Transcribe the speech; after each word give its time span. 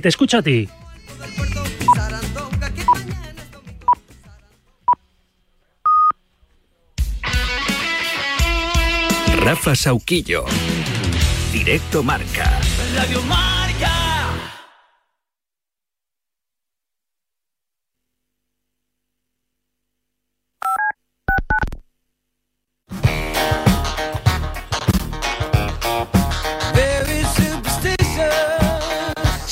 Te 0.00 0.08
escucho 0.08 0.38
a 0.38 0.42
ti. 0.42 0.68
Rafa 9.40 9.74
Sauquillo. 9.74 10.44
Directo 11.52 12.04
Marca. 12.04 12.60
Radio 12.94 13.22
Marca. 13.22 13.67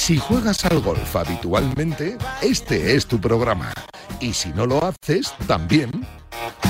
Si 0.07 0.19
juegas 0.19 0.65
al 0.65 0.79
golf 0.83 1.17
habitualmente, 1.17 2.17
este 2.41 2.95
es 2.95 3.07
tu 3.07 3.21
programa. 3.21 3.73
Y 4.21 4.35
si 4.35 4.51
no 4.51 4.65
lo 4.65 4.85
haces, 4.85 5.35
también. 5.49 5.91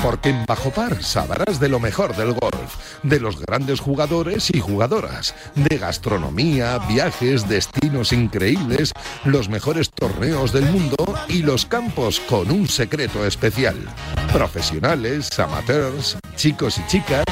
Porque 0.03 0.31
en 0.31 0.45
Bajo 0.47 0.71
Par 0.71 1.03
sabrás 1.03 1.59
de 1.59 1.69
lo 1.69 1.81
mejor 1.81 2.15
del 2.17 2.33
golf, 2.33 2.77
de 3.03 3.19
los 3.19 3.41
grandes 3.41 3.81
jugadores 3.81 4.51
y 4.55 4.61
jugadoras, 4.61 5.35
de 5.55 5.79
gastronomía, 5.79 6.79
viajes, 6.89 7.49
destinos 7.49 8.13
increíbles, 8.13 8.93
los 9.25 9.49
mejores 9.49 9.91
torneos 9.91 10.53
del 10.53 10.67
mundo 10.67 10.97
y 11.29 11.43
los 11.43 11.67
campos 11.67 12.21
con 12.21 12.51
un 12.51 12.69
secreto 12.69 13.27
especial. 13.27 13.77
Profesionales, 14.33 15.37
amateurs, 15.39 16.19
chicos 16.37 16.79
y 16.79 16.87
chicas, 16.87 17.25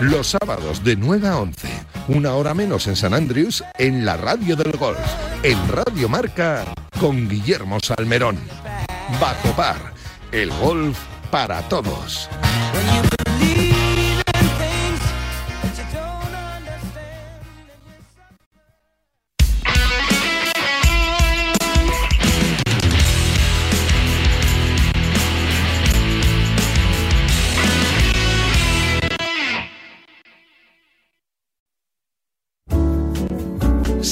los 0.00 0.28
sábados 0.28 0.84
de 0.84 0.96
9 0.96 1.28
a 1.28 1.38
11, 1.38 1.68
una 2.08 2.34
hora 2.34 2.54
menos 2.54 2.86
en 2.86 2.96
San 2.96 3.14
Andrews, 3.14 3.64
en 3.78 4.04
la 4.04 4.16
radio 4.16 4.56
del 4.56 4.72
golf, 4.72 4.98
en 5.42 5.68
Radio 5.68 6.08
Marca, 6.08 6.64
con 7.00 7.28
Guillermo 7.28 7.80
Salmerón. 7.80 8.38
Bajo 9.20 9.52
Par, 9.56 9.94
el 10.32 10.50
golf 10.50 10.98
para 11.34 11.60
todos. 11.62 12.30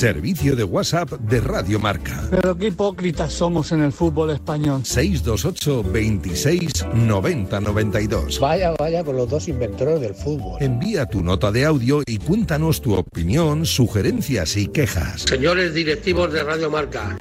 Servicio 0.02 0.56
de 0.56 0.64
WhatsApp 0.64 1.12
de 1.12 1.40
Radio 1.40 1.78
Marca. 1.78 2.26
Pero 2.28 2.58
qué 2.58 2.66
hipócritas 2.66 3.32
somos 3.32 3.70
en 3.70 3.82
el 3.82 3.92
fútbol 3.92 4.30
español. 4.30 4.80
628 4.84 5.84
26 5.92 6.86
90 6.92 7.60
92. 7.60 8.40
Vaya, 8.40 8.72
vaya 8.72 9.04
con 9.04 9.16
los 9.16 9.30
dos 9.30 9.46
inventores 9.46 10.00
del 10.00 10.12
fútbol. 10.12 10.60
Envía 10.60 11.06
tu 11.06 11.22
nota 11.22 11.52
de 11.52 11.66
audio 11.66 12.02
y 12.04 12.18
cuéntanos 12.18 12.80
tu 12.80 12.94
opinión, 12.94 13.64
sugerencias 13.64 14.56
y 14.56 14.66
quejas. 14.66 15.22
Señores 15.22 15.72
directivos 15.72 16.32
de 16.32 16.42
Radio 16.42 16.68
Marca, 16.68 17.16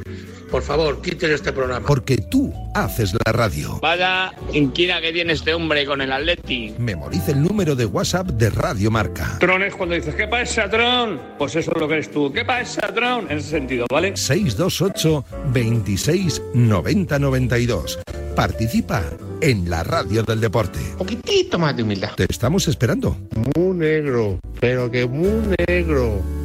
por 0.52 0.62
favor, 0.62 1.02
quiten 1.02 1.32
este 1.32 1.54
programa. 1.54 1.88
Porque 1.88 2.18
tú 2.18 2.54
haces 2.76 3.14
la 3.26 3.32
radio. 3.32 3.80
Vaya 3.82 4.34
inquina 4.54 5.00
que 5.00 5.14
tiene 5.14 5.34
este 5.34 5.54
hombre 5.54 5.86
con 5.86 6.02
el 6.02 6.12
Atleti. 6.12 6.76
Memoriza 6.78 7.32
el 7.32 7.42
número 7.42 7.76
de 7.76 7.86
WhatsApp 7.86 8.28
de 8.32 8.50
Radio 8.50 8.92
Marca. 8.92 9.38
Tron 9.40 9.64
es 9.64 9.74
cuando 9.74 9.96
dices, 9.96 10.14
¿qué 10.14 10.28
pasa, 10.28 10.70
Tron? 10.70 11.20
Pues 11.38 11.56
eso 11.56 11.72
es 11.74 11.80
lo 11.80 11.88
que 11.88 11.94
eres 11.96 12.12
tú. 12.12 12.32
¿Qué 12.34 12.44
pasa, 12.44 12.82
Tron? 12.94 13.32
En 13.32 13.38
ese 13.38 13.50
sentido, 13.50 13.86
¿vale? 13.90 14.16
628 14.16 15.26
26 15.54 16.42
90 16.54 17.20
92. 17.20 18.00
Participa 18.36 19.04
en 19.42 19.70
la 19.70 19.84
radio 19.84 20.24
del 20.24 20.42
deporte. 20.42 20.80
Un 20.92 20.98
poquitito 20.98 21.58
más 21.58 21.76
de 21.76 21.84
humildad. 21.84 22.12
Te 22.16 22.26
estamos 22.30 22.68
esperando. 22.68 23.18
Muy 23.56 23.78
negro, 23.78 24.40
pero 24.60 24.92
que 24.92 25.06
muy 25.06 25.56
negro. 25.68 26.41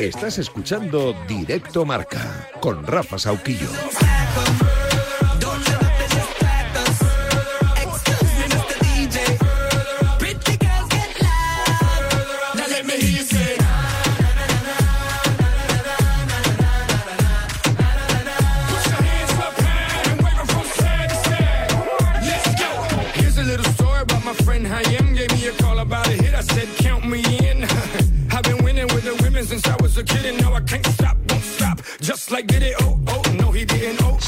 Estás 0.00 0.38
escuchando 0.38 1.14
Directo 1.28 1.84
Marca 1.84 2.48
con 2.62 2.86
Rafa 2.86 3.18
Sauquillo. 3.18 3.68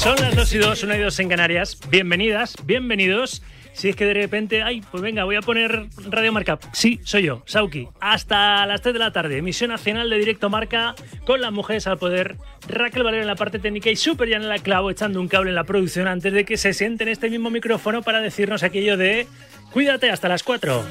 Son 0.03 0.17
las 0.17 0.35
2 0.35 0.53
y 0.55 0.57
2, 0.57 0.83
1 0.83 0.95
y 0.95 0.99
2 0.99 1.19
en 1.21 1.29
Canarias. 1.29 1.77
Bienvenidas, 1.89 2.57
bienvenidos. 2.65 3.41
Si 3.71 3.87
es 3.87 3.95
que 3.95 4.03
de 4.03 4.13
repente, 4.13 4.61
ay, 4.61 4.83
pues 4.91 5.01
venga, 5.01 5.23
voy 5.23 5.37
a 5.37 5.41
poner 5.41 5.87
Radio 6.09 6.33
Marca. 6.33 6.59
Sí, 6.73 6.99
soy 7.05 7.23
yo, 7.23 7.41
Sauki. 7.45 7.87
Hasta 8.01 8.65
las 8.65 8.81
3 8.81 8.91
de 8.91 8.99
la 8.99 9.13
tarde, 9.13 9.37
emisión 9.37 9.69
nacional 9.69 10.09
de 10.09 10.17
Directo 10.17 10.49
Marca 10.49 10.93
con 11.25 11.39
las 11.39 11.53
mujeres 11.53 11.87
al 11.87 11.99
poder. 11.99 12.35
Raquel 12.67 13.03
Valero 13.03 13.21
en 13.21 13.27
la 13.27 13.37
parte 13.37 13.59
técnica 13.59 13.89
y 13.91 13.95
Super 13.95 14.27
ya 14.27 14.35
en 14.35 14.49
la 14.49 14.59
clavo 14.59 14.91
echando 14.91 15.21
un 15.21 15.29
cable 15.29 15.51
en 15.51 15.55
la 15.55 15.63
producción 15.63 16.09
antes 16.09 16.33
de 16.33 16.43
que 16.43 16.57
se 16.57 16.73
siente 16.73 17.05
en 17.05 17.09
este 17.09 17.29
mismo 17.29 17.49
micrófono 17.49 18.01
para 18.01 18.19
decirnos 18.19 18.61
aquello 18.61 18.97
de 18.97 19.25
cuídate 19.71 20.11
hasta 20.11 20.27
las 20.27 20.43
4. 20.43 20.83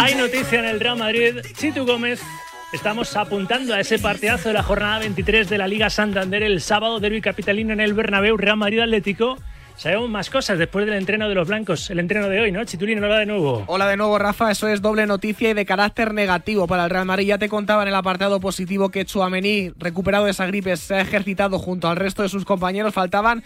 Hay 0.00 0.14
noticia 0.14 0.60
en 0.60 0.64
el 0.64 0.80
Real 0.80 0.96
Madrid. 0.96 1.40
Chitu 1.58 1.84
Gómez 1.84 2.22
Estamos 2.70 3.16
apuntando 3.16 3.72
a 3.72 3.80
ese 3.80 3.98
partidazo 3.98 4.50
de 4.50 4.52
la 4.52 4.62
jornada 4.62 4.98
23 4.98 5.48
de 5.48 5.56
la 5.56 5.66
Liga 5.66 5.88
Santander 5.88 6.42
el 6.42 6.60
sábado, 6.60 7.00
derby 7.00 7.22
capitalino 7.22 7.72
en 7.72 7.80
el 7.80 7.94
Bernabéu, 7.94 8.36
Real 8.36 8.58
Madrid 8.58 8.80
Atlético. 8.80 9.38
Sabemos 9.76 10.10
más 10.10 10.28
cosas 10.28 10.58
después 10.58 10.84
del 10.84 10.96
entreno 10.96 11.30
de 11.30 11.34
los 11.34 11.48
blancos, 11.48 11.88
el 11.88 11.98
entreno 11.98 12.28
de 12.28 12.40
hoy, 12.40 12.52
¿no? 12.52 12.62
Chitulino, 12.64 13.06
hola 13.06 13.20
de 13.20 13.26
nuevo. 13.26 13.64
Hola 13.68 13.88
de 13.88 13.96
nuevo, 13.96 14.18
Rafa. 14.18 14.50
Eso 14.50 14.68
es 14.68 14.82
doble 14.82 15.06
noticia 15.06 15.48
y 15.48 15.54
de 15.54 15.64
carácter 15.64 16.12
negativo 16.12 16.66
para 16.66 16.84
el 16.84 16.90
Real 16.90 17.06
Madrid. 17.06 17.28
Ya 17.28 17.38
te 17.38 17.48
contaba 17.48 17.82
en 17.82 17.88
el 17.88 17.94
apartado 17.94 18.38
positivo 18.38 18.90
que 18.90 19.06
Chouameni, 19.06 19.70
recuperado 19.78 20.26
de 20.26 20.32
esa 20.32 20.44
gripe, 20.44 20.76
se 20.76 20.96
ha 20.96 21.00
ejercitado 21.00 21.58
junto 21.58 21.88
al 21.88 21.96
resto 21.96 22.22
de 22.22 22.28
sus 22.28 22.44
compañeros. 22.44 22.92
Faltaban 22.92 23.44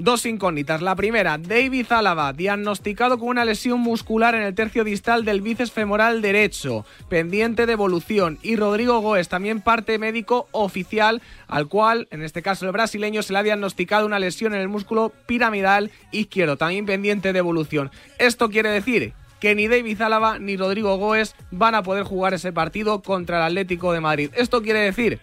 Dos 0.00 0.24
incógnitas. 0.24 0.80
La 0.80 0.96
primera, 0.96 1.36
David 1.36 1.92
Álava, 1.92 2.32
diagnosticado 2.32 3.18
con 3.18 3.28
una 3.28 3.44
lesión 3.44 3.80
muscular 3.80 4.34
en 4.34 4.40
el 4.40 4.54
tercio 4.54 4.82
distal 4.82 5.26
del 5.26 5.42
bíceps 5.42 5.72
femoral 5.72 6.22
derecho, 6.22 6.86
pendiente 7.10 7.66
de 7.66 7.74
evolución. 7.74 8.38
Y 8.40 8.56
Rodrigo 8.56 9.00
Goes, 9.00 9.28
también 9.28 9.60
parte 9.60 9.98
médico 9.98 10.48
oficial, 10.52 11.20
al 11.48 11.68
cual, 11.68 12.08
en 12.10 12.22
este 12.22 12.40
caso 12.40 12.64
el 12.64 12.72
brasileño, 12.72 13.22
se 13.22 13.34
le 13.34 13.40
ha 13.40 13.42
diagnosticado 13.42 14.06
una 14.06 14.18
lesión 14.18 14.54
en 14.54 14.62
el 14.62 14.68
músculo 14.68 15.12
piramidal 15.26 15.90
izquierdo, 16.12 16.56
también 16.56 16.86
pendiente 16.86 17.34
de 17.34 17.38
evolución. 17.38 17.90
Esto 18.18 18.48
quiere 18.48 18.70
decir 18.70 19.12
que 19.38 19.54
ni 19.54 19.68
David 19.68 20.00
Álava 20.00 20.38
ni 20.38 20.56
Rodrigo 20.56 20.96
Goes 20.96 21.36
van 21.50 21.74
a 21.74 21.82
poder 21.82 22.04
jugar 22.04 22.32
ese 22.32 22.54
partido 22.54 23.02
contra 23.02 23.36
el 23.36 23.42
Atlético 23.42 23.92
de 23.92 24.00
Madrid. 24.00 24.30
Esto 24.34 24.62
quiere 24.62 24.80
decir 24.80 25.20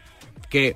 que 0.49 0.75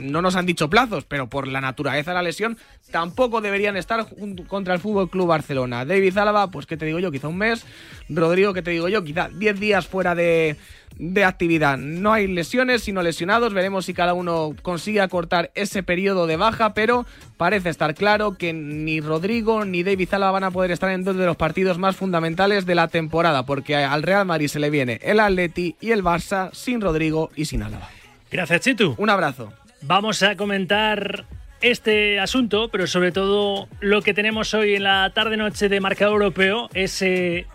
no 0.00 0.22
nos 0.22 0.36
han 0.36 0.46
dicho 0.46 0.70
plazos, 0.70 1.04
pero 1.04 1.28
por 1.28 1.46
la 1.46 1.60
naturaleza 1.60 2.12
de 2.12 2.14
la 2.14 2.22
lesión 2.22 2.56
tampoco 2.90 3.40
deberían 3.40 3.76
estar 3.76 4.06
contra 4.48 4.74
el 4.74 4.80
Fútbol 4.80 5.10
Club 5.10 5.28
Barcelona. 5.28 5.84
David 5.84 6.16
Álava, 6.18 6.50
pues 6.50 6.66
qué 6.66 6.76
te 6.76 6.86
digo 6.86 6.98
yo, 6.98 7.10
quizá 7.10 7.28
un 7.28 7.38
mes. 7.38 7.64
Rodrigo, 8.08 8.52
qué 8.52 8.62
te 8.62 8.70
digo 8.70 8.88
yo, 8.88 9.02
quizá 9.02 9.28
10 9.28 9.60
días 9.60 9.86
fuera 9.86 10.14
de, 10.14 10.56
de 10.98 11.24
actividad. 11.24 11.78
No 11.78 12.12
hay 12.12 12.26
lesiones, 12.26 12.82
sino 12.82 13.02
lesionados. 13.02 13.54
Veremos 13.54 13.86
si 13.86 13.94
cada 13.94 14.14
uno 14.14 14.54
consigue 14.62 15.00
acortar 15.00 15.50
ese 15.54 15.82
periodo 15.82 16.26
de 16.26 16.36
baja, 16.36 16.74
pero 16.74 17.06
parece 17.36 17.70
estar 17.70 17.94
claro 17.94 18.36
que 18.36 18.52
ni 18.52 19.00
Rodrigo 19.00 19.64
ni 19.64 19.82
David 19.82 20.14
Álava 20.14 20.32
van 20.32 20.44
a 20.44 20.50
poder 20.50 20.70
estar 20.70 20.90
en 20.90 21.04
dos 21.04 21.16
de 21.16 21.26
los 21.26 21.36
partidos 21.36 21.78
más 21.78 21.96
fundamentales 21.96 22.66
de 22.66 22.74
la 22.74 22.88
temporada, 22.88 23.44
porque 23.44 23.76
al 23.76 24.02
Real 24.02 24.26
Madrid 24.26 24.48
se 24.48 24.60
le 24.60 24.70
viene 24.70 25.00
el 25.02 25.20
Atleti 25.20 25.76
y 25.80 25.90
el 25.90 26.02
Barça 26.04 26.50
sin 26.52 26.80
Rodrigo 26.80 27.30
y 27.36 27.46
sin 27.46 27.62
Álava. 27.62 28.01
Gracias, 28.32 28.62
Chitu. 28.62 28.94
Un 28.96 29.10
abrazo. 29.10 29.52
Vamos 29.82 30.22
a 30.22 30.36
comentar 30.36 31.26
este 31.60 32.18
asunto, 32.18 32.70
pero 32.70 32.86
sobre 32.86 33.12
todo 33.12 33.68
lo 33.80 34.00
que 34.00 34.14
tenemos 34.14 34.54
hoy 34.54 34.74
en 34.74 34.84
la 34.84 35.10
tarde-noche 35.14 35.68
de 35.68 35.80
Marcador 35.80 36.14
Europeo, 36.14 36.70
ese 36.72 37.46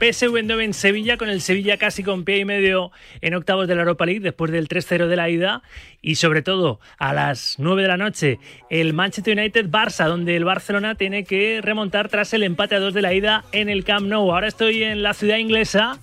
PSV 0.00 0.36
Eindhoven 0.36 0.74
Sevilla 0.74 1.16
con 1.16 1.28
el 1.28 1.40
Sevilla 1.40 1.76
casi 1.76 2.02
con 2.02 2.24
pie 2.24 2.38
y 2.38 2.44
medio 2.44 2.90
en 3.20 3.34
octavos 3.34 3.68
de 3.68 3.74
la 3.74 3.82
Europa 3.82 4.06
League 4.06 4.20
después 4.20 4.50
del 4.50 4.68
3-0 4.68 5.06
de 5.06 5.16
la 5.16 5.28
ida 5.30 5.62
y 6.02 6.16
sobre 6.16 6.42
todo 6.42 6.80
a 6.98 7.12
las 7.12 7.56
9 7.58 7.82
de 7.82 7.88
la 7.88 7.96
noche 7.96 8.38
el 8.70 8.92
Manchester 8.92 9.38
United 9.38 9.70
Barça 9.70 10.08
donde 10.08 10.36
el 10.36 10.44
Barcelona 10.44 10.96
tiene 10.96 11.24
que 11.24 11.60
remontar 11.62 12.08
tras 12.08 12.34
el 12.34 12.42
empate 12.42 12.74
a 12.74 12.80
2 12.80 12.92
de 12.92 13.02
la 13.02 13.14
ida 13.14 13.44
en 13.52 13.68
el 13.68 13.84
Camp 13.84 14.08
Nou. 14.08 14.32
Ahora 14.32 14.48
estoy 14.48 14.82
en 14.82 15.02
la 15.02 15.14
ciudad 15.14 15.36
inglesa 15.36 15.98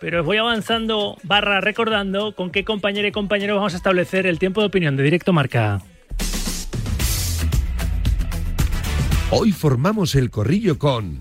pero 0.00 0.24
voy 0.24 0.36
avanzando 0.36 1.16
barra 1.22 1.60
recordando 1.60 2.34
con 2.34 2.50
qué 2.50 2.64
compañero 2.64 3.08
y 3.08 3.12
compañero 3.12 3.56
vamos 3.56 3.74
a 3.74 3.76
establecer 3.76 4.26
el 4.26 4.38
tiempo 4.38 4.60
de 4.60 4.66
opinión 4.66 4.96
de 4.96 5.02
Directo 5.02 5.32
Marca. 5.32 5.82
Hoy 9.30 9.52
formamos 9.52 10.14
el 10.14 10.30
corrillo 10.30 10.78
con 10.78 11.20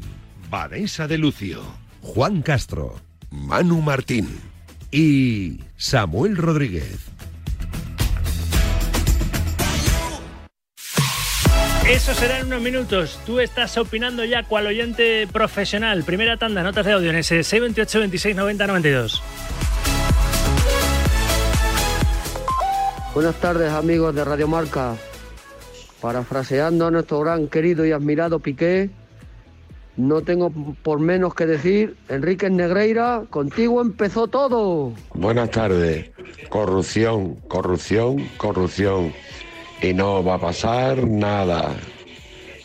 Vanessa 0.50 1.08
de 1.08 1.18
Lucio, 1.18 1.62
Juan 2.02 2.42
Castro, 2.42 2.96
Manu 3.32 3.82
Martín 3.82 4.28
y 4.92 5.60
Samuel 5.76 6.38
Rodríguez. 6.38 7.15
Eso 11.90 12.16
será 12.16 12.40
en 12.40 12.48
unos 12.48 12.62
minutos. 12.62 13.20
Tú 13.28 13.40
estás 13.40 13.78
opinando 13.78 14.26
ya 14.26 14.42
cual 14.42 14.66
oyente 14.66 15.28
profesional. 15.32 16.04
Primera 16.04 16.36
tanda, 16.36 16.64
notas 16.64 16.84
de 16.84 16.94
audio 16.94 17.12
en 17.12 17.18
ese 17.18 17.44
628 17.44 18.00
26 18.00 18.36
90 18.36 18.68
92. 18.68 19.24
Buenas 23.14 23.36
tardes 23.36 23.72
amigos 23.72 24.16
de 24.16 24.26
Radio 24.26 24.48
Marca. 24.48 24.96
Parafraseando 26.02 26.88
a 26.88 26.92
nuestro 26.92 27.20
gran 27.20 27.48
querido 27.48 27.86
y 27.86 27.92
admirado 27.92 28.40
Piqué, 28.40 28.90
no 29.96 30.22
tengo 30.24 30.52
por 30.82 31.00
menos 31.00 31.36
que 31.36 31.46
decir, 31.46 31.96
Enrique 32.10 32.50
Negreira, 32.50 33.26
contigo 33.30 33.80
empezó 33.80 34.28
todo. 34.28 34.92
Buenas 35.14 35.52
tardes. 35.52 36.10
Corrupción, 36.50 37.36
corrupción, 37.48 38.28
corrupción. 38.38 39.14
Y 39.86 39.94
no 39.94 40.24
va 40.24 40.34
a 40.34 40.40
pasar 40.40 41.06
nada. 41.06 41.76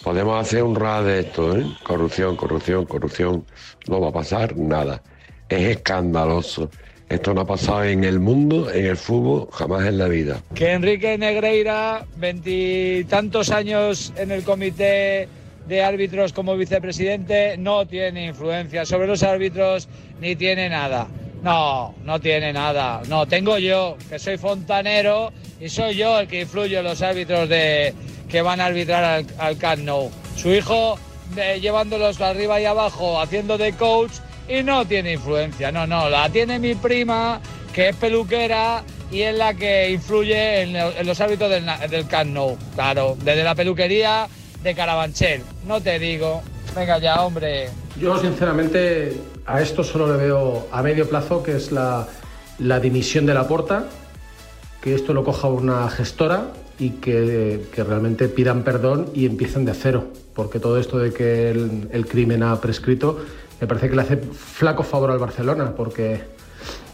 Podemos 0.02 0.40
hacer 0.40 0.62
un 0.62 0.74
rad 0.74 1.04
de 1.04 1.20
esto, 1.20 1.54
¿eh? 1.54 1.66
Corrupción, 1.82 2.34
corrupción, 2.34 2.86
corrupción. 2.86 3.44
No 3.88 4.00
va 4.00 4.08
a 4.08 4.12
pasar 4.12 4.56
nada. 4.56 5.02
Es 5.46 5.76
escandaloso. 5.76 6.70
Esto 7.10 7.34
no 7.34 7.42
ha 7.42 7.46
pasado 7.46 7.84
en 7.84 8.04
el 8.04 8.20
mundo, 8.20 8.70
en 8.72 8.86
el 8.86 8.96
fútbol, 8.96 9.48
jamás 9.52 9.86
en 9.86 9.98
la 9.98 10.08
vida. 10.08 10.40
Que 10.54 10.72
Enrique 10.72 11.18
Negreira, 11.18 12.06
veintitantos 12.16 13.50
años 13.50 14.14
en 14.16 14.30
el 14.30 14.42
comité 14.42 15.28
de 15.68 15.82
árbitros 15.82 16.32
como 16.32 16.56
vicepresidente, 16.56 17.58
no 17.58 17.86
tiene 17.86 18.28
influencia 18.28 18.86
sobre 18.86 19.08
los 19.08 19.22
árbitros 19.22 19.90
ni 20.22 20.36
tiene 20.36 20.70
nada. 20.70 21.06
No, 21.42 21.94
no 22.04 22.20
tiene 22.20 22.52
nada. 22.52 23.02
No, 23.08 23.26
tengo 23.26 23.58
yo, 23.58 23.96
que 24.08 24.18
soy 24.18 24.36
fontanero 24.36 25.32
y 25.60 25.68
soy 25.68 25.96
yo 25.96 26.20
el 26.20 26.28
que 26.28 26.42
influye 26.42 26.78
en 26.78 26.84
los 26.84 27.00
árbitros 27.02 27.48
de, 27.48 27.94
que 28.28 28.42
van 28.42 28.60
a 28.60 28.66
arbitrar 28.66 29.24
al, 29.38 29.58
al. 29.62 30.10
Su 30.36 30.50
hijo 30.50 30.98
eh, 31.36 31.58
llevándolos 31.60 32.20
arriba 32.20 32.60
y 32.60 32.64
abajo, 32.64 33.20
haciendo 33.20 33.56
de 33.56 33.72
coach 33.72 34.12
y 34.48 34.62
no 34.62 34.84
tiene 34.86 35.12
influencia. 35.12 35.70
No, 35.72 35.86
no, 35.86 36.08
la 36.10 36.28
tiene 36.28 36.58
mi 36.58 36.74
prima, 36.74 37.40
que 37.72 37.90
es 37.90 37.96
peluquera 37.96 38.82
y 39.10 39.22
es 39.22 39.34
la 39.34 39.54
que 39.54 39.90
influye 39.90 40.62
en, 40.62 41.06
los 41.06 41.20
árbitros 41.20 41.50
del, 41.50 41.66
del. 41.88 42.06
Claro, 42.74 43.16
desde 43.22 43.44
la 43.44 43.54
peluquería 43.54 44.28
de 44.62 44.74
Carabanchel. 44.74 45.42
No 45.66 45.80
te 45.80 45.98
digo. 45.98 46.42
Venga 46.74 46.98
ya, 46.98 47.22
hombre. 47.22 47.68
Yo 47.98 48.16
sinceramente 48.18 49.16
a 49.46 49.60
esto 49.60 49.84
solo 49.84 50.06
le 50.06 50.16
veo 50.16 50.66
a 50.70 50.82
medio 50.82 51.08
plazo 51.08 51.42
que 51.42 51.56
es 51.56 51.72
la, 51.72 52.06
dimisión 52.80 53.26
de 53.26 53.34
la 53.34 53.48
porta, 53.48 53.86
que 54.80 54.94
esto 54.94 55.12
lo 55.14 55.24
coja 55.24 55.48
una 55.48 55.88
gestora 55.88 56.52
y 56.78 56.90
que, 56.90 57.66
realmente 57.76 58.28
pidan 58.28 58.62
perdón 58.62 59.06
y 59.14 59.26
empiecen 59.26 59.64
de 59.64 59.74
cero, 59.74 60.04
porque 60.34 60.60
todo 60.60 60.78
esto 60.78 60.98
de 60.98 61.12
que 61.12 61.50
el, 61.50 62.06
crimen 62.06 62.42
ha 62.42 62.60
prescrito 62.60 63.18
me 63.60 63.66
parece 63.66 63.90
que 63.90 63.96
le 63.96 64.02
hace 64.02 64.16
flaco 64.16 64.82
favor 64.82 65.10
al 65.10 65.18
Barcelona, 65.18 65.74
porque 65.76 66.22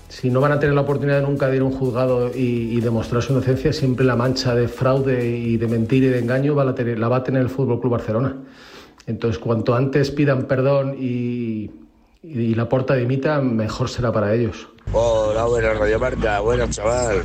si 0.08 0.30
no 0.30 0.40
van 0.40 0.50
a 0.50 0.58
tener 0.58 0.74
la 0.74 0.80
oportunidad 0.80 1.22
nunca 1.22 1.48
de 1.48 1.56
ir 1.56 1.62
a 1.62 1.64
un 1.64 1.72
juzgado 1.72 2.30
y, 2.34 2.80
demostrar 2.80 3.22
su 3.22 3.32
inocencia, 3.32 3.72
siempre 3.72 4.04
la 4.04 4.16
mancha 4.16 4.54
de 4.54 4.66
fraude 4.66 5.28
y 5.28 5.58
de 5.58 5.68
mentira 5.68 6.06
y 6.06 6.10
de 6.10 6.18
engaño 6.18 6.56
va 6.56 6.62
a 6.62 6.74
la 6.74 7.08
va 7.08 7.16
a 7.16 7.22
tener 7.22 7.42
el 7.42 7.50
Fútbol 7.50 7.80
Club 7.80 7.92
Barcelona. 7.92 8.36
Entonces, 9.06 9.38
cuanto 9.38 9.76
antes 9.76 10.10
pidan 10.10 10.46
perdón 10.46 10.96
y, 10.98 11.70
y 12.28 12.54
la 12.54 12.68
porta 12.68 12.94
dimita, 12.94 13.40
mejor 13.40 13.88
será 13.88 14.12
para 14.12 14.34
ellos. 14.34 14.68
Hola, 14.92 15.44
buenas 15.44 15.78
Radio 15.78 15.98
Marca, 16.00 16.40
buenas 16.40 16.70
chaval. 16.70 17.22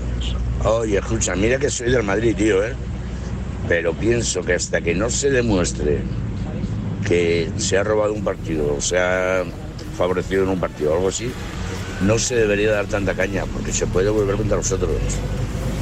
Oye, 0.63 0.97
escucha, 0.97 1.35
mira 1.35 1.57
que 1.57 1.69
soy 1.69 1.91
del 1.91 2.03
Madrid, 2.03 2.35
tío, 2.35 2.63
¿eh? 2.63 2.73
Pero 3.67 3.93
pienso 3.93 4.43
que 4.43 4.53
hasta 4.53 4.81
que 4.81 4.93
no 4.93 5.09
se 5.09 5.31
demuestre 5.31 6.01
que 7.07 7.49
se 7.57 7.77
ha 7.77 7.83
robado 7.83 8.13
un 8.13 8.23
partido, 8.23 8.75
o 8.75 8.81
se 8.81 8.99
ha 8.99 9.43
favorecido 9.97 10.43
en 10.43 10.49
un 10.49 10.59
partido 10.59 10.91
o 10.91 10.95
algo 10.95 11.07
así, 11.07 11.31
no 12.01 12.19
se 12.19 12.35
debería 12.35 12.71
dar 12.71 12.85
tanta 12.85 13.15
caña, 13.15 13.45
porque 13.45 13.73
se 13.73 13.87
puede 13.87 14.09
volver 14.09 14.35
contra 14.35 14.57
nosotros. 14.57 14.91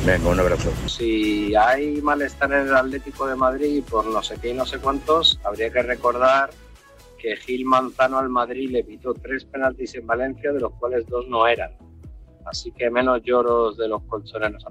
Venga, 0.05 0.29
un 0.29 0.39
abrazo. 0.39 0.71
Si 0.87 1.53
hay 1.55 2.01
malestar 2.01 2.53
en 2.53 2.67
el 2.67 2.75
Atlético 2.75 3.27
de 3.27 3.35
Madrid 3.35 3.83
por 3.89 4.05
no 4.05 4.23
sé 4.23 4.35
qué 4.41 4.51
y 4.51 4.53
no 4.53 4.65
sé 4.65 4.77
cuántos, 4.79 5.37
habría 5.43 5.69
que 5.69 5.83
recordar 5.83 6.51
que 7.21 7.35
Gil 7.35 7.65
Manzano 7.65 8.17
al 8.17 8.29
Madrid 8.29 8.71
le 8.71 8.83
pitó 8.83 9.13
tres 9.13 9.45
penaltis 9.45 9.95
en 9.95 10.07
Valencia, 10.07 10.51
de 10.51 10.59
los 10.59 10.73
cuales 10.73 11.05
dos 11.07 11.27
no 11.27 11.47
eran. 11.47 11.71
Así 12.45 12.71
que 12.71 12.89
menos 12.89 13.21
lloros 13.23 13.77
de 13.77 13.87
los 13.87 14.01
colchoneros. 14.03 14.65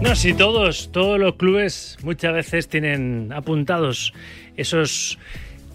No, 0.00 0.14
si 0.14 0.34
todos, 0.34 0.92
todos 0.92 1.18
los 1.18 1.34
clubes 1.34 1.96
muchas 2.02 2.32
veces 2.32 2.68
tienen 2.68 3.32
apuntados 3.32 4.12
esos, 4.56 5.18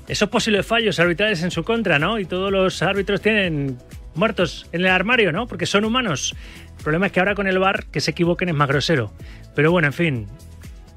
esos 0.07 0.29
posibles 0.29 0.65
fallos 0.65 0.99
arbitrales 0.99 1.43
en 1.43 1.51
su 1.51 1.63
contra, 1.63 1.99
¿no? 1.99 2.19
Y 2.19 2.25
todos 2.25 2.51
los 2.51 2.81
árbitros 2.81 3.21
tienen 3.21 3.77
muertos 4.15 4.67
en 4.71 4.81
el 4.81 4.87
armario, 4.87 5.31
¿no? 5.31 5.47
Porque 5.47 5.65
son 5.65 5.83
humanos. 5.83 6.35
El 6.77 6.83
problema 6.83 7.07
es 7.07 7.11
que 7.11 7.19
ahora 7.19 7.35
con 7.35 7.47
el 7.47 7.59
bar 7.59 7.85
que 7.87 7.99
se 7.99 8.11
equivoquen 8.11 8.49
es 8.49 8.55
más 8.55 8.69
grosero. 8.69 9.11
Pero 9.55 9.71
bueno, 9.71 9.87
en 9.87 9.93
fin, 9.93 10.27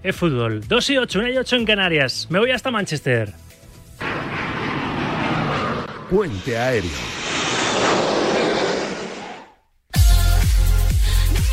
es 0.03 0.17
fútbol. 0.17 0.67
2 0.67 0.91
y 0.91 0.99
8, 0.99 1.19
1 1.19 1.29
y 1.29 1.39
8 1.39 1.57
en 1.57 1.65
Canarias. 1.65 2.27
Me 2.31 2.39
voy 2.39 2.51
hasta 2.51 2.71
Manchester. 2.71 3.33
Puente 6.11 6.57
aéreo. 6.57 6.91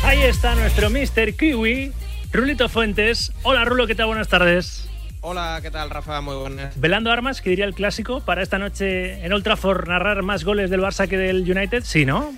Ahí 0.04 0.22
está 0.22 0.54
nuestro 0.54 0.90
Mr. 0.90 1.34
Kiwi, 1.34 1.92
Rulito 2.30 2.68
Fuentes. 2.68 3.32
Hola 3.42 3.64
Rulo, 3.64 3.86
¿qué 3.86 3.94
tal? 3.94 4.06
Buenas 4.06 4.28
tardes. 4.28 4.88
Hola, 5.22 5.58
¿qué 5.62 5.70
tal, 5.70 5.88
Rafa? 5.88 6.20
Muy 6.20 6.36
buenas. 6.36 6.78
Velando 6.78 7.10
armas, 7.10 7.40
que 7.40 7.48
diría 7.48 7.64
el 7.64 7.74
clásico, 7.74 8.20
para 8.20 8.42
esta 8.42 8.58
noche 8.58 9.24
en 9.24 9.32
Old 9.32 9.42
Trafford 9.42 9.88
narrar 9.88 10.22
más 10.22 10.44
goles 10.44 10.68
del 10.68 10.82
Barça 10.82 11.08
que 11.08 11.16
del 11.16 11.50
United, 11.50 11.82
sí, 11.82 12.04
¿no? 12.04 12.34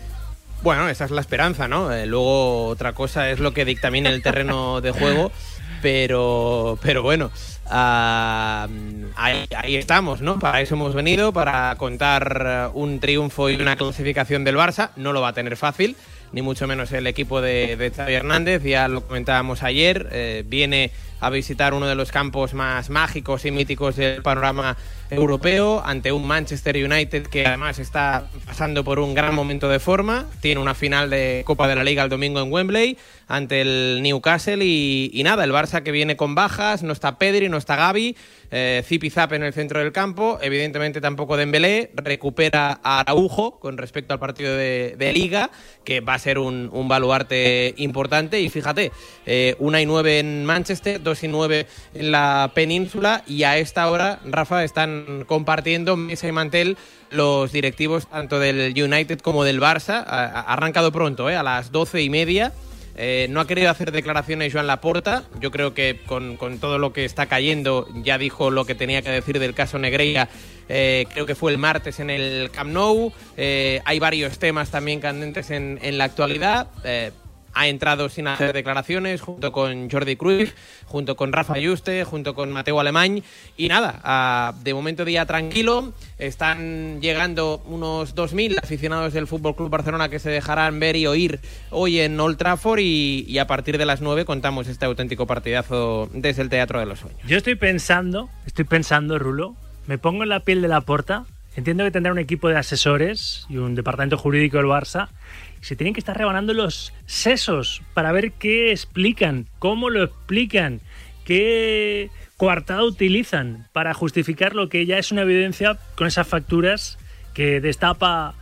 Bueno, 0.62 0.88
esa 0.88 1.04
es 1.04 1.10
la 1.10 1.20
esperanza, 1.20 1.66
¿no? 1.66 1.92
Eh, 1.92 2.06
luego 2.06 2.66
otra 2.68 2.92
cosa 2.92 3.28
es 3.30 3.40
lo 3.40 3.52
que 3.52 3.64
dictamine 3.64 4.08
el 4.08 4.22
terreno 4.22 4.80
de 4.80 4.92
juego, 4.92 5.32
pero, 5.82 6.78
pero 6.82 7.02
bueno, 7.02 7.30
ahí, 7.70 9.46
ahí, 9.56 9.76
estamos, 9.76 10.20
¿no? 10.20 10.38
Para 10.38 10.60
eso 10.60 10.74
hemos 10.74 10.94
venido, 10.94 11.32
para 11.32 11.74
contar 11.76 12.70
un 12.74 13.00
triunfo 13.00 13.50
y 13.50 13.56
una 13.56 13.76
clasificación 13.76 14.44
del 14.44 14.56
Barça. 14.56 14.90
No 14.96 15.12
lo 15.12 15.20
va 15.20 15.28
a 15.28 15.32
tener 15.32 15.56
fácil, 15.56 15.96
ni 16.32 16.42
mucho 16.42 16.66
menos 16.66 16.92
el 16.92 17.06
equipo 17.06 17.40
de, 17.40 17.76
de 17.76 17.90
Xavi 17.90 18.14
Hernández, 18.14 18.62
ya 18.62 18.88
lo 18.88 19.02
comentábamos 19.02 19.62
ayer, 19.62 20.08
eh, 20.12 20.44
viene 20.46 20.90
a 21.20 21.30
visitar 21.30 21.74
uno 21.74 21.86
de 21.86 21.94
los 21.94 22.12
campos 22.12 22.54
más 22.54 22.90
mágicos 22.90 23.44
y 23.44 23.50
míticos 23.50 23.96
del 23.96 24.22
panorama 24.22 24.76
europeo 25.10 25.82
ante 25.84 26.12
un 26.12 26.26
Manchester 26.26 26.76
United 26.76 27.26
que 27.26 27.46
además 27.46 27.78
está 27.78 28.28
pasando 28.44 28.84
por 28.84 28.98
un 28.98 29.14
gran 29.14 29.34
momento 29.34 29.68
de 29.68 29.78
forma. 29.78 30.26
Tiene 30.40 30.60
una 30.60 30.74
final 30.74 31.10
de 31.10 31.42
Copa 31.46 31.68
de 31.68 31.76
la 31.76 31.84
Liga 31.84 32.02
el 32.02 32.08
domingo 32.08 32.40
en 32.40 32.52
Wembley 32.52 32.98
ante 33.28 33.60
el 33.60 34.00
Newcastle 34.02 34.64
y, 34.64 35.10
y 35.12 35.22
nada, 35.22 35.44
el 35.44 35.52
Barça 35.52 35.82
que 35.82 35.90
viene 35.90 36.16
con 36.16 36.34
bajas, 36.34 36.82
no 36.82 36.92
está 36.92 37.18
Pedri, 37.18 37.48
no 37.48 37.56
está 37.56 37.76
Gaby, 37.76 38.16
eh, 38.50 38.82
Zap 39.10 39.32
en 39.32 39.42
el 39.42 39.52
centro 39.52 39.80
del 39.80 39.92
campo, 39.92 40.38
evidentemente 40.42 41.00
tampoco 41.00 41.36
Dembélé, 41.36 41.90
recupera 41.94 42.80
a 42.82 43.00
Araujo 43.00 43.58
con 43.58 43.78
respecto 43.78 44.12
al 44.12 44.20
partido 44.20 44.56
de, 44.56 45.12
Liga, 45.14 45.50
que 45.84 46.00
va 46.00 46.14
a 46.14 46.18
ser 46.18 46.38
un, 46.38 46.68
un 46.72 46.88
baluarte 46.88 47.74
importante 47.78 48.40
y 48.40 48.48
fíjate, 48.48 48.92
eh, 49.24 49.56
una 49.58 49.80
y 49.80 49.86
nueve 49.86 50.18
en 50.18 50.44
Manchester, 50.44 51.02
dos 51.02 51.22
y 51.22 51.28
nueve 51.28 51.66
en 51.94 52.10
la 52.10 52.50
península 52.54 53.22
y 53.26 53.44
a 53.44 53.56
esta 53.58 53.90
hora, 53.90 54.20
Rafa, 54.24 54.64
están 54.64 55.24
compartiendo 55.26 55.96
mesa 55.96 56.28
y 56.28 56.32
mantel 56.32 56.76
los 57.10 57.52
directivos 57.52 58.08
tanto 58.08 58.38
del 58.38 58.74
United 58.76 59.20
como 59.20 59.44
del 59.44 59.60
Barça. 59.60 60.04
Ha 60.06 60.40
arrancado 60.52 60.92
pronto, 60.92 61.30
¿eh? 61.30 61.36
a 61.36 61.42
las 61.42 61.72
doce 61.72 62.02
y 62.02 62.10
media. 62.10 62.52
Eh, 62.96 63.26
no 63.30 63.40
ha 63.40 63.46
querido 63.46 63.70
hacer 63.70 63.92
declaraciones 63.92 64.52
Joan 64.52 64.66
Laporta. 64.66 65.24
Yo 65.40 65.50
creo 65.50 65.74
que 65.74 66.00
con, 66.06 66.36
con, 66.36 66.58
todo 66.58 66.78
lo 66.78 66.92
que 66.92 67.04
está 67.04 67.26
cayendo 67.26 67.86
ya 68.02 68.16
dijo 68.16 68.50
lo 68.50 68.64
que 68.64 68.74
tenía 68.74 69.02
que 69.02 69.10
decir 69.10 69.38
del 69.38 69.54
caso 69.54 69.78
Negreira. 69.78 70.28
Eh, 70.68 71.06
creo 71.12 71.26
que 71.26 71.34
fue 71.34 71.52
el 71.52 71.58
martes 71.58 72.00
en 72.00 72.10
el 72.10 72.50
Camp 72.50 72.72
Nou. 72.72 73.12
Eh, 73.36 73.80
hay 73.84 73.98
varios 73.98 74.38
temas 74.38 74.70
también 74.70 75.00
candentes 75.00 75.50
en, 75.50 75.78
en 75.82 75.98
la 75.98 76.04
actualidad 76.04 76.68
ha 77.56 77.68
entrado 77.68 78.10
sin 78.10 78.28
hacer 78.28 78.52
declaraciones, 78.52 79.22
junto 79.22 79.50
con 79.50 79.90
Jordi 79.90 80.16
Cruz, 80.16 80.54
junto 80.84 81.16
con 81.16 81.32
Rafa 81.32 81.54
Juste, 81.54 82.04
junto 82.04 82.34
con 82.34 82.52
Mateo 82.52 82.78
Alemán. 82.78 83.22
Y 83.56 83.68
nada, 83.68 84.52
de 84.62 84.74
momento 84.74 85.06
día 85.06 85.24
tranquilo. 85.24 85.94
Están 86.18 87.00
llegando 87.00 87.62
unos 87.64 88.14
2.000 88.14 88.58
aficionados 88.62 89.14
del 89.14 89.26
Fútbol 89.26 89.56
Club 89.56 89.70
Barcelona 89.70 90.10
que 90.10 90.18
se 90.18 90.28
dejarán 90.28 90.78
ver 90.78 90.96
y 90.96 91.06
oír 91.06 91.40
hoy 91.70 91.98
en 92.00 92.20
Old 92.20 92.36
Trafford. 92.36 92.80
Y, 92.80 93.38
a 93.38 93.46
partir 93.46 93.78
de 93.78 93.86
las 93.86 94.02
9 94.02 94.26
contamos 94.26 94.68
este 94.68 94.84
auténtico 94.84 95.26
partidazo 95.26 96.10
desde 96.12 96.42
el 96.42 96.50
Teatro 96.50 96.78
de 96.78 96.84
los 96.84 96.98
Sueños. 96.98 97.20
Yo 97.26 97.38
estoy 97.38 97.54
pensando, 97.54 98.28
estoy 98.44 98.66
pensando, 98.66 99.18
Rulo, 99.18 99.56
me 99.86 99.96
pongo 99.96 100.24
en 100.24 100.28
la 100.28 100.40
piel 100.40 100.60
de 100.60 100.68
la 100.68 100.82
porta. 100.82 101.24
Entiendo 101.56 101.84
que 101.84 101.90
tendrá 101.90 102.12
un 102.12 102.18
equipo 102.18 102.50
de 102.50 102.58
asesores 102.58 103.46
y 103.48 103.56
un 103.56 103.74
departamento 103.74 104.18
jurídico 104.18 104.58
del 104.58 104.66
Barça 104.66 105.08
se 105.60 105.76
tienen 105.76 105.94
que 105.94 106.00
estar 106.00 106.16
rebanando 106.16 106.52
los 106.52 106.92
sesos 107.06 107.82
para 107.94 108.12
ver 108.12 108.32
qué 108.32 108.70
explican, 108.70 109.46
cómo 109.58 109.90
lo 109.90 110.04
explican, 110.04 110.80
qué 111.24 112.10
coartada 112.36 112.84
utilizan 112.84 113.66
para 113.72 113.94
justificar 113.94 114.54
lo 114.54 114.68
que 114.68 114.86
ya 114.86 114.98
es 114.98 115.12
una 115.12 115.22
evidencia 115.22 115.78
con 115.96 116.06
esas 116.06 116.26
facturas 116.26 116.98
que 117.34 117.60
destapa 117.60 118.34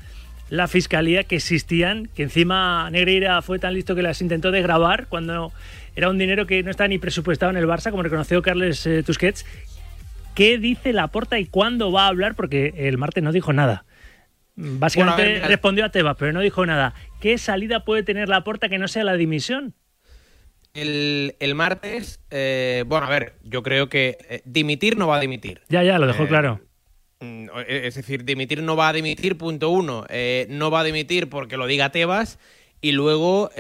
la 0.51 0.69
fiscalía 0.69 1.25
que 1.25 1.37
existían, 1.37 2.09
que 2.15 2.23
encima 2.23 2.89
Negreira 2.91 3.41
fue 3.43 3.59
tan 3.59 3.75
listo 3.75 3.95
que 3.95 4.03
las 4.03 4.21
intentó 4.21 4.51
desgrabar 4.51 5.07
cuando 5.09 5.53
era 5.97 6.11
un 6.11 6.19
dinero 6.19 6.47
que 6.47 6.63
no 6.63 6.71
está 6.71 6.87
ni 6.89 6.99
presupuestado 6.99 7.51
en 7.51 7.57
el 7.57 7.67
Barça, 7.67 7.91
como 7.91 8.03
reconoció 8.03 8.43
Carles 8.43 8.87
eh, 8.87 9.03
Tusquets. 9.03 9.47
¿Qué 10.35 10.59
dice 10.59 10.93
Laporta 10.93 11.39
y 11.39 11.47
cuándo 11.47 11.93
va 11.93 12.05
a 12.05 12.09
hablar? 12.09 12.35
Porque 12.35 12.75
el 12.77 12.99
martes 12.99 13.23
no 13.23 13.33
dijo 13.33 13.53
nada. 13.53 13.85
Básicamente 14.57 15.41
respondió 15.41 15.85
a 15.85 15.89
Tebas, 15.91 16.17
pero 16.19 16.33
no 16.33 16.41
dijo 16.41 16.65
nada. 16.65 16.95
¿Qué 17.21 17.39
salida 17.39 17.85
puede 17.85 18.03
tener 18.03 18.29
la 18.29 18.45
puerta 18.45 18.69
que 18.69 18.79
no 18.79 18.89
sea 18.89 19.05
la 19.05 19.17
dimisión? 19.17 19.75
El, 20.75 21.55
martes, 21.55 22.21
eh, 22.31 22.85
bueno, 22.87 23.07
a 23.07 23.11
ver, 23.11 23.37
yo 23.45 23.63
creo 23.63 23.89
que 23.89 24.19
eh, 24.29 24.43
dimitir 24.45 24.97
no 24.97 25.07
va 25.07 25.17
a 25.17 25.21
dimitir. 25.21 25.63
Ya, 25.69 25.85
ya, 25.85 25.99
lo 25.99 26.07
dejó 26.09 26.25
eh, 26.25 26.29
claro. 26.29 26.61
Mm, 27.21 27.47
es 27.69 27.95
decir, 27.95 28.25
dimitir 28.25 28.63
no 28.63 28.75
va 28.75 28.89
a 28.89 28.93
dimitir, 28.93 29.39
punto 29.39 29.71
uno. 29.71 30.05
no 30.49 30.71
va 30.71 30.81
a 30.81 30.85
dimitir 30.85 31.29
porque 31.29 31.57
lo 31.57 31.67
diga 31.67 31.91
Tebas. 31.91 32.39
Y 32.81 32.93
luego, 32.93 33.51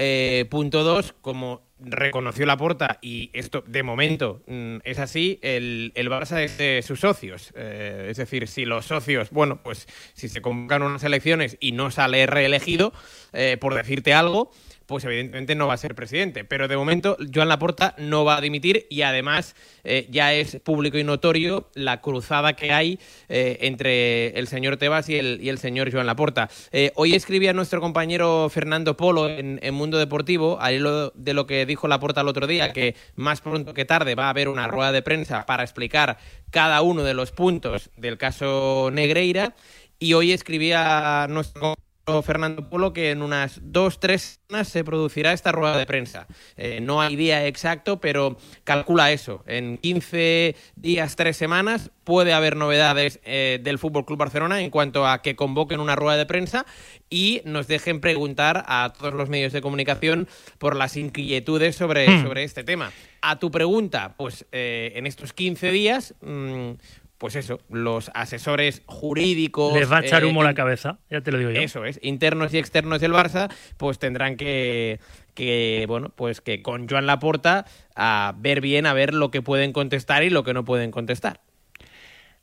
punto 0.51 0.83
dos, 0.83 1.15
como 1.21 1.64
reconoció 1.79 2.47
la 2.47 2.57
porta 2.57 2.99
y 3.03 3.31
esto 3.33 3.63
de 3.67 3.83
momento 3.83 4.43
mm, 4.47 4.77
es 4.85 4.99
así, 4.99 5.39
el, 5.43 5.93
el, 5.95 6.09
Barça 6.09 6.41
es 6.41 6.57
de 6.59 6.83
sus 6.83 7.01
socios. 7.01 7.53
Eh, 7.57 8.09
es 8.11 8.17
decir, 8.17 8.49
si 8.49 8.65
los 8.65 8.87
socios, 8.87 9.31
bueno, 9.31 9.63
pues 9.63 9.87
si 10.15 10.29
se 10.29 10.41
convocan 10.41 10.83
unas 10.83 11.05
elecciones 11.05 11.57
y 11.61 11.73
no 11.73 11.91
sale 11.91 12.27
reelegido, 12.27 12.93
eh, 13.33 13.57
por 13.61 13.75
decirte 13.75 14.15
algo, 14.15 14.51
pues 14.87 15.05
evidentemente 15.05 15.55
no 15.55 15.67
va 15.67 15.75
a 15.75 15.79
ser 15.79 15.95
presidente. 15.95 16.45
Pero 16.45 16.69
de 16.69 16.77
momento 16.77 17.17
Joan 17.33 17.49
Laporta 17.49 17.95
no 17.99 18.25
va 18.25 18.37
a 18.37 18.41
dimitir 18.41 18.87
y 18.91 19.03
además 19.03 19.55
eh, 19.85 20.07
ya 20.11 20.33
es 20.33 20.61
público 20.61 20.99
y 20.99 21.05
notorio 21.05 21.71
la 21.75 22.01
cruzada 22.01 22.55
que 22.55 22.73
hay 22.73 22.99
eh, 23.29 23.59
entre 23.63 24.39
el 24.39 24.47
señor 24.47 24.77
Tebas 24.77 25.09
y 25.09 25.17
el, 25.17 25.39
y 25.43 25.49
el 25.49 25.59
señor 25.59 25.93
Joan 25.93 26.07
Laporta. 26.07 26.49
Eh, 26.73 26.93
hoy 26.97 27.15
escribía 27.15 27.53
nuestro 27.53 27.81
compañero 27.81 28.49
Fernando 28.51 28.97
Polo 28.97 29.29
en, 29.29 29.61
Mundo 29.75 29.99
Deportivo, 29.99 30.61
al 30.61 30.75
hilo 30.75 31.11
de 31.15 31.35
lo 31.35 31.47
que 31.47 31.67
dijo 31.67 31.89
Laporta 31.89 32.21
el 32.21 32.29
otro 32.29 32.47
día, 32.47 32.73
que 32.73 32.95
más 33.17 33.41
pronto 33.41 33.75
que 33.75 33.85
tarde 33.85 34.15
va 34.15 34.27
a 34.27 34.31
haber 34.31 34.49
una 34.49 34.69
rueda 34.69 34.93
de 34.93 35.03
prensa 35.03 35.47
para 35.47 35.63
explicar 35.63 36.19
cada 36.51 36.83
uno 36.83 37.03
de 37.03 37.15
los 37.15 37.33
puntos 37.33 37.91
del 37.97 38.19
caso 38.19 38.91
Negreira. 38.93 39.55
Y 39.99 40.13
hoy 40.15 40.33
escribía 40.33 41.27
nuestro 41.29 41.75
Fernando 42.23 42.69
Polo 42.69 42.93
que 42.93 43.11
en 43.11 43.23
unas 43.23 43.61
dos, 43.63 43.99
tres 43.99 44.41
semanas 44.47 44.69
se 44.69 44.85
producirá 44.85 45.33
esta 45.33 45.53
rueda 45.53 45.79
de 45.79 45.87
prensa. 45.87 46.27
Eh, 46.57 46.81
no 46.81 47.01
hay 47.01 47.17
día 47.17 47.47
exacto, 47.47 48.01
pero 48.01 48.37
calcula 48.65 49.11
eso. 49.13 49.43
En 49.47 49.79
15 49.79 50.55
días, 50.77 51.17
tres 51.17 51.37
semanas, 51.37 51.91
puede 52.05 52.33
haber 52.33 52.57
novedades 52.57 53.21
eh, 53.25 53.59
del 53.63 53.79
Fútbol 53.79 54.05
Club 54.05 54.19
Barcelona 54.19 54.61
en 54.61 54.71
cuanto 54.71 55.07
a 55.07 55.23
que 55.23 55.35
convoquen 55.35 55.81
una 55.81 55.97
rueda 55.97 56.19
de 56.19 56.27
prensa 56.27 56.67
y 57.09 57.41
nos 57.45 57.67
dejen 57.67 58.01
preguntar 58.01 58.65
a 58.69 58.93
todos 58.97 59.15
los 59.15 59.29
medios 59.29 59.53
de 59.53 59.63
comunicación 59.63 60.29
por 60.59 60.77
las 60.77 60.97
inquietudes 60.97 61.77
sobre, 61.77 62.09
hmm. 62.09 62.23
sobre 62.23 62.45
este 62.45 62.65
tema. 62.65 62.93
A 63.23 63.39
tu 63.39 63.51
pregunta, 63.51 64.15
pues 64.19 64.47
eh, 64.53 64.93
en 64.97 65.07
estos 65.07 65.33
15 65.33 65.71
días. 65.71 66.15
Mm, 66.21 66.73
pues 67.19 67.37
eso, 67.37 67.61
los 67.69 68.11
asesores 68.15 68.83
jurídicos. 68.87 69.75
Les 69.75 69.91
va 69.91 69.99
a 69.99 70.01
echar 70.01 70.25
humo 70.25 70.43
la 70.43 70.55
cabeza, 70.55 70.99
ya 71.11 71.21
te 71.21 71.33
lo 71.33 71.39
digo 71.39 71.51
yo. 71.51 71.61
Eso 71.61 71.85
es, 71.85 71.99
internos 72.03 72.53
y 72.55 72.59
externos 72.59 73.01
del 73.01 73.13
Barça, 73.13 73.53
pues 73.77 73.99
tendrán 73.99 74.37
que, 74.37 75.01
que 75.35 75.85
bueno, 75.89 76.11
pues 76.15 76.41
que 76.41 76.63
con 76.63 76.89
Joan 76.89 77.07
Laporta 77.07 77.67
a 77.95 78.35
ver 78.39 78.61
bien, 78.61 78.87
a 78.87 78.93
ver 78.93 79.15
lo 79.15 79.31
que 79.31 79.43
pueden 79.43 79.73
contestar 79.73 80.25
y 80.25 80.31
lo 80.31 80.45
que 80.45 80.55
no 80.55 80.65
pueden 80.65 80.91
contestar. 80.91 81.41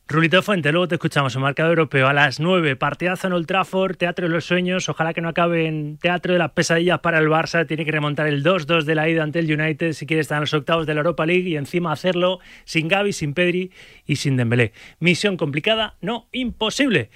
Rulito 0.08 0.42
Fuente, 0.42 0.72
luego 0.72 0.88
te 0.88 0.96
escuchamos 0.96 1.34
en 1.36 1.42
Marcado 1.42 1.70
Europeo 1.70 2.06
a 2.06 2.12
las 2.12 2.38
9. 2.38 2.76
Partidazo 2.76 3.28
en 3.28 3.32
Old 3.32 3.46
Trafford, 3.46 3.96
Teatro 3.96 4.26
de 4.26 4.34
los 4.34 4.44
Sueños. 4.44 4.88
Ojalá 4.88 5.14
que 5.14 5.20
no 5.20 5.28
acabe 5.28 5.66
en 5.66 5.96
Teatro 5.96 6.34
de 6.34 6.38
las 6.38 6.50
Pesadillas 6.50 6.98
para 7.00 7.18
el 7.18 7.28
Barça. 7.28 7.66
Tiene 7.66 7.84
que 7.84 7.92
remontar 7.92 8.26
el 8.26 8.44
2-2 8.44 8.82
de 8.82 8.94
la 8.94 9.08
ida 9.08 9.22
ante 9.22 9.38
el 9.38 9.50
United 9.50 9.92
si 9.92 10.04
quiere 10.04 10.20
estar 10.20 10.36
en 10.36 10.42
los 10.42 10.52
octavos 10.52 10.86
de 10.86 10.94
la 10.94 11.00
Europa 11.00 11.24
League 11.24 11.48
y 11.48 11.56
encima 11.56 11.92
hacerlo 11.92 12.40
sin 12.64 12.88
Gaby, 12.88 13.12
sin 13.12 13.32
Pedri 13.32 13.72
y 14.04 14.16
sin 14.16 14.36
Dembélé. 14.36 14.72
Misión 14.98 15.36
complicada, 15.36 15.96
no 16.00 16.28
imposible. 16.32 17.10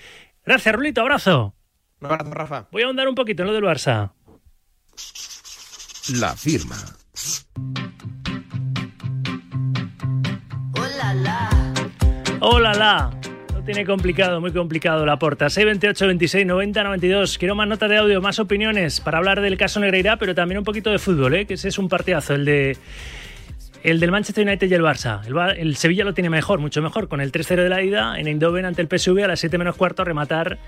Gracias, 0.45 0.75
Rulito. 0.75 1.03
Abrazo. 1.03 1.55
Un 2.01 2.07
abrazo, 2.07 2.31
Rafa. 2.31 2.69
Voy 2.71 2.83
a 2.83 2.87
ahondar 2.87 3.09
un 3.09 3.15
poquito 3.15 3.43
en 3.43 3.49
lo 3.49 3.55
del 3.55 3.65
Barça. 3.65 4.13
La 6.19 6.35
firma. 6.35 6.77
Hola, 12.41 12.75
la. 12.75 13.11
Lo 13.55 13.63
tiene 13.63 13.87
complicado, 13.87 14.43
muy 14.43 14.53
complicado 14.53 15.07
la 15.07 15.19
porta. 15.19 15.49
628 15.49 16.07
26 16.07 16.47
90 16.47 16.85
92. 16.85 17.39
Quiero 17.39 17.55
más 17.55 17.67
notas 17.67 17.89
de 17.89 17.97
audio, 17.97 18.21
más 18.21 18.39
opiniones 18.39 19.01
para 19.01 19.19
hablar 19.19 19.41
del 19.41 19.57
caso 19.57 19.81
Negreira, 19.81 20.19
pero 20.19 20.35
también 20.35 20.59
un 20.59 20.65
poquito 20.65 20.91
de 20.91 20.99
fútbol, 20.99 21.35
¿eh? 21.35 21.47
que 21.47 21.55
ese 21.55 21.69
es 21.69 21.79
un 21.79 21.89
partidazo, 21.89 22.35
el 22.35 22.45
de. 22.45 22.77
El 23.83 24.01
del 24.01 24.11
Manchester 24.11 24.47
United 24.47 24.69
y 24.69 24.75
el 24.75 24.83
Barça. 24.83 25.21
El, 25.57 25.77
Sevilla 25.77 26.05
lo 26.05 26.13
tiene 26.13 26.29
mejor, 26.29 26.59
mucho 26.59 26.83
mejor, 26.83 27.09
con 27.09 27.21
el 27.21 27.31
3-0 27.31 27.63
de 27.63 27.69
la 27.69 27.83
ida 27.83 28.19
en 28.19 28.27
Eindhoven 28.27 28.65
ante 28.65 28.83
el 28.83 28.89
PSV 28.89 29.23
a 29.23 29.29
las 29.29 29.41
7 29.41 29.57
menos 29.59 29.77
cuarto 29.77 30.03
a 30.03 30.05
rematar 30.05 30.59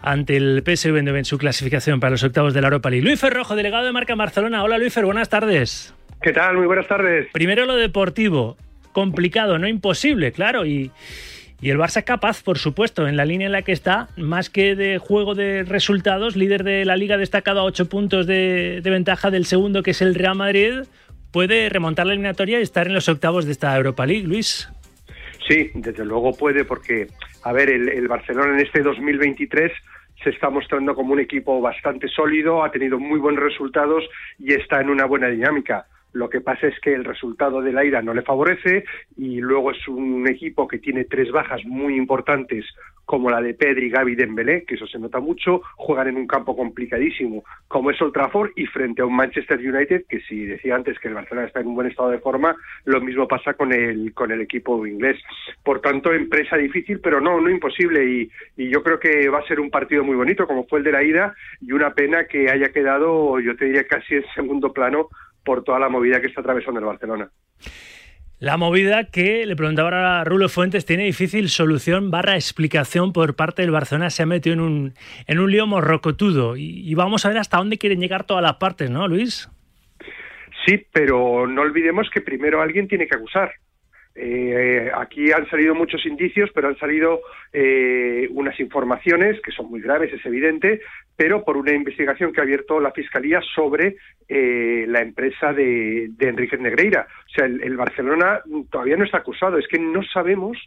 ante 0.00 0.36
el 0.36 0.62
PSV 0.64 0.96
en 0.96 1.24
su 1.24 1.38
clasificación 1.38 1.98
para 1.98 2.12
los 2.12 2.22
octavos 2.22 2.54
de 2.54 2.60
la 2.60 2.68
Europa 2.68 2.88
League. 2.88 3.04
Luis 3.04 3.18
Ferrojo, 3.18 3.56
delegado 3.56 3.84
de 3.84 3.92
marca 3.92 4.14
Barcelona. 4.14 4.62
Hola 4.62 4.78
Luis 4.78 4.94
Fer, 4.94 5.04
buenas 5.04 5.28
tardes. 5.28 5.92
¿Qué 6.22 6.32
tal? 6.32 6.56
Muy 6.56 6.66
buenas 6.66 6.86
tardes. 6.86 7.28
Primero 7.32 7.66
lo 7.66 7.74
deportivo 7.74 8.56
complicado, 8.96 9.58
no 9.58 9.68
imposible, 9.68 10.32
claro, 10.32 10.64
y, 10.64 10.90
y 11.60 11.68
el 11.68 11.76
Barça 11.76 11.98
es 11.98 12.04
capaz, 12.04 12.42
por 12.42 12.56
supuesto, 12.56 13.06
en 13.06 13.18
la 13.18 13.26
línea 13.26 13.44
en 13.44 13.52
la 13.52 13.60
que 13.60 13.72
está, 13.72 14.08
más 14.16 14.48
que 14.48 14.74
de 14.74 14.96
juego 14.96 15.34
de 15.34 15.64
resultados, 15.64 16.34
líder 16.34 16.64
de 16.64 16.86
la 16.86 16.96
liga 16.96 17.18
destacado 17.18 17.60
a 17.60 17.64
ocho 17.64 17.90
puntos 17.90 18.26
de, 18.26 18.80
ventaja 18.82 19.30
del 19.30 19.44
segundo, 19.44 19.82
que 19.82 19.90
es 19.90 20.00
el 20.00 20.14
Real 20.14 20.34
Madrid, 20.34 20.84
puede 21.30 21.68
remontar 21.68 22.06
la 22.06 22.14
eliminatoria 22.14 22.58
y 22.58 22.62
estar 22.62 22.86
en 22.86 22.94
los 22.94 23.06
octavos 23.10 23.44
de 23.44 23.52
esta 23.52 23.76
Europa 23.76 24.06
League, 24.06 24.26
Luis. 24.26 24.66
Sí, 25.46 25.72
desde 25.74 26.06
luego 26.06 26.32
puede, 26.32 26.64
porque, 26.64 27.08
a 27.42 27.52
ver, 27.52 27.68
el, 27.68 27.90
el 27.90 28.08
Barcelona 28.08 28.54
en 28.54 28.64
este 28.64 28.80
2023 28.80 29.72
se 30.24 30.30
está 30.30 30.48
mostrando 30.48 30.94
como 30.94 31.12
un 31.12 31.20
equipo 31.20 31.60
bastante 31.60 32.08
sólido, 32.08 32.64
ha 32.64 32.70
tenido 32.70 32.98
muy 32.98 33.20
buenos 33.20 33.44
resultados 33.44 34.04
y 34.38 34.54
está 34.54 34.80
en 34.80 34.88
una 34.88 35.04
buena 35.04 35.28
dinámica. 35.28 35.84
Lo 36.16 36.30
que 36.30 36.40
pasa 36.40 36.66
es 36.66 36.80
que 36.80 36.94
el 36.94 37.04
resultado 37.04 37.60
de 37.60 37.72
la 37.72 37.84
ida 37.84 38.00
no 38.00 38.14
le 38.14 38.22
favorece 38.22 38.84
y 39.18 39.38
luego 39.38 39.70
es 39.70 39.86
un 39.86 40.26
equipo 40.26 40.66
que 40.66 40.78
tiene 40.78 41.04
tres 41.04 41.30
bajas 41.30 41.62
muy 41.66 41.94
importantes 41.94 42.64
como 43.04 43.30
la 43.30 43.40
de 43.40 43.54
Pedri, 43.54 43.90
Gaby 43.90 44.16
Dembélé, 44.16 44.64
que 44.64 44.74
eso 44.74 44.86
se 44.86 44.98
nota 44.98 45.20
mucho, 45.20 45.60
juegan 45.76 46.08
en 46.08 46.16
un 46.16 46.26
campo 46.26 46.56
complicadísimo 46.56 47.44
como 47.68 47.90
es 47.90 48.00
Old 48.00 48.14
Trafford 48.14 48.50
y 48.56 48.66
frente 48.66 49.02
a 49.02 49.06
un 49.06 49.14
Manchester 49.14 49.58
United 49.58 50.06
que 50.08 50.20
si 50.22 50.46
decía 50.46 50.74
antes 50.74 50.98
que 50.98 51.08
el 51.08 51.14
Barcelona 51.14 51.46
está 51.46 51.60
en 51.60 51.68
un 51.68 51.74
buen 51.76 51.86
estado 51.86 52.10
de 52.10 52.18
forma, 52.18 52.56
lo 52.84 53.00
mismo 53.02 53.28
pasa 53.28 53.52
con 53.52 53.72
el 53.72 54.12
con 54.14 54.32
el 54.32 54.40
equipo 54.40 54.86
inglés. 54.86 55.20
Por 55.62 55.80
tanto, 55.80 56.12
empresa 56.12 56.56
difícil, 56.56 57.00
pero 57.00 57.20
no 57.20 57.40
no 57.40 57.50
imposible 57.50 58.04
y, 58.04 58.30
y 58.56 58.70
yo 58.70 58.82
creo 58.82 58.98
que 58.98 59.28
va 59.28 59.40
a 59.40 59.46
ser 59.46 59.60
un 59.60 59.70
partido 59.70 60.02
muy 60.02 60.16
bonito 60.16 60.46
como 60.46 60.66
fue 60.66 60.78
el 60.78 60.84
de 60.86 60.92
la 60.92 61.04
ida 61.04 61.34
y 61.60 61.72
una 61.72 61.92
pena 61.92 62.24
que 62.24 62.50
haya 62.50 62.70
quedado, 62.70 63.38
yo 63.38 63.54
te 63.54 63.66
diría 63.66 63.84
casi 63.84 64.14
en 64.14 64.24
segundo 64.34 64.72
plano 64.72 65.10
por 65.46 65.64
toda 65.64 65.78
la 65.78 65.88
movida 65.88 66.20
que 66.20 66.26
está 66.26 66.42
atravesando 66.42 66.80
el 66.80 66.86
Barcelona. 66.86 67.30
La 68.38 68.58
movida 68.58 69.04
que, 69.04 69.46
le 69.46 69.56
preguntaba 69.56 69.88
ahora 69.88 70.20
a 70.20 70.24
Rulo 70.24 70.50
Fuentes, 70.50 70.84
tiene 70.84 71.04
difícil 71.04 71.48
solución 71.48 72.10
barra 72.10 72.34
explicación 72.34 73.14
por 73.14 73.34
parte 73.34 73.62
del 73.62 73.70
Barcelona. 73.70 74.10
Se 74.10 74.24
ha 74.24 74.26
metido 74.26 74.52
en 74.52 74.60
un, 74.60 74.94
en 75.26 75.38
un 75.38 75.50
lío 75.50 75.66
morrocotudo 75.66 76.54
y, 76.58 76.86
y 76.86 76.94
vamos 76.94 77.24
a 77.24 77.30
ver 77.30 77.38
hasta 77.38 77.56
dónde 77.56 77.78
quieren 77.78 77.98
llegar 77.98 78.24
todas 78.24 78.42
las 78.42 78.56
partes, 78.56 78.90
¿no, 78.90 79.08
Luis? 79.08 79.48
Sí, 80.66 80.84
pero 80.92 81.46
no 81.46 81.62
olvidemos 81.62 82.10
que 82.10 82.20
primero 82.20 82.60
alguien 82.60 82.88
tiene 82.88 83.06
que 83.06 83.16
acusar. 83.16 83.52
Eh, 84.18 84.90
aquí 84.94 85.30
han 85.30 85.48
salido 85.50 85.74
muchos 85.74 86.06
indicios, 86.06 86.50
pero 86.54 86.68
han 86.68 86.78
salido 86.78 87.20
eh, 87.52 88.26
unas 88.30 88.58
informaciones 88.58 89.40
que 89.42 89.52
son 89.52 89.68
muy 89.68 89.80
graves, 89.80 90.12
es 90.12 90.24
evidente, 90.24 90.80
pero 91.16 91.44
por 91.44 91.56
una 91.56 91.72
investigación 91.72 92.32
que 92.32 92.40
ha 92.40 92.44
abierto 92.44 92.80
la 92.80 92.92
Fiscalía 92.92 93.40
sobre 93.54 93.96
eh, 94.28 94.86
la 94.88 95.00
empresa 95.00 95.52
de, 95.52 96.10
Enrique 96.18 96.56
Negreira. 96.56 97.06
O 97.26 97.28
sea, 97.30 97.44
el 97.46 97.76
Barcelona 97.76 98.40
todavía 98.70 98.96
no 98.96 99.04
está 99.04 99.18
acusado, 99.18 99.58
es 99.58 99.68
que 99.68 99.78
no 99.78 100.02
sabemos 100.02 100.58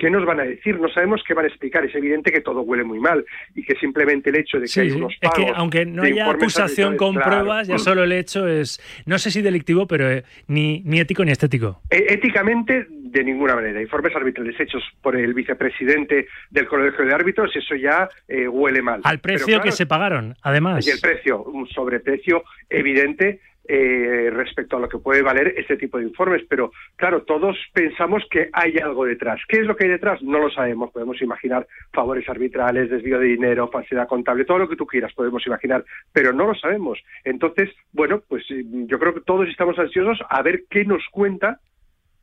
¿Qué 0.00 0.08
nos 0.08 0.24
van 0.24 0.40
a 0.40 0.44
decir? 0.44 0.80
No 0.80 0.88
sabemos 0.88 1.22
qué 1.28 1.34
van 1.34 1.44
a 1.44 1.48
explicar. 1.48 1.84
Es 1.84 1.94
evidente 1.94 2.32
que 2.32 2.40
todo 2.40 2.62
huele 2.62 2.84
muy 2.84 2.98
mal 2.98 3.22
y 3.54 3.62
que 3.62 3.74
simplemente 3.74 4.30
el 4.30 4.36
hecho 4.36 4.56
de 4.56 4.62
que 4.62 4.68
Sí, 4.68 4.80
hay 4.80 4.92
unos 4.92 5.12
es 5.12 5.18
que 5.20 5.42
pagos 5.42 5.52
aunque 5.56 5.84
no 5.84 6.02
haya 6.04 6.30
acusación 6.30 6.96
con 6.96 7.16
claro. 7.16 7.30
pruebas, 7.30 7.68
ya 7.68 7.76
solo 7.76 8.04
el 8.04 8.12
hecho 8.12 8.48
es, 8.48 8.80
no 9.04 9.18
sé 9.18 9.30
si 9.30 9.42
delictivo, 9.42 9.86
pero 9.86 10.10
eh, 10.10 10.24
ni, 10.48 10.80
ni 10.86 11.00
ético 11.00 11.22
ni 11.22 11.32
estético. 11.32 11.82
Eh, 11.90 12.06
Éticamente, 12.08 12.86
de 12.88 13.24
ninguna 13.24 13.54
manera. 13.56 13.82
Informes 13.82 14.16
arbitrales 14.16 14.58
hechos 14.58 14.82
por 15.02 15.16
el 15.16 15.34
vicepresidente 15.34 16.28
del 16.48 16.66
Colegio 16.66 17.04
de 17.04 17.12
Árbitros, 17.12 17.54
eso 17.54 17.74
ya 17.74 18.08
eh, 18.26 18.48
huele 18.48 18.80
mal. 18.80 19.02
Al 19.04 19.20
Pero 19.20 19.34
precio 19.36 19.60
que 19.60 19.72
se 19.72 19.84
pagaron, 19.84 20.34
además. 20.40 20.86
Y 20.86 20.90
el 20.92 21.00
precio, 21.00 21.42
un 21.42 21.68
sobreprecio 21.68 22.42
evidente 22.70 23.40
eh, 23.72 24.30
respecto 24.30 24.76
a 24.76 24.80
lo 24.80 24.88
que 24.88 24.98
puede 24.98 25.22
valer 25.22 25.54
este 25.56 25.76
tipo 25.76 25.98
de 25.98 26.04
informes. 26.04 26.42
Pero 26.48 26.72
claro, 26.96 27.22
todos 27.22 27.56
pensamos 27.72 28.24
que 28.28 28.50
hay 28.52 28.78
algo 28.78 29.04
detrás. 29.04 29.40
¿Qué 29.46 29.58
es 29.60 29.66
lo 29.66 29.76
que 29.76 29.84
hay 29.84 29.90
detrás? 29.90 30.20
No 30.22 30.40
lo 30.40 30.50
sabemos. 30.50 30.90
Podemos 30.90 31.22
imaginar 31.22 31.68
favores 31.92 32.28
arbitrales, 32.28 32.90
desvío 32.90 33.20
de 33.20 33.26
dinero, 33.26 33.68
falsedad 33.68 34.08
contable, 34.08 34.44
todo 34.44 34.58
lo 34.58 34.68
que 34.68 34.74
tú 34.74 34.86
quieras 34.86 35.12
podemos 35.14 35.46
imaginar, 35.46 35.84
pero 36.12 36.32
no 36.32 36.48
lo 36.48 36.54
sabemos. 36.56 36.98
Entonces, 37.22 37.70
bueno, 37.92 38.22
pues 38.26 38.42
eh, 38.50 38.64
yo 38.64 38.98
creo 38.98 39.14
que 39.14 39.20
todos 39.20 39.48
estamos 39.48 39.78
ansiosos 39.78 40.18
a 40.28 40.42
ver 40.42 40.64
qué 40.68 40.84
nos 40.84 41.06
cuenta 41.12 41.60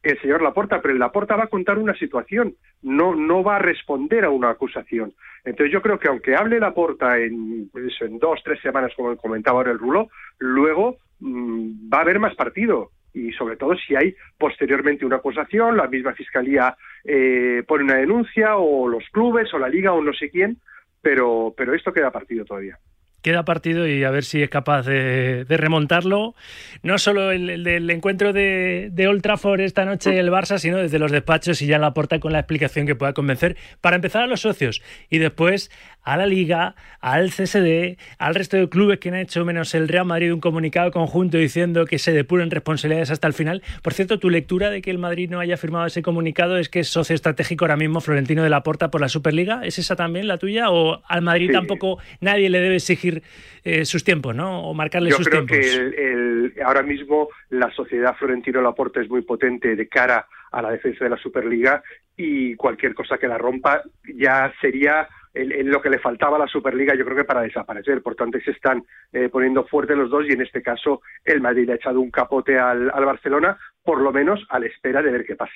el 0.03 0.19
señor 0.19 0.41
Laporta, 0.41 0.81
pero 0.81 0.93
el 0.93 0.99
Laporta 0.99 1.37
va 1.37 1.45
a 1.45 1.49
contar 1.49 1.77
una 1.77 1.93
situación, 1.95 2.55
no, 2.81 3.15
no 3.15 3.43
va 3.43 3.55
a 3.55 3.59
responder 3.59 4.25
a 4.25 4.29
una 4.29 4.49
acusación. 4.49 5.13
Entonces 5.45 5.71
yo 5.71 5.81
creo 5.81 5.97
que 5.97 6.09
aunque 6.09 6.35
hable 6.35 6.59
Laporta 6.59 7.17
en, 7.17 7.69
pues 7.69 7.93
en 8.01 8.19
dos, 8.19 8.41
tres 8.43 8.59
semanas, 8.61 8.91
como 8.95 9.15
comentaba 9.15 9.59
ahora 9.59 9.71
el 9.71 9.79
Rulo, 9.79 10.09
luego 10.39 10.97
mm, 11.19 11.89
va 11.93 11.99
a 11.99 12.01
haber 12.01 12.19
más 12.19 12.35
partido. 12.35 12.91
Y 13.13 13.31
sobre 13.31 13.55
todo 13.55 13.75
si 13.75 13.95
hay 13.95 14.15
posteriormente 14.37 15.05
una 15.05 15.15
acusación, 15.15 15.75
la 15.75 15.87
misma 15.87 16.13
fiscalía 16.13 16.77
eh, 17.03 17.63
pone 17.67 17.83
una 17.83 17.95
denuncia, 17.95 18.57
o 18.57 18.87
los 18.87 19.03
clubes, 19.11 19.51
o 19.53 19.59
la 19.59 19.69
liga, 19.69 19.93
o 19.93 20.01
no 20.01 20.13
sé 20.13 20.29
quién, 20.29 20.57
pero, 21.01 21.53
pero 21.57 21.73
esto 21.73 21.91
queda 21.91 22.11
partido 22.11 22.45
todavía. 22.45 22.77
Queda 23.21 23.43
partido 23.45 23.87
y 23.87 24.03
a 24.03 24.11
ver 24.11 24.23
si 24.23 24.41
es 24.43 24.49
capaz 24.49 24.83
de, 24.85 25.43
de 25.43 25.57
remontarlo. 25.57 26.35
No 26.83 26.97
solo 26.97 27.31
el, 27.31 27.49
el 27.49 27.63
del 27.63 27.89
encuentro 27.89 28.31
de, 28.31 28.89
de 28.91 29.07
Old 29.07 29.21
Trafford 29.21 29.59
esta 29.61 29.85
noche 29.85 30.17
el 30.19 30.29
Barça, 30.29 30.59
sino 30.59 30.77
desde 30.77 30.99
los 30.99 31.11
despachos 31.11 31.61
y 31.61 31.67
ya 31.67 31.75
en 31.75 31.81
la 31.81 31.93
puerta 31.93 32.19
con 32.19 32.31
la 32.31 32.39
explicación 32.39 32.85
que 32.85 32.95
pueda 32.95 33.13
convencer. 33.13 33.57
Para 33.81 33.95
empezar 33.95 34.23
a 34.23 34.27
los 34.27 34.41
socios 34.41 34.81
y 35.09 35.17
después 35.17 35.71
a 36.03 36.15
la 36.15 36.25
Liga, 36.25 36.75
al 37.01 37.31
CSD, 37.31 37.97
al 38.17 38.33
resto 38.35 38.55
de 38.55 38.69
clubes 38.69 38.99
que 38.99 39.09
han 39.09 39.15
hecho 39.15 39.43
menos 39.43 39.73
el 39.75 39.89
Real 39.89 40.05
Madrid 40.05 40.31
un 40.31 40.39
comunicado 40.39 40.89
conjunto 40.91 41.37
diciendo 41.37 41.85
que 41.85 41.99
se 41.99 42.13
depuren 42.13 42.49
responsabilidades 42.49 43.11
hasta 43.11 43.27
el 43.27 43.33
final. 43.33 43.61
Por 43.81 43.93
cierto, 43.93 44.17
tu 44.19 44.29
lectura 44.29 44.69
de 44.69 44.81
que 44.81 44.89
el 44.89 44.99
Madrid 44.99 45.29
no 45.29 45.41
haya 45.41 45.57
firmado 45.57 45.85
ese 45.85 46.01
comunicado 46.03 46.57
es 46.57 46.69
que 46.69 46.79
es 46.79 46.87
socio 46.87 47.13
estratégico 47.13 47.65
ahora 47.65 47.75
mismo 47.75 47.99
Florentino 47.99 48.41
de 48.43 48.49
la 48.49 48.63
Porta 48.63 48.89
por 48.89 49.01
la 49.01 49.09
Superliga. 49.09 49.65
¿Es 49.65 49.79
esa 49.79 49.97
también 49.97 50.27
la 50.27 50.37
tuya? 50.37 50.69
¿O 50.69 51.01
al 51.07 51.21
Madrid 51.23 51.47
Sí. 51.47 51.53
tampoco 51.53 51.97
nadie 52.21 52.49
le 52.49 52.61
debe 52.61 52.75
exigir 52.75 53.16
eh, 53.63 53.85
sus 53.85 54.03
tiempos, 54.03 54.35
¿no? 54.35 54.63
O 54.63 54.73
marcarle 54.73 55.09
Yo 55.09 55.17
sus 55.17 55.27
creo 55.27 55.45
tiempos. 55.45 55.67
que 55.69 55.75
el- 55.75 55.93
el- 55.93 56.53
ahora 56.63 56.83
mismo 56.83 57.29
la 57.49 57.71
sociedad 57.71 58.15
Florentino 58.17 58.61
Laporte 58.61 59.01
es 59.01 59.09
muy 59.09 59.21
potente 59.21 59.75
de 59.75 59.87
cara 59.87 60.25
a 60.51 60.61
la 60.61 60.71
defensa 60.71 61.03
de 61.03 61.09
la 61.11 61.17
Superliga 61.17 61.83
y 62.15 62.55
cualquier 62.55 62.93
cosa 62.93 63.17
que 63.17 63.27
la 63.27 63.37
rompa 63.37 63.81
ya 64.15 64.51
sería 64.61 65.07
el- 65.33 65.51
el- 65.51 65.67
lo 65.67 65.81
que 65.81 65.89
le 65.91 65.99
faltaba 65.99 66.37
a 66.37 66.39
la 66.39 66.47
Superliga, 66.47 66.95
yo 66.95 67.05
creo 67.05 67.17
que 67.17 67.23
para 67.25 67.41
desaparecer. 67.41 68.01
Por 68.01 68.15
tanto, 68.15 68.39
se 68.43 68.51
están 68.51 68.83
eh, 69.13 69.29
poniendo 69.29 69.65
fuertes 69.67 69.95
los 69.95 70.09
dos 70.09 70.25
y 70.27 70.33
en 70.33 70.41
este 70.41 70.61
caso 70.63 71.01
el 71.25 71.41
Madrid 71.41 71.69
ha 71.69 71.75
echado 71.75 71.99
un 71.99 72.09
capote 72.09 72.57
al, 72.57 72.89
al 72.91 73.05
Barcelona, 73.05 73.57
por 73.83 74.01
lo 74.01 74.11
menos 74.11 74.43
a 74.49 74.57
la 74.59 74.65
espera 74.65 75.01
de 75.03 75.11
ver 75.11 75.25
qué 75.25 75.35
pasa. 75.35 75.53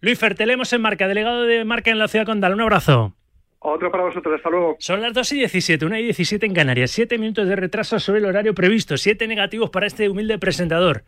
Luis 0.00 0.16
Fer, 0.18 0.36
te 0.36 0.46
leemos 0.46 0.72
en 0.72 0.80
marca, 0.80 1.08
delegado 1.08 1.42
de 1.42 1.64
marca 1.64 1.90
en 1.90 1.98
la 1.98 2.06
ciudad 2.06 2.24
condal. 2.24 2.54
Un 2.54 2.60
abrazo. 2.60 3.14
Otro 3.60 3.90
para 3.90 4.04
vosotros, 4.04 4.36
hasta 4.36 4.50
luego. 4.50 4.76
Son 4.78 5.02
las 5.02 5.12
2 5.12 5.32
y 5.32 5.38
17, 5.38 5.84
1 5.84 5.98
y 5.98 6.02
17 6.04 6.46
en 6.46 6.54
Canarias. 6.54 6.90
7 6.92 7.18
minutos 7.18 7.48
de 7.48 7.56
retraso 7.56 7.98
sobre 7.98 8.20
el 8.20 8.26
horario 8.26 8.54
previsto. 8.54 8.96
7 8.96 9.26
negativos 9.26 9.70
para 9.70 9.86
este 9.86 10.08
humilde 10.08 10.38
presentador. 10.38 11.04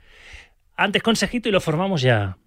Antes 0.76 1.02
consejito 1.02 1.48
y 1.48 1.52
lo 1.52 1.60
formamos 1.60 2.02
ya. 2.02 2.38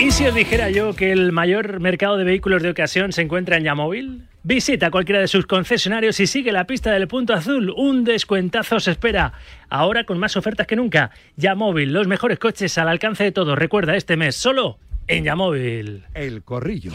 ¿Y 0.00 0.12
si 0.12 0.24
os 0.24 0.34
dijera 0.34 0.70
yo 0.70 0.94
que 0.94 1.12
el 1.12 1.30
mayor 1.30 1.78
mercado 1.78 2.16
de 2.16 2.24
vehículos 2.24 2.62
de 2.62 2.70
ocasión 2.70 3.12
se 3.12 3.20
encuentra 3.20 3.58
en 3.58 3.64
Yamóvil? 3.64 4.22
Visita 4.42 4.90
cualquiera 4.90 5.20
de 5.20 5.28
sus 5.28 5.44
concesionarios 5.44 6.18
y 6.20 6.26
sigue 6.26 6.52
la 6.52 6.66
pista 6.66 6.90
del 6.90 7.06
punto 7.06 7.34
azul. 7.34 7.70
Un 7.76 8.04
descuentazo 8.04 8.76
os 8.76 8.88
espera. 8.88 9.34
Ahora 9.68 10.04
con 10.04 10.18
más 10.18 10.38
ofertas 10.38 10.66
que 10.66 10.74
nunca. 10.74 11.10
Yamóvil, 11.36 11.92
los 11.92 12.08
mejores 12.08 12.38
coches 12.38 12.78
al 12.78 12.88
alcance 12.88 13.24
de 13.24 13.32
todos. 13.32 13.58
Recuerda 13.58 13.94
este 13.94 14.16
mes 14.16 14.36
solo 14.36 14.78
en 15.06 15.24
Yamóvil. 15.24 16.04
El 16.14 16.42
corrillo. 16.44 16.92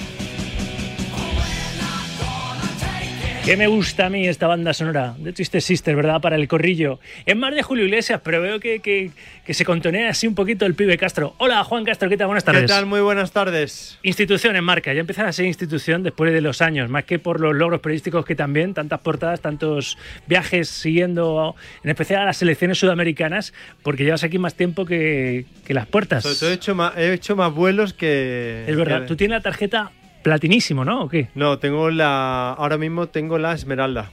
Que 3.46 3.58
me 3.58 3.68
gusta 3.68 4.08
a 4.08 4.10
mí 4.10 4.28
esta 4.28 4.48
banda 4.48 4.74
sonora 4.74 5.14
de 5.20 5.32
Twisted 5.32 5.60
Sister, 5.60 5.96
¿verdad? 5.96 6.20
Para 6.20 6.36
el 6.36 6.48
corrillo. 6.48 7.00
Es 7.28 7.36
más 7.36 7.54
de 7.54 7.62
Julio 7.62 7.86
Iglesias, 7.86 8.20
pero 8.24 8.42
veo 8.42 8.60
que, 8.60 8.80
que, 8.80 9.12
que 9.46 9.54
se 9.54 9.64
contonea 9.64 10.10
así 10.10 10.26
un 10.26 10.34
poquito 10.34 10.66
el 10.66 10.74
pibe 10.74 10.98
Castro. 10.98 11.36
Hola, 11.38 11.64
Juan 11.64 11.86
Castro, 11.86 12.10
¿qué 12.10 12.18
tal? 12.18 12.26
Buenas 12.26 12.44
tardes. 12.44 12.64
¿Qué 12.64 12.68
tal? 12.68 12.88
Muy 12.88 13.02
buenas 13.02 13.32
tardes. 13.32 14.00
Institución 14.02 14.56
en 14.56 14.64
marca, 14.64 14.92
ya 14.94 15.02
empieza 15.02 15.28
a 15.28 15.32
ser 15.32 15.46
institución 15.46 16.02
después 16.02 16.34
de 16.34 16.42
los 16.42 16.64
años, 16.64 16.90
más 16.90 17.04
que 17.04 17.20
por 17.20 17.40
los 17.40 17.54
logros 17.54 17.82
periodísticos 17.82 18.26
que 18.26 18.34
también, 18.34 18.74
tantas 18.74 19.00
portadas, 19.02 19.42
tantos 19.42 19.96
viajes 20.26 20.68
siguiendo, 20.68 21.56
en 21.84 21.92
especial 21.92 22.24
a 22.24 22.26
las 22.26 22.38
selecciones 22.38 22.80
sudamericanas, 22.80 23.54
porque 23.84 24.06
llevas 24.06 24.24
aquí 24.24 24.40
más 24.40 24.56
tiempo 24.56 24.88
que, 24.88 25.46
que 25.64 25.76
las 25.76 25.86
puertas. 25.86 26.24
Sobre 26.24 26.36
todo 26.36 26.50
he 26.50 26.54
hecho 26.54 26.74
más, 26.74 26.98
he 26.98 27.14
hecho 27.14 27.36
más 27.36 27.54
vuelos 27.54 27.94
que... 27.94 28.66
Es 28.68 28.76
verdad, 28.76 29.06
tú 29.06 29.16
tienes 29.16 29.38
la 29.38 29.42
tarjeta 29.42 29.92
platinísimo, 30.30 30.84
¿no? 30.84 31.04
¿O 31.04 31.08
qué? 31.08 31.30
No, 31.36 31.60
tengo 31.60 31.92
la... 31.92 32.50
Ahora 32.54 32.80
mismo 32.80 33.06
tengo 33.06 33.38
la 33.38 33.54
esmeralda. 33.54 34.10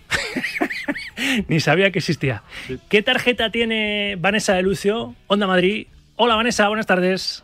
Ni 1.49 1.59
sabía 1.59 1.91
que 1.91 2.01
existía. 2.01 2.43
¿Qué 2.91 3.01
tarjeta 3.01 3.49
tiene 3.51 4.17
Vanessa 4.21 4.53
de 4.53 4.61
Lucio? 4.63 5.15
Onda 5.27 5.47
Madrid. 5.47 5.87
Hola 6.17 6.35
Vanessa, 6.35 6.69
buenas 6.69 6.87
tardes. 6.87 7.43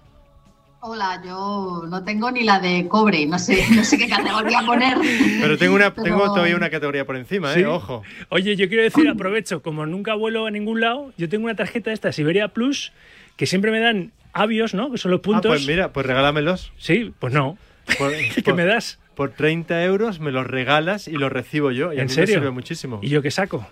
Hola, 0.81 1.23
yo 1.25 1.85
no 1.89 2.05
tengo 2.05 2.31
ni 2.31 2.45
la 2.45 2.61
de 2.61 2.87
cobre, 2.89 3.25
no 3.25 3.39
sé, 3.39 3.65
no 3.75 3.83
sé 3.85 3.97
qué 3.97 4.07
categoría 4.07 4.61
poner. 4.67 4.99
Pero 5.41 5.57
tengo, 5.57 5.75
una, 5.75 5.95
Pero- 5.95 6.03
tengo 6.05 6.25
todavía 6.35 6.55
una 6.55 6.69
categoría 6.69 7.07
por 7.07 7.17
encima, 7.17 7.55
Sí. 7.55 7.61
¿eh? 7.61 7.67
Ojo. 7.67 8.03
Oye, 8.29 8.55
yo 8.55 8.69
quiero 8.69 8.83
decir, 8.83 9.09
aprovecho, 9.09 9.63
como 9.63 9.87
nunca 9.87 10.13
vuelo 10.15 10.45
a 10.45 10.51
ningún 10.51 10.83
lado, 10.83 11.11
yo 11.17 11.31
tengo 11.31 11.47
una 11.47 11.55
tarjeta 11.57 11.89
de 11.89 11.95
esta 11.95 12.13
Siberia 12.13 12.49
Plus 12.49 12.93
que 13.37 13.47
siempre 13.47 13.71
me 13.71 13.81
dan 13.81 14.13
avios, 14.35 14.75
¿no? 14.75 14.93
Que 14.93 14.99
son 14.99 15.11
los 15.11 15.21
Ah, 15.21 15.23
puntos. 15.23 15.51
pues 15.53 15.67
mira, 15.67 15.91
pues 15.95 16.05
regálamelos. 16.05 16.71
Sí, 16.77 17.15
pues 17.19 17.33
no. 17.33 17.57
Por- 17.97 18.13
¿Qué 18.35 18.43
por- 18.43 18.55
me 18.55 18.65
das? 18.65 18.99
Por 19.15 19.31
30 19.31 19.83
euros 19.85 20.21
me 20.21 20.31
los 20.31 20.47
regalas 20.47 21.09
y 21.09 21.13
los 21.13 21.33
recibo 21.33 21.71
yo. 21.73 21.93
Y 21.93 21.99
a 21.99 22.03
¿En 22.03 22.07
mí 22.09 22.13
serio? 22.13 22.35
me 22.37 22.41
sirve 22.41 22.51
muchísimo. 22.53 23.01
¿Y 23.03 23.09
yo 23.09 23.23
qué 23.23 23.31
saco? 23.31 23.67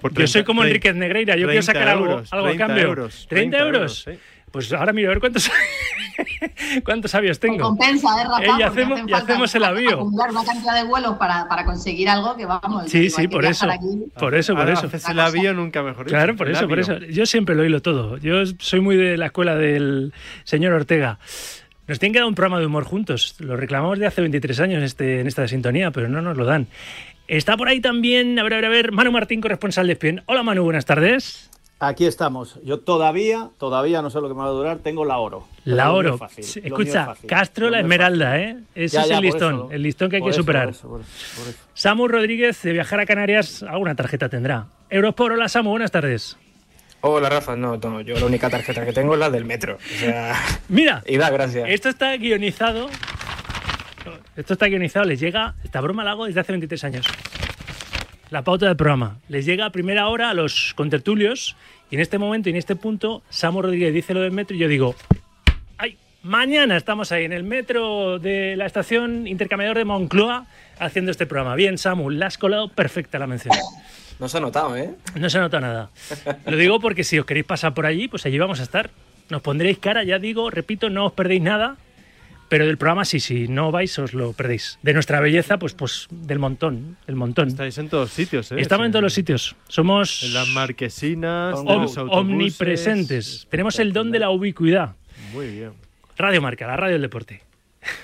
Por 0.00 0.12
yo 0.12 0.26
soy 0.26 0.42
30 0.42 0.46
como 0.46 0.60
30 0.62 0.68
Enriquez 0.68 0.94
Negreira, 0.96 1.34
yo 1.34 1.46
quiero 1.48 1.62
30 1.64 1.66
sacar 1.72 1.88
algo, 1.88 2.04
euros, 2.10 2.32
algo 2.32 2.46
a 2.46 2.48
30 2.50 2.66
cambio. 2.66 2.84
euros, 2.84 3.26
30 3.28 3.58
euros. 3.58 4.02
sí. 4.06 4.12
Pues 4.52 4.72
ahora 4.72 4.92
miro 4.92 5.08
a 5.08 5.14
ver 5.14 5.18
cuántos, 5.18 5.50
cuántos 6.84 7.12
avios 7.16 7.40
tengo. 7.40 7.58
Compensa, 7.58 8.08
¿eh, 8.20 8.24
Rafa? 8.24 8.44
Eh, 8.44 8.50
y 8.58 8.62
hacemos, 8.62 9.00
y 9.06 9.12
hacemos 9.12 9.54
el 9.54 9.64
avío. 9.64 9.94
Acumular 9.94 10.30
una 10.30 10.44
cantidad 10.44 10.74
de 10.76 10.84
vuelos 10.84 11.16
para, 11.16 11.48
para 11.48 11.64
conseguir 11.64 12.08
algo 12.08 12.36
que 12.36 12.46
vamos. 12.46 12.88
Sí, 12.88 13.10
sí, 13.10 13.26
por 13.26 13.44
eso. 13.44 13.66
Por 14.18 14.34
eso, 14.36 14.52
por 14.52 14.60
Ahora 14.60 14.74
eso. 14.74 14.86
haces 14.86 15.08
el 15.08 15.18
avión 15.18 15.56
nunca 15.56 15.82
mejor. 15.82 16.06
Claro, 16.06 16.36
por 16.36 16.48
eso, 16.50 16.68
por 16.68 16.78
avión. 16.78 17.02
eso. 17.02 17.12
Yo 17.12 17.26
siempre 17.26 17.56
lo 17.56 17.64
hilo 17.64 17.82
todo. 17.82 18.16
Yo 18.18 18.44
soy 18.58 18.80
muy 18.80 18.96
de 18.96 19.16
la 19.16 19.26
escuela 19.26 19.56
del 19.56 20.12
señor 20.44 20.72
Ortega. 20.72 21.18
Nos 21.86 21.98
tienen 21.98 22.12
que 22.14 22.18
dar 22.20 22.28
un 22.28 22.34
programa 22.34 22.60
de 22.60 22.66
humor 22.66 22.84
juntos. 22.84 23.36
Lo 23.40 23.56
reclamamos 23.56 23.98
de 23.98 24.06
hace 24.06 24.20
23 24.22 24.60
años 24.60 24.82
este, 24.82 25.20
en 25.20 25.26
esta 25.26 25.46
sintonía, 25.48 25.90
pero 25.90 26.08
no 26.08 26.22
nos 26.22 26.36
lo 26.36 26.44
dan. 26.44 26.66
Está 27.28 27.56
por 27.56 27.68
ahí 27.68 27.80
también, 27.80 28.38
a 28.38 28.42
ver, 28.42 28.54
a 28.54 28.56
ver, 28.56 28.64
a 28.66 28.68
ver, 28.68 28.92
Manu 28.92 29.12
Martín, 29.12 29.40
corresponsal 29.40 29.86
de 29.86 29.94
Spien. 29.94 30.22
Hola 30.26 30.42
Manu, 30.42 30.62
buenas 30.64 30.84
tardes. 30.86 31.50
Aquí 31.80 32.06
estamos. 32.06 32.58
Yo 32.64 32.80
todavía, 32.80 33.50
todavía 33.58 34.00
no 34.00 34.08
sé 34.08 34.20
lo 34.20 34.28
que 34.28 34.34
me 34.34 34.40
va 34.40 34.46
a 34.46 34.50
durar, 34.50 34.78
tengo 34.78 35.04
la 35.04 35.18
oro. 35.18 35.46
La 35.64 35.86
lo 35.86 35.94
oro. 35.96 36.18
fácil, 36.18 36.44
Escucha, 36.64 37.12
es 37.20 37.28
Castro 37.28 37.68
la 37.68 37.80
esmeralda, 37.80 38.38
¿eh? 38.40 38.56
Ese 38.74 38.96
Ya, 38.96 39.02
es 39.02 39.08
ya, 39.08 39.16
el 39.18 39.22
listón, 39.22 39.54
eso. 39.54 39.70
el 39.70 39.82
listón 39.82 40.08
que 40.08 40.16
hay 40.16 40.22
que 40.22 40.30
eso, 40.30 40.40
superar. 40.40 40.66
por 40.66 40.74
eso, 40.74 40.88
por 40.88 41.00
eso, 41.00 41.40
por 41.40 41.48
eso. 41.48 41.58
Samu 41.74 42.08
Rodríguez, 42.08 42.62
de 42.62 42.72
viajar 42.72 43.00
a 43.00 43.06
Canarias, 43.06 43.62
alguna 43.64 43.94
tarjeta 43.94 44.28
tendrá. 44.28 44.66
Eurosport, 44.88 45.34
hola 45.34 45.48
Samu, 45.48 45.70
buenas 45.70 45.90
tardes. 45.90 46.38
Hola 47.06 47.28
Rafa, 47.28 47.54
no, 47.54 47.76
no, 47.76 48.00
yo 48.00 48.18
la 48.18 48.24
única 48.24 48.48
tarjeta 48.48 48.82
que 48.86 48.94
tengo 48.94 49.12
es 49.12 49.20
la 49.20 49.28
del 49.28 49.44
metro. 49.44 49.74
O 49.76 49.98
sea, 49.98 50.34
Mira, 50.70 51.02
y 51.06 51.18
da 51.18 51.28
gracias. 51.28 51.68
esto 51.68 51.90
está 51.90 52.16
guionizado. 52.16 52.88
Esto 54.36 54.54
está 54.54 54.66
guionizado, 54.68 55.04
les 55.04 55.20
llega. 55.20 55.54
Esta 55.62 55.82
broma 55.82 56.02
la 56.02 56.12
hago 56.12 56.24
desde 56.24 56.40
hace 56.40 56.52
23 56.52 56.82
años. 56.84 57.06
la 58.30 58.40
pauta 58.42 58.66
del 58.66 58.76
programa. 58.76 59.18
Les 59.28 59.44
llega 59.44 59.66
a 59.66 59.70
primera 59.70 60.08
hora 60.08 60.30
a 60.30 60.34
los 60.34 60.72
contertulios 60.76 61.56
y 61.90 61.96
en 61.96 62.00
este 62.00 62.16
momento 62.16 62.48
y 62.48 62.52
en 62.52 62.56
este 62.56 62.74
punto 62.74 63.22
Samu 63.28 63.60
Rodríguez 63.60 63.92
dice 63.92 64.14
lo 64.14 64.22
del 64.22 64.32
metro 64.32 64.56
y 64.56 64.60
yo 64.60 64.68
digo, 64.68 64.94
¡ay! 65.76 65.98
Mañana 66.22 66.78
estamos 66.78 67.12
ahí 67.12 67.26
en 67.26 67.34
el 67.34 67.44
metro 67.44 68.18
de 68.18 68.56
la 68.56 68.64
estación 68.64 69.26
intercambiador 69.26 69.76
de 69.76 69.84
Moncloa 69.84 70.46
haciendo 70.78 71.10
este 71.10 71.26
programa. 71.26 71.54
Bien, 71.54 71.76
Samu, 71.76 72.08
la 72.08 72.28
has 72.28 72.38
colado 72.38 72.68
perfecta 72.68 73.18
la 73.18 73.26
mención. 73.26 73.54
No 74.20 74.28
se 74.28 74.38
ha 74.38 74.40
notado, 74.40 74.76
¿eh? 74.76 74.94
No 75.16 75.28
se 75.28 75.38
nota 75.38 75.60
nada. 75.60 75.90
Lo 76.46 76.56
digo 76.56 76.80
porque 76.80 77.04
si 77.04 77.18
os 77.18 77.26
queréis 77.26 77.46
pasar 77.46 77.74
por 77.74 77.84
allí, 77.86 78.08
pues 78.08 78.24
allí 78.26 78.38
vamos 78.38 78.60
a 78.60 78.62
estar. 78.62 78.90
Nos 79.30 79.42
pondréis 79.42 79.78
cara, 79.78 80.04
ya 80.04 80.18
digo, 80.18 80.50
repito, 80.50 80.90
no 80.90 81.06
os 81.06 81.12
perdéis 81.12 81.42
nada. 81.42 81.76
Pero 82.48 82.66
del 82.66 82.76
programa 82.76 83.04
sí, 83.06 83.20
sí, 83.20 83.48
no 83.48 83.72
vais, 83.72 83.98
os 83.98 84.12
lo 84.12 84.32
perdéis. 84.34 84.78
De 84.82 84.92
nuestra 84.92 85.18
belleza, 85.18 85.58
pues, 85.58 85.72
pues 85.72 86.06
del 86.10 86.38
montón, 86.38 86.96
del 87.06 87.16
montón. 87.16 87.48
Estáis 87.48 87.76
en 87.78 87.88
todos 87.88 88.10
sitios, 88.10 88.52
¿eh? 88.52 88.56
Estamos 88.58 88.84
en 88.86 88.92
todos 88.92 89.02
los 89.02 89.14
sitios. 89.14 89.56
Somos 89.66 90.22
En 90.22 90.34
las 90.34 90.48
marquesinas, 90.48 91.54
om- 91.56 91.82
los 91.82 91.96
omnipresentes. 91.96 93.46
Tenemos 93.50 93.78
el 93.78 93.92
don 93.92 94.10
de 94.12 94.18
la 94.18 94.30
ubicuidad. 94.30 94.94
Muy 95.32 95.48
bien. 95.48 95.70
Radio 96.16 96.40
Marca, 96.42 96.66
la 96.66 96.76
radio 96.76 96.92
del 96.92 97.02
deporte. 97.02 97.40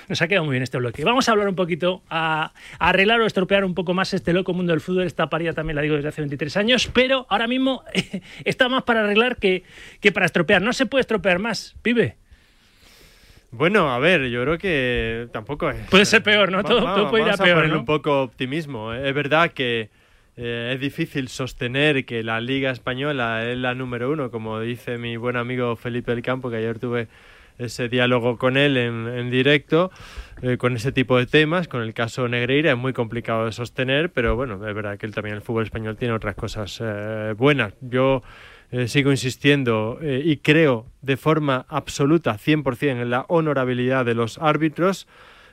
Nos 0.08 0.20
ha 0.22 0.28
quedado 0.28 0.44
muy 0.44 0.52
bien 0.52 0.62
este 0.62 0.78
bloque. 0.78 1.04
Vamos 1.04 1.28
a 1.28 1.32
hablar 1.32 1.48
un 1.48 1.54
poquito, 1.54 2.02
a, 2.10 2.52
a 2.78 2.88
arreglar 2.88 3.20
o 3.20 3.26
estropear 3.26 3.64
un 3.64 3.74
poco 3.74 3.94
más 3.94 4.12
este 4.14 4.32
loco 4.32 4.52
mundo 4.52 4.72
del 4.72 4.80
fútbol. 4.80 5.04
Esta 5.04 5.28
paría 5.30 5.52
también 5.52 5.76
la 5.76 5.82
digo 5.82 5.96
desde 5.96 6.08
hace 6.08 6.20
23 6.20 6.56
años, 6.56 6.90
pero 6.92 7.26
ahora 7.28 7.46
mismo 7.46 7.82
está 8.44 8.68
más 8.68 8.82
para 8.84 9.00
arreglar 9.04 9.36
que, 9.36 9.64
que 10.00 10.12
para 10.12 10.26
estropear. 10.26 10.62
No 10.62 10.72
se 10.72 10.86
puede 10.86 11.00
estropear 11.00 11.38
más, 11.38 11.76
pibe. 11.82 12.16
Bueno, 13.52 13.92
a 13.92 13.98
ver, 13.98 14.28
yo 14.28 14.42
creo 14.42 14.58
que 14.58 15.28
tampoco 15.32 15.70
es. 15.70 15.76
Puede 15.88 16.04
ser 16.04 16.22
peor, 16.22 16.52
¿no? 16.52 16.58
Va- 16.58 16.62
Todo- 16.64 16.84
va- 16.84 16.94
todo 16.94 17.10
puede 17.10 17.24
ir 17.24 17.30
a 17.30 17.36
peor, 17.36 17.56
ponerle 17.56 17.74
¿no? 17.74 17.80
un 17.80 17.84
poco 17.86 18.22
optimismo. 18.22 18.92
Es 18.94 19.12
verdad 19.12 19.50
que 19.50 19.90
eh, 20.36 20.70
es 20.74 20.80
difícil 20.80 21.26
sostener 21.28 22.04
que 22.04 22.22
la 22.22 22.40
Liga 22.40 22.70
Española 22.70 23.44
es 23.50 23.58
la 23.58 23.74
número 23.74 24.10
uno, 24.12 24.30
como 24.30 24.60
dice 24.60 24.98
mi 24.98 25.16
buen 25.16 25.36
amigo 25.36 25.74
Felipe 25.74 26.12
del 26.12 26.22
Campo, 26.22 26.48
que 26.48 26.56
ayer 26.58 26.78
tuve 26.78 27.08
ese 27.60 27.88
diálogo 27.88 28.38
con 28.38 28.56
él 28.56 28.76
en, 28.76 29.30
directo, 29.30 29.90
eh, 30.42 30.56
con 30.56 30.74
ese 30.76 30.92
tipo 30.92 31.18
de 31.18 31.26
temas. 31.26 31.68
Con 31.68 31.82
el 31.82 31.94
caso 31.94 32.28
Negreira 32.28 32.72
es 32.72 32.78
muy 32.78 32.92
complicado 32.92 33.46
de 33.46 33.52
sostener, 33.52 34.10
pero 34.10 34.36
bueno, 34.36 34.54
es 34.66 34.74
verdad 34.74 34.98
que 34.98 35.06
él, 35.06 35.14
también 35.14 35.36
el 35.36 35.42
fútbol 35.42 35.64
español 35.64 35.96
tiene 35.96 36.14
otras 36.14 36.34
cosas 36.34 36.80
eh, 36.82 37.34
buenas. 37.36 37.74
Yo 37.80 38.22
eh, 38.70 38.88
sigo 38.88 39.10
insistiendo 39.10 39.98
y 40.02 40.36
creo 40.38 40.86
de 41.02 41.16
forma 41.16 41.66
absoluta, 41.68 42.36
100%, 42.36 43.02
en 43.02 43.10
la 43.10 43.24
honorabilidad 43.28 44.04
de 44.04 44.14
los 44.14 44.38
árbitros. 44.38 45.06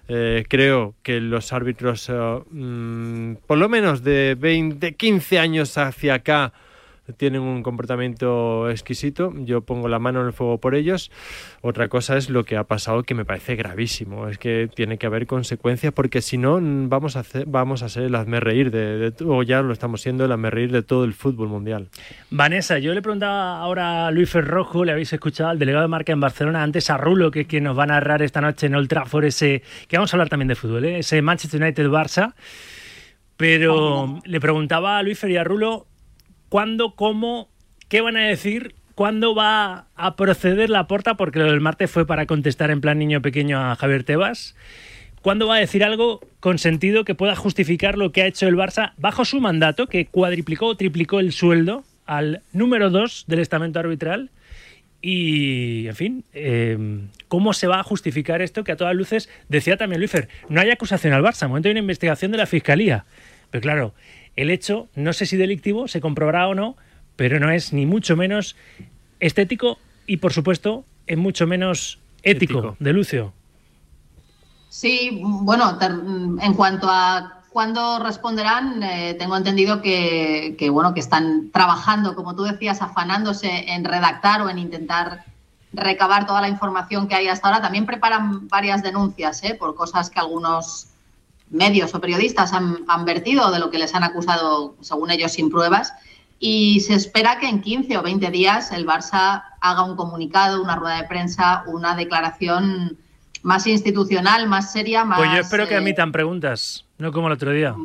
Creo 0.07 0.95
que 1.03 1.19
los 1.19 1.51
árbitros, 1.51 2.09
mm, 2.49 3.33
por 3.45 3.57
lo 3.57 3.67
menos 3.67 4.03
de 4.03 4.37
20, 4.39 4.95
15 4.95 5.37
años 5.37 5.77
hacia 5.77 6.13
acá, 6.13 6.53
tienen 7.15 7.41
un 7.41 7.63
comportamiento 7.63 8.69
exquisito. 8.69 9.33
Yo 9.37 9.61
pongo 9.61 9.87
la 9.87 9.99
mano 9.99 10.21
en 10.21 10.27
el 10.27 10.33
fuego 10.33 10.57
por 10.59 10.75
ellos. 10.75 11.11
Otra 11.61 11.87
cosa 11.87 12.17
es 12.17 12.29
lo 12.29 12.43
que 12.43 12.57
ha 12.57 12.63
pasado 12.65 13.03
que 13.03 13.13
me 13.13 13.23
parece 13.25 13.55
gravísimo. 13.55 14.27
Es 14.27 14.37
que 14.37 14.69
tiene 14.73 14.97
que 14.97 15.05
haber 15.05 15.27
consecuencias 15.27 15.93
porque 15.93 16.21
si 16.21 16.37
no 16.37 16.59
vamos 16.61 17.15
a 17.15 17.21
hacer, 17.21 17.45
vamos 17.47 17.83
a 17.83 17.89
ser 17.89 18.03
el 18.03 18.15
hazme 18.15 18.39
reír 18.39 18.71
de, 18.71 19.11
de- 19.11 19.25
o 19.25 19.43
ya 19.43 19.61
lo 19.61 19.73
estamos 19.73 20.01
siendo 20.01 20.25
el 20.25 20.31
hazme 20.31 20.49
reír 20.49 20.71
de 20.71 20.83
todo 20.83 21.03
el 21.03 21.13
fútbol 21.13 21.47
mundial. 21.47 21.89
Vanessa, 22.29 22.79
yo 22.79 22.93
le 22.93 23.01
preguntaba 23.01 23.59
ahora 23.59 24.07
a 24.07 24.11
Luis 24.11 24.29
Ferrojo, 24.29 24.83
le 24.83 24.91
habéis 24.91 25.13
escuchado 25.13 25.49
al 25.49 25.59
delegado 25.59 25.83
de 25.83 25.89
marca 25.89 26.11
en 26.11 26.19
Barcelona, 26.19 26.63
antes 26.63 26.89
a 26.89 26.97
Rulo, 26.97 27.31
que 27.31 27.41
es 27.41 27.47
quien 27.47 27.63
nos 27.63 27.77
va 27.77 27.83
a 27.83 27.87
narrar 27.87 28.21
esta 28.21 28.41
noche 28.41 28.67
en 28.67 28.75
Old 28.75 28.87
Trafford 28.89 29.25
ese, 29.25 29.63
que 29.87 29.97
vamos 29.97 30.13
a 30.13 30.17
hablar 30.17 30.29
también 30.29 30.47
de 30.47 30.55
fútbol, 30.55 30.85
¿eh? 30.85 30.99
ese 30.99 31.21
Manchester 31.21 31.61
United-Barça. 31.61 32.33
Pero 33.37 34.19
le 34.25 34.39
preguntaba 34.39 34.97
a 34.97 35.03
Luis 35.03 35.19
Fer 35.19 35.29
y 35.31 35.37
a 35.37 35.43
Rulo 35.43 35.85
cuándo, 36.49 36.95
cómo, 36.95 37.49
qué 37.87 38.01
van 38.01 38.17
a 38.17 38.27
decir, 38.27 38.75
cuándo 38.95 39.35
va 39.35 39.85
a 39.95 40.15
proceder 40.15 40.69
la 40.69 40.87
porta, 40.87 41.15
porque 41.15 41.39
lo 41.39 41.51
del 41.51 41.61
martes 41.61 41.91
fue 41.91 42.07
para 42.07 42.25
contestar 42.25 42.71
en 42.71 42.81
plan 42.81 42.97
niño 42.97 43.21
pequeño 43.21 43.59
a 43.59 43.75
Javier 43.75 44.03
Tebas. 44.03 44.55
¿Cuándo 45.21 45.47
va 45.47 45.55
a 45.55 45.59
decir 45.59 45.83
algo 45.83 46.21
con 46.39 46.57
sentido 46.57 47.05
que 47.05 47.15
pueda 47.15 47.35
justificar 47.35 47.97
lo 47.97 48.11
que 48.11 48.21
ha 48.21 48.27
hecho 48.27 48.47
el 48.47 48.55
Barça 48.55 48.93
bajo 48.97 49.25
su 49.25 49.39
mandato, 49.41 49.87
que 49.87 50.05
cuadriplicó 50.05 50.67
o 50.67 50.77
triplicó 50.77 51.19
el 51.19 51.31
sueldo 51.31 51.83
al 52.05 52.41
número 52.53 52.89
2 52.89 53.25
del 53.27 53.39
estamento 53.39 53.79
arbitral? 53.79 54.31
Y, 55.01 55.87
en 55.87 55.95
fin, 55.95 56.25
eh, 56.33 56.77
¿cómo 57.27 57.53
se 57.53 57.67
va 57.67 57.79
a 57.79 57.83
justificar 57.83 58.41
esto 58.41 58.63
que 58.63 58.71
a 58.71 58.77
todas 58.77 58.95
luces, 58.95 59.29
decía 59.47 59.77
también 59.77 60.01
Luifer, 60.01 60.27
no 60.49 60.59
hay 60.59 60.71
acusación 60.71 61.13
al 61.13 61.23
Barça, 61.23 61.47
momento 61.47 61.67
hay 61.67 61.73
una 61.73 61.81
investigación 61.81 62.31
de 62.31 62.37
la 62.37 62.47
Fiscalía. 62.47 63.05
Pero 63.51 63.61
claro, 63.61 63.93
el 64.37 64.49
hecho, 64.49 64.87
no 64.95 65.11
sé 65.11 65.25
si 65.25 65.35
delictivo, 65.35 65.87
se 65.89 65.99
comprobará 65.99 66.47
o 66.47 66.55
no, 66.55 66.77
pero 67.17 67.39
no 67.39 67.51
es 67.51 67.73
ni 67.73 67.85
mucho 67.85 68.15
menos 68.15 68.55
estético 69.19 69.79
y, 70.05 70.17
por 70.17 70.31
supuesto, 70.31 70.85
es 71.07 71.17
mucho 71.17 71.45
menos 71.47 71.99
ético, 72.23 72.59
Ético. 72.59 72.77
de 72.79 72.93
Lucio. 72.93 73.33
Sí, 74.69 75.21
bueno, 75.21 75.77
en 75.81 76.53
cuanto 76.53 76.87
a 76.89 77.41
cuándo 77.49 77.99
responderán, 77.99 78.83
eh, 78.83 79.15
tengo 79.17 79.35
entendido 79.35 79.81
que, 79.81 80.55
que, 80.59 80.69
bueno, 80.69 80.93
que 80.93 80.99
están 80.99 81.49
trabajando, 81.51 82.15
como 82.15 82.35
tú 82.35 82.43
decías, 82.43 82.81
afanándose 82.81 83.71
en 83.71 83.83
redactar 83.83 84.41
o 84.41 84.49
en 84.49 84.59
intentar 84.59 85.25
recabar 85.73 86.27
toda 86.27 86.41
la 86.41 86.49
información 86.49 87.07
que 87.07 87.15
hay 87.15 87.27
hasta 87.27 87.47
ahora. 87.47 87.61
También 87.61 87.85
preparan 87.85 88.47
varias 88.47 88.83
denuncias 88.83 89.43
¿eh? 89.43 89.55
por 89.55 89.75
cosas 89.75 90.09
que 90.09 90.19
algunos 90.19 90.87
medios 91.49 91.93
o 91.95 92.01
periodistas 92.01 92.53
han, 92.53 92.79
han 92.87 93.05
vertido 93.05 93.51
de 93.51 93.59
lo 93.59 93.69
que 93.71 93.77
les 93.79 93.93
han 93.95 94.03
acusado, 94.03 94.75
según 94.81 95.11
ellos, 95.11 95.31
sin 95.31 95.49
pruebas. 95.49 95.93
Y 96.39 96.81
se 96.81 96.93
espera 96.93 97.39
que 97.39 97.47
en 97.49 97.61
15 97.61 97.97
o 97.97 98.03
20 98.03 98.29
días 98.31 98.71
el 98.71 98.85
Barça 98.85 99.43
haga 99.61 99.83
un 99.83 99.95
comunicado, 99.95 100.61
una 100.61 100.75
rueda 100.75 100.97
de 101.01 101.07
prensa, 101.07 101.63
una 101.67 101.95
declaración 101.95 102.97
más 103.43 103.65
institucional, 103.65 104.47
más 104.47 104.71
seria, 104.71 105.03
más... 105.05 105.17
Pues 105.19 105.31
yo 105.31 105.39
espero 105.39 105.67
que 105.67 105.73
eh, 105.75 105.77
admitan 105.77 106.11
preguntas, 106.11 106.85
no 106.97 107.11
como 107.11 107.27
el 107.27 107.33
otro 107.33 107.51
día. 107.51 107.75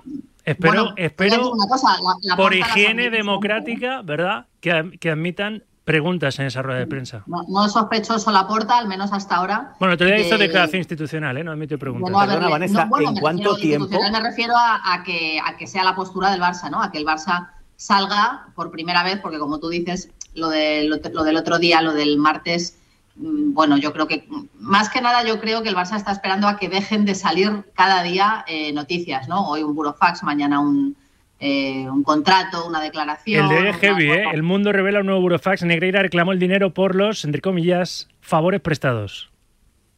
Espero, 0.45 0.73
bueno, 0.85 0.95
espero 0.97 1.53
una 1.53 1.67
cosa, 1.67 1.89
la- 2.03 2.17
la 2.23 2.37
por 2.37 2.53
higiene 2.53 3.11
democrática, 3.11 4.03
¿verdad? 4.03 4.47
Que, 4.61 4.99
que 5.01 5.11
admitan 5.11 5.63
preguntas 5.85 6.39
en 6.39 6.47
esa 6.47 6.63
rueda 6.63 6.79
de 6.81 6.87
prensa. 6.87 7.25
No, 7.27 7.69
sospechoso 7.69 8.31
la 8.31 8.47
porta, 8.47 8.79
al 8.79 8.87
menos 8.89 9.13
hasta 9.13 9.37
ahora. 9.37 9.75
Bueno, 9.81 9.97
día 9.97 10.19
hizo 10.19 10.39
de- 10.39 10.47
declaración 10.47 10.79
institucional, 10.81 11.37
¿eh? 11.37 11.45
No 11.45 11.53
admitió 11.53 11.79
preguntas. 11.79 12.03
Bueno, 12.13 12.19
a 12.19 12.27
ver, 12.27 12.41
no, 12.71 12.87
bueno, 12.89 13.13
me 13.13 13.21
refiero- 13.21 13.59
institucional 13.59 14.13
Me 14.13 14.21
refiero 14.21 14.55
a, 14.57 14.95
a 14.95 15.03
que, 15.03 15.41
a 15.45 15.57
que 15.57 15.67
sea 15.67 15.83
la 15.85 15.95
postura 15.97 16.31
del 16.31 16.41
Barça, 16.41 16.71
¿no? 16.71 16.81
A 16.83 16.91
que 16.93 16.99
el 16.99 17.05
Barça 17.05 17.49
salga 17.77 18.47
por 18.55 18.71
primera 18.71 19.03
vez, 19.03 19.19
porque 19.21 19.39
como 19.39 19.59
tú 19.59 19.69
dices, 19.69 20.09
lo, 20.35 20.49
de, 20.51 20.85
lo, 20.85 20.99
lo 21.13 21.25
del 21.25 21.37
otro 21.37 21.59
día, 21.59 21.83
lo 21.83 21.93
del 21.95 22.17
martes, 22.17 22.79
mm, 23.17 23.53
bueno, 23.53 23.77
yo 23.77 23.93
creo 23.93 24.07
que, 24.07 24.29
más 24.61 24.89
que 24.89 25.01
nada, 25.01 25.25
yo 25.25 25.41
creo 25.41 25.63
que 25.65 25.69
el 25.69 25.75
Barça 25.77 25.97
está 25.97 26.13
esperando 26.13 26.47
a 26.47 26.57
que 26.59 26.69
dejen 26.69 27.05
de 27.05 27.17
salir 27.17 27.65
cada 27.75 28.05
día 28.05 28.45
eh, 28.47 28.73
noticias, 28.73 29.27
¿no? 29.27 29.49
Hoy 29.49 29.65
un 29.65 29.75
burofax, 29.75 30.23
mañana 30.23 30.61
un, 30.61 30.97
eh, 31.45 31.89
un 31.91 32.05
contrato, 32.05 32.67
una 32.67 32.81
declaración. 32.81 33.43
El 33.45 33.49
de 33.49 33.61
una 33.71 33.73
heavy, 33.75 34.11
¿eh? 34.11 34.25
El 34.33 34.43
mundo 34.45 34.71
revela 34.73 35.01
un 35.01 35.07
nuevo 35.07 35.21
burofax. 35.23 35.65
Negreira 35.65 36.01
reclamó 36.01 36.31
el 36.33 36.39
dinero 36.39 36.73
por 36.73 36.95
los, 36.95 37.25
entre 37.25 37.41
comillas, 37.41 38.07
favores 38.21 38.61
prestados. 38.61 39.31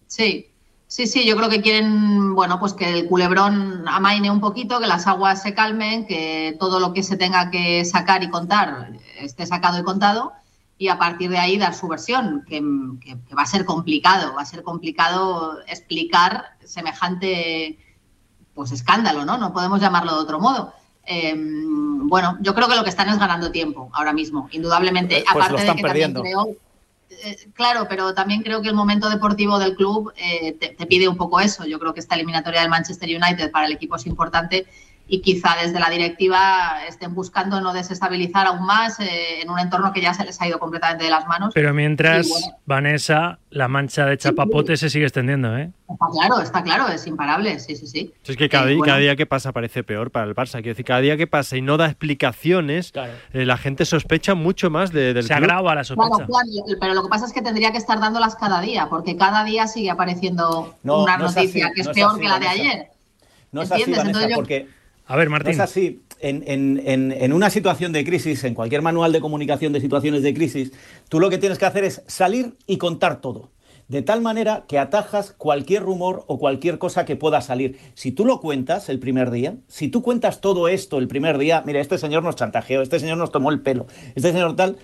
Sí, 0.07 0.49
sí, 0.87 1.07
sí, 1.07 1.27
yo 1.27 1.37
creo 1.37 1.51
que 1.51 1.61
quieren, 1.61 2.35
bueno, 2.35 2.59
pues 2.59 2.73
que 2.73 2.99
el 3.01 3.07
culebrón 3.07 3.85
amaine 3.87 4.31
un 4.31 4.41
poquito, 4.41 4.81
que 4.81 4.87
las 4.87 5.07
aguas 5.07 5.43
se 5.43 5.53
calmen, 5.55 6.07
que 6.07 6.57
todo 6.59 6.81
lo 6.81 6.93
que 6.95 7.03
se 7.03 7.17
tenga 7.19 7.51
que 7.51 7.85
sacar 7.85 8.23
y 8.23 8.31
contar 8.31 8.93
esté 9.19 9.45
sacado 9.45 9.79
y 9.79 9.83
contado, 9.85 10.33
y 10.79 10.89
a 10.89 10.99
partir 10.99 11.31
de 11.31 11.39
ahí 11.39 11.59
dar 11.59 11.75
su 11.75 11.89
versión, 11.89 12.43
que, 12.49 12.63
que- 13.01 13.17
que 13.29 13.35
va 13.35 13.43
a 13.43 13.47
ser 13.47 13.65
complicado, 13.67 14.35
va 14.35 14.43
a 14.43 14.47
ser 14.47 14.63
complicado 14.63 15.59
explicar 15.69 16.57
semejante 16.65 17.79
pues 18.55 18.71
escándalo, 18.73 19.25
¿no? 19.25 19.37
No 19.37 19.53
podemos 19.53 19.81
llamarlo 19.81 20.15
de 20.15 20.21
otro 20.21 20.39
modo. 20.39 20.73
Eh, 21.07 21.35
bueno, 21.37 22.39
yo 22.41 22.55
creo 22.55 22.69
que 22.69 22.77
lo 22.77 22.85
que 22.85 22.91
están 22.91 23.09
es 23.09 23.19
ganando 23.19 23.51
tiempo 23.51 23.91
ahora 23.93 24.13
mismo, 24.13 24.49
indudablemente. 24.53 25.25
Pues 25.33 25.35
lo 25.35 25.41
Aparte 25.43 25.61
están 25.63 25.77
de 25.77 25.83
que 25.83 25.89
también 25.89 26.13
perdiendo. 26.13 26.23
creo 26.23 26.57
eh, 27.25 27.49
claro, 27.55 27.87
pero 27.89 28.15
también 28.15 28.43
creo 28.43 28.61
que 28.61 28.69
el 28.69 28.75
momento 28.75 29.09
deportivo 29.09 29.59
del 29.59 29.77
club 29.77 30.13
eh, 30.17 30.53
te, 30.59 30.69
te 30.71 30.87
pide 30.87 31.09
un 31.09 31.17
poco 31.17 31.41
eso. 31.41 31.65
Yo 31.65 31.79
creo 31.79 31.95
que 31.95 32.01
esta 32.01 32.15
eliminatoria 32.15 32.61
del 32.61 32.71
Manchester 32.71 33.09
United 33.09 33.51
para 33.51 33.67
el 33.67 33.73
equipo 33.73 33.97
es 33.97 34.07
importante 34.07 34.67
y 35.07 35.21
quizá 35.21 35.55
desde 35.63 35.79
la 35.79 35.91
directiva 35.91 36.79
estén 36.89 37.15
buscando 37.15 37.61
no 37.61 37.75
desestabilizar 37.75 38.47
aún 38.47 38.65
más 38.65 38.99
eh, 39.01 39.43
en 39.43 39.51
un 39.51 39.59
entorno 39.59 39.93
que 39.93 40.01
ya 40.01 40.15
se 40.15 40.25
les 40.25 40.41
ha 40.41 40.49
ido 40.49 40.59
completamente 40.59 41.05
de 41.05 41.11
las 41.11 41.27
manos. 41.27 41.53
Pero 41.55 41.75
mientras, 41.75 42.27
bueno, 42.27 42.47
Vanessa, 42.65 43.39
la 43.51 43.69
mancha 43.69 44.07
de 44.07 44.17
chapapote 44.17 44.77
se 44.79 44.89
sigue 44.89 45.05
extendiendo, 45.05 45.57
¿eh? 45.59 45.71
está 45.91 46.07
claro, 46.11 46.41
está 46.41 46.63
claro, 46.63 46.89
es 46.89 47.07
imparable, 47.07 47.61
sí, 47.61 47.77
sí, 47.77 47.87
sí. 47.87 48.15
Es 48.25 48.37
que 48.37 48.49
cada, 48.49 48.65
Eh, 48.65 48.69
día, 48.69 48.79
bueno. 48.79 48.91
cada 48.93 48.99
día 49.01 49.15
que 49.17 49.27
pasa 49.27 49.53
parece 49.53 49.85
peor 49.85 50.11
para 50.11 50.25
el 50.27 50.35
Barça. 50.35 50.53
Quiero 50.55 50.71
decir, 50.71 50.87
cada 50.87 51.01
día 51.01 51.19
que 51.19 51.27
pasa 51.27 51.57
y 51.59 51.61
no 51.63 51.77
da 51.77 51.87
explicaciones, 51.87 52.91
eh, 53.35 53.45
la 53.45 53.59
gente 53.59 53.85
sospecha 53.85 54.35
mucho 54.35 54.71
más 54.71 54.91
de, 54.91 55.13
del 55.13 55.25
Se 55.25 55.35
club. 55.35 55.45
agrava 55.45 55.75
la 55.75 55.83
Claro, 55.85 56.11
claro, 56.17 56.29
pero 56.81 56.95
lo 56.95 57.03
que 57.03 57.09
pasa 57.11 57.27
es 57.27 57.33
que 57.35 57.43
tendría 57.43 57.71
que 57.73 57.79
estar 57.79 58.01
dándolas 58.01 58.37
cada 58.37 58.61
día, 58.63 58.89
porque 58.89 59.17
cada 59.19 59.45
día 59.45 59.67
sigue 59.67 59.91
apareciendo 59.91 60.75
No, 60.83 61.03
una 61.03 61.19
no 61.19 61.25
noticia 61.27 61.67
así, 61.67 61.75
que 61.75 61.81
es 61.83 61.87
no 61.89 61.93
peor 61.93 62.11
así, 62.13 62.21
que 62.23 62.29
la 62.29 62.39
de 62.39 62.47
Vanessa. 62.47 62.63
ayer. 62.71 62.87
No 63.53 63.63
es 63.63 63.71
así, 63.71 63.83
¿Entiendes? 63.83 63.99
Vanessa, 64.05 64.19
Entonces 64.25 64.31
yo- 64.31 64.37
porque 64.37 64.84
A 65.07 65.17
ver, 65.17 65.29
Martín. 65.31 65.53
es 65.53 65.61
así. 65.61 66.01
en, 66.21 66.43
en- 66.47 66.81
en- 66.87 67.13
en 67.13 67.33
una 67.35 67.51
situación 67.51 67.93
de 67.93 68.05
crisis, 68.05 68.45
en 68.45 68.55
cualquier 68.55 68.81
manual 68.81 69.13
de 69.13 69.21
comunicación 69.21 69.73
de 69.75 69.81
situaciones 69.81 70.23
de 70.23 70.33
crisis, 70.33 70.73
tú 71.11 71.21
lo 71.21 71.29
que 71.29 71.37
tienes 71.37 71.59
que 71.59 71.67
hacer 71.67 71.85
es 71.85 72.03
salir 72.07 72.57
y 72.67 72.79
contar 72.79 73.21
todo. 73.21 73.51
De 73.89 74.01
tal 74.01 74.23
manera 74.23 74.65
que 74.67 74.79
atajas 74.79 75.33
cualquier 75.37 75.83
rumor 75.83 76.25
o 76.27 76.39
cualquier 76.39 76.79
cosa 76.79 77.05
que 77.05 77.17
pueda 77.17 77.43
salir. 77.43 77.79
Si 77.93 78.13
tú 78.13 78.25
lo 78.25 78.41
cuentas 78.41 78.89
el 78.89 78.99
primer 78.99 79.31
día, 79.31 79.57
si 79.69 79.89
tú 79.89 80.01
cuentas 80.01 80.41
todo 80.41 80.69
esto 80.69 80.97
el 80.97 81.07
primer 81.09 81.37
día, 81.37 81.63
mira, 81.67 81.81
este 81.81 81.99
señor 81.99 82.23
nos 82.23 82.37
chantajeó, 82.37 82.81
este 82.81 82.99
señor 82.99 83.19
nos 83.19 83.31
tomó 83.31 83.51
el 83.51 83.61
pelo, 83.61 83.87
este 84.15 84.33
señor 84.33 84.57
tal, 84.57 84.79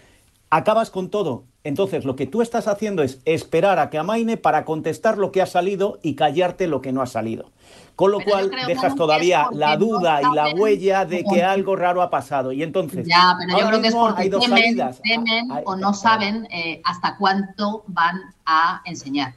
acabas 0.51 0.91
con 0.91 1.11
todo. 1.11 1.45
Entonces, 1.63 2.05
lo 2.07 2.17
que 2.17 2.27
tú 2.27 2.41
estás 2.41 2.69
haciendo 2.69 3.03
es 3.03 3.21
esperar 3.27 3.79
a 3.79 3.91
que 3.91 3.99
amaine 3.99 4.37
para 4.39 4.65
contestar 4.65 5.19
lo 5.19 5.31
que 5.31 5.43
ha 5.43 5.47
salido 5.47 5.99
y 6.03 6.15
callarte 6.15 6.67
lo 6.67 6.81
que 6.81 6.91
no 6.93 7.03
ha 7.03 7.07
salido. 7.07 7.51
Con 7.97 8.13
lo 8.13 8.19
Pero 8.19 8.31
cual 8.31 8.51
dejas 8.67 8.95
todavía 8.95 9.47
la 9.53 9.77
no 9.77 9.85
duda 9.85 10.23
y 10.23 10.35
la 10.35 10.55
huella 10.55 11.05
de 11.05 11.23
que 11.23 11.43
algo 11.43 11.77
raro 11.77 12.01
ha 12.01 12.09
pasado. 12.09 12.51
Y 12.53 12.63
entonces, 12.63 13.07
Ya, 13.07 13.37
pero 13.39 13.61
yo 13.73 13.81
que 13.83 13.89
es 13.89 13.95
hay 14.17 14.29
dos 14.31 14.43
temen, 14.45 14.59
salidas. 14.63 15.03
temen 15.03 15.49
o 15.67 15.77
no 15.77 15.93
saben 15.93 16.49
eh, 16.51 16.81
hasta 16.85 17.17
cuánto 17.19 17.85
van 17.89 18.19
a 18.47 18.81
enseñar. 18.87 19.35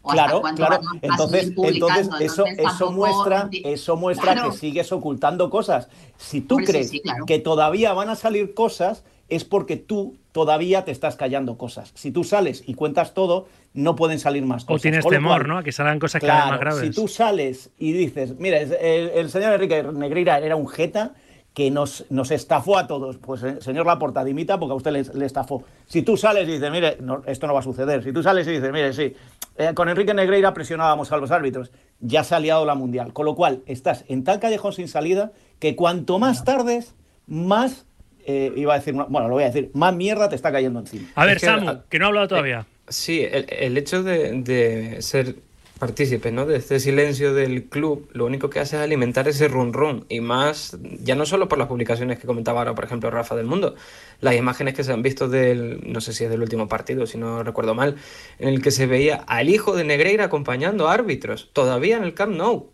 O 0.00 0.12
Claro, 0.12 0.40
claro. 0.40 0.78
van 0.82 0.86
a- 0.86 0.90
a 0.92 0.98
Entonces, 1.12 1.52
entonces 1.56 2.08
eso, 2.20 2.46
Entonces, 2.46 2.58
eso 2.58 2.62
tampoco 2.86 2.92
muestra, 2.92 3.48
eso 3.64 3.96
muestra 3.96 4.32
Claro. 4.32 4.50
que 4.52 4.56
sigues 4.56 4.90
ocultando 4.92 5.50
cosas. 5.50 5.88
Si 6.16 6.40
tú 6.40 6.54
Hombre, 6.54 6.66
sí, 6.68 6.72
crees 6.72 6.90
sí, 6.90 7.00
claro. 7.00 7.26
que 7.26 7.38
todavía 7.38 7.92
van 7.92 8.08
a 8.08 8.14
salir 8.14 8.54
cosas, 8.54 9.04
es 9.28 9.44
porque 9.44 9.76
tú 9.76 10.14
todavía 10.36 10.84
te 10.84 10.90
estás 10.90 11.16
callando 11.16 11.56
cosas. 11.56 11.92
Si 11.94 12.10
tú 12.10 12.22
sales 12.22 12.62
y 12.66 12.74
cuentas 12.74 13.14
todo, 13.14 13.46
no 13.72 13.96
pueden 13.96 14.18
salir 14.18 14.44
más 14.44 14.64
O 14.64 14.66
cosas. 14.66 14.82
tienes 14.82 15.02
Con 15.02 15.14
lo 15.14 15.16
temor, 15.16 15.36
cual, 15.38 15.48
¿no? 15.48 15.56
A 15.58 15.62
que 15.62 15.72
salgan 15.72 15.98
cosas 15.98 16.20
cada 16.20 16.42
vez 16.42 16.50
más 16.50 16.60
graves. 16.60 16.80
si 16.82 16.90
tú 16.90 17.08
sales 17.08 17.70
y 17.78 17.92
dices, 17.92 18.38
mira, 18.38 18.58
es- 18.60 18.76
el, 18.78 19.08
el 19.14 19.30
señor 19.30 19.54
Enrique 19.54 19.82
Negreira 19.94 20.38
era 20.40 20.54
un 20.54 20.68
jeta 20.68 21.14
que 21.54 21.70
nos, 21.70 22.04
nos 22.10 22.30
estafó 22.32 22.76
a 22.76 22.86
todos, 22.86 23.16
pues 23.16 23.42
eh, 23.44 23.62
señor 23.62 23.86
Laporta, 23.86 24.22
dimita 24.24 24.58
porque 24.58 24.72
a 24.72 24.76
usted 24.76 24.90
le, 24.92 25.04
le 25.04 25.24
estafó. 25.24 25.64
Si 25.86 26.02
tú 26.02 26.18
sales 26.18 26.46
y 26.46 26.52
dices, 26.52 26.70
mire, 26.70 26.98
no, 27.00 27.22
esto 27.24 27.46
no 27.46 27.54
va 27.54 27.60
a 27.60 27.62
suceder. 27.62 28.04
Si 28.04 28.12
tú 28.12 28.22
sales 28.22 28.46
y 28.46 28.50
dices, 28.50 28.70
mire, 28.72 28.92
sí, 28.92 29.14
eh, 29.56 29.72
con 29.72 29.88
Enrique 29.88 30.12
Negreira 30.12 30.52
presionábamos 30.52 31.10
a 31.12 31.16
los 31.16 31.30
árbitros, 31.30 31.70
ya 31.98 32.24
se 32.24 32.34
ha 32.34 32.40
liado 32.40 32.66
la 32.66 32.74
mundial. 32.74 33.14
Con 33.14 33.24
lo 33.24 33.34
cual, 33.34 33.62
estás 33.64 34.04
en 34.08 34.22
tal 34.22 34.38
callejón 34.38 34.74
sin 34.74 34.86
salida 34.86 35.32
que 35.58 35.76
cuanto 35.76 36.18
más 36.18 36.44
tardes, 36.44 36.94
más, 37.26 37.86
eh, 38.26 38.52
iba 38.56 38.74
a 38.74 38.78
decir, 38.78 38.94
bueno, 38.94 39.28
lo 39.28 39.34
voy 39.34 39.44
a 39.44 39.46
decir, 39.46 39.70
más 39.74 39.94
mierda 39.94 40.28
te 40.28 40.36
está 40.36 40.52
cayendo 40.52 40.80
encima. 40.80 41.08
A 41.14 41.24
ver, 41.24 41.36
Es 41.36 41.42
que- 41.42 41.46
Samu, 41.46 41.80
que 41.88 41.98
no 41.98 42.06
ha 42.06 42.08
hablado 42.08 42.28
todavía. 42.28 42.66
Sí, 42.88 43.20
el, 43.22 43.46
el 43.48 43.76
hecho 43.78 44.02
de, 44.02 44.42
de 44.42 45.02
ser 45.02 45.36
partícipe 45.78 46.32
¿no? 46.32 46.46
de 46.46 46.56
este 46.56 46.80
silencio 46.80 47.34
del 47.34 47.64
club, 47.64 48.08
lo 48.14 48.24
único 48.24 48.48
que 48.48 48.60
hace 48.60 48.76
es 48.76 48.82
alimentar 48.82 49.28
ese 49.28 49.46
run 49.48 49.72
run. 49.74 50.06
Y 50.08 50.20
más, 50.20 50.78
ya 51.02 51.14
no 51.16 51.26
solo 51.26 51.48
por 51.48 51.58
las 51.58 51.68
publicaciones 51.68 52.18
que 52.18 52.26
comentaba 52.26 52.60
ahora, 52.60 52.74
por 52.74 52.84
ejemplo, 52.84 53.10
Rafa 53.10 53.36
del 53.36 53.44
Mundo, 53.46 53.74
las 54.20 54.34
imágenes 54.36 54.72
que 54.74 54.84
se 54.84 54.92
han 54.92 55.02
visto 55.02 55.28
del, 55.28 55.80
no 55.92 56.00
sé 56.00 56.14
si 56.14 56.24
es 56.24 56.30
del 56.30 56.40
último 56.40 56.66
partido, 56.68 57.06
si 57.06 57.18
no 57.18 57.42
recuerdo 57.42 57.74
mal, 57.74 57.96
en 58.38 58.48
el 58.48 58.62
que 58.62 58.70
se 58.70 58.86
veía 58.86 59.16
al 59.26 59.50
hijo 59.50 59.76
de 59.76 59.84
Negreira 59.84 60.24
acompañando 60.24 60.88
a 60.88 60.94
árbitros, 60.94 61.50
todavía 61.52 61.98
en 61.98 62.04
el 62.04 62.14
Camp 62.14 62.34
Nou, 62.36 62.70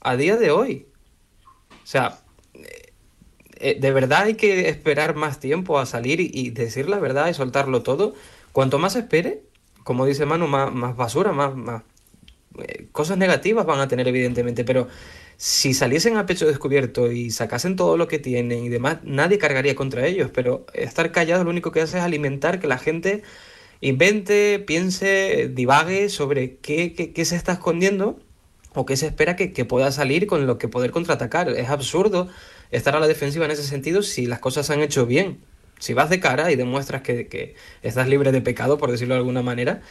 a 0.00 0.16
día 0.16 0.36
de 0.36 0.52
hoy. 0.52 0.86
O 1.82 1.86
sea, 1.86 2.18
eh, 3.56 3.78
de 3.80 3.92
verdad 3.92 4.24
hay 4.24 4.34
que 4.34 4.68
esperar 4.68 5.14
más 5.16 5.40
tiempo 5.40 5.78
a 5.78 5.86
salir 5.86 6.20
y, 6.20 6.50
decir 6.50 6.88
la 6.88 6.98
verdad 6.98 7.28
y 7.28 7.34
soltarlo 7.34 7.82
todo. 7.82 8.14
Cuanto 8.52 8.78
más 8.78 8.96
espere, 8.96 9.42
como 9.84 10.06
dice 10.06 10.26
Manu, 10.26 10.46
más, 10.48 10.96
basura, 10.96 11.32
más, 11.32 11.82
eh, 12.62 12.86
cosas 12.92 13.18
negativas 13.18 13.66
van 13.66 13.80
a 13.80 13.88
tener 13.88 14.08
evidentemente, 14.08 14.64
pero 14.64 14.88
si 15.36 15.74
saliesen 15.74 16.16
a 16.16 16.24
pecho 16.26 16.46
descubierto 16.46 17.12
y 17.12 17.30
sacasen 17.30 17.76
todo 17.76 17.96
lo 17.96 18.08
que 18.08 18.18
tienen 18.18 18.64
y 18.64 18.68
demás, 18.70 18.98
nadie 19.04 19.38
cargaría 19.38 19.74
contra 19.74 20.06
ellos, 20.06 20.30
pero 20.32 20.64
estar 20.72 21.12
callados 21.12 21.44
lo 21.44 21.50
único 21.50 21.72
que 21.72 21.82
hace 21.82 21.98
es 21.98 22.04
alimentar 22.04 22.58
que 22.60 22.66
la 22.66 22.78
gente 22.78 23.22
invente, 23.80 24.58
piense, 24.66 25.50
divague 25.52 26.08
sobre 26.08 26.56
qué, 26.58 26.94
qué- 26.94 27.12
qué 27.12 27.24
se 27.24 27.36
está 27.36 27.52
escondiendo 27.54 28.18
o 28.74 28.86
qué 28.86 28.96
se 28.96 29.06
espera 29.06 29.36
que, 29.36 29.52
que 29.52 29.64
pueda 29.64 29.92
salir 29.92 30.26
con 30.26 30.46
lo 30.46 30.58
que 30.58 30.68
poder 30.68 30.90
contraatacar. 30.90 31.48
Es 31.50 31.68
absurdo 31.70 32.28
estar 32.70 32.94
a 32.96 33.00
la 33.00 33.06
defensiva 33.06 33.44
en 33.44 33.50
ese 33.50 33.64
sentido 33.64 34.02
si 34.02 34.26
las 34.26 34.38
cosas 34.38 34.66
se 34.66 34.72
han 34.72 34.80
hecho 34.80 35.06
bien. 35.06 35.38
Si 35.78 35.92
vas 35.92 36.08
de 36.08 36.20
cara 36.20 36.50
y 36.50 36.56
demuestras 36.56 37.02
que, 37.02 37.54
estás 37.82 38.08
libre 38.08 38.32
de 38.32 38.40
pecado, 38.40 38.78
por 38.78 38.90
decirlo 38.90 39.14
de 39.14 39.18
alguna 39.18 39.42
manera, 39.42 39.82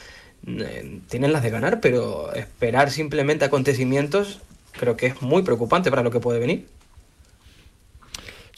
eh, 0.48 1.00
tienen 1.10 1.32
las 1.32 1.44
de 1.44 1.52
ganar, 1.52 1.80
pero 1.80 2.34
esperar 2.34 2.92
simplemente 2.92 3.46
acontecimientos 3.46 4.42
creo 4.72 4.98
que 4.98 5.08
es 5.08 5.22
muy 5.22 5.44
preocupante 5.44 5.90
para 5.90 6.04
lo 6.04 6.12
que 6.12 6.20
puede 6.20 6.40
venir. 6.40 6.68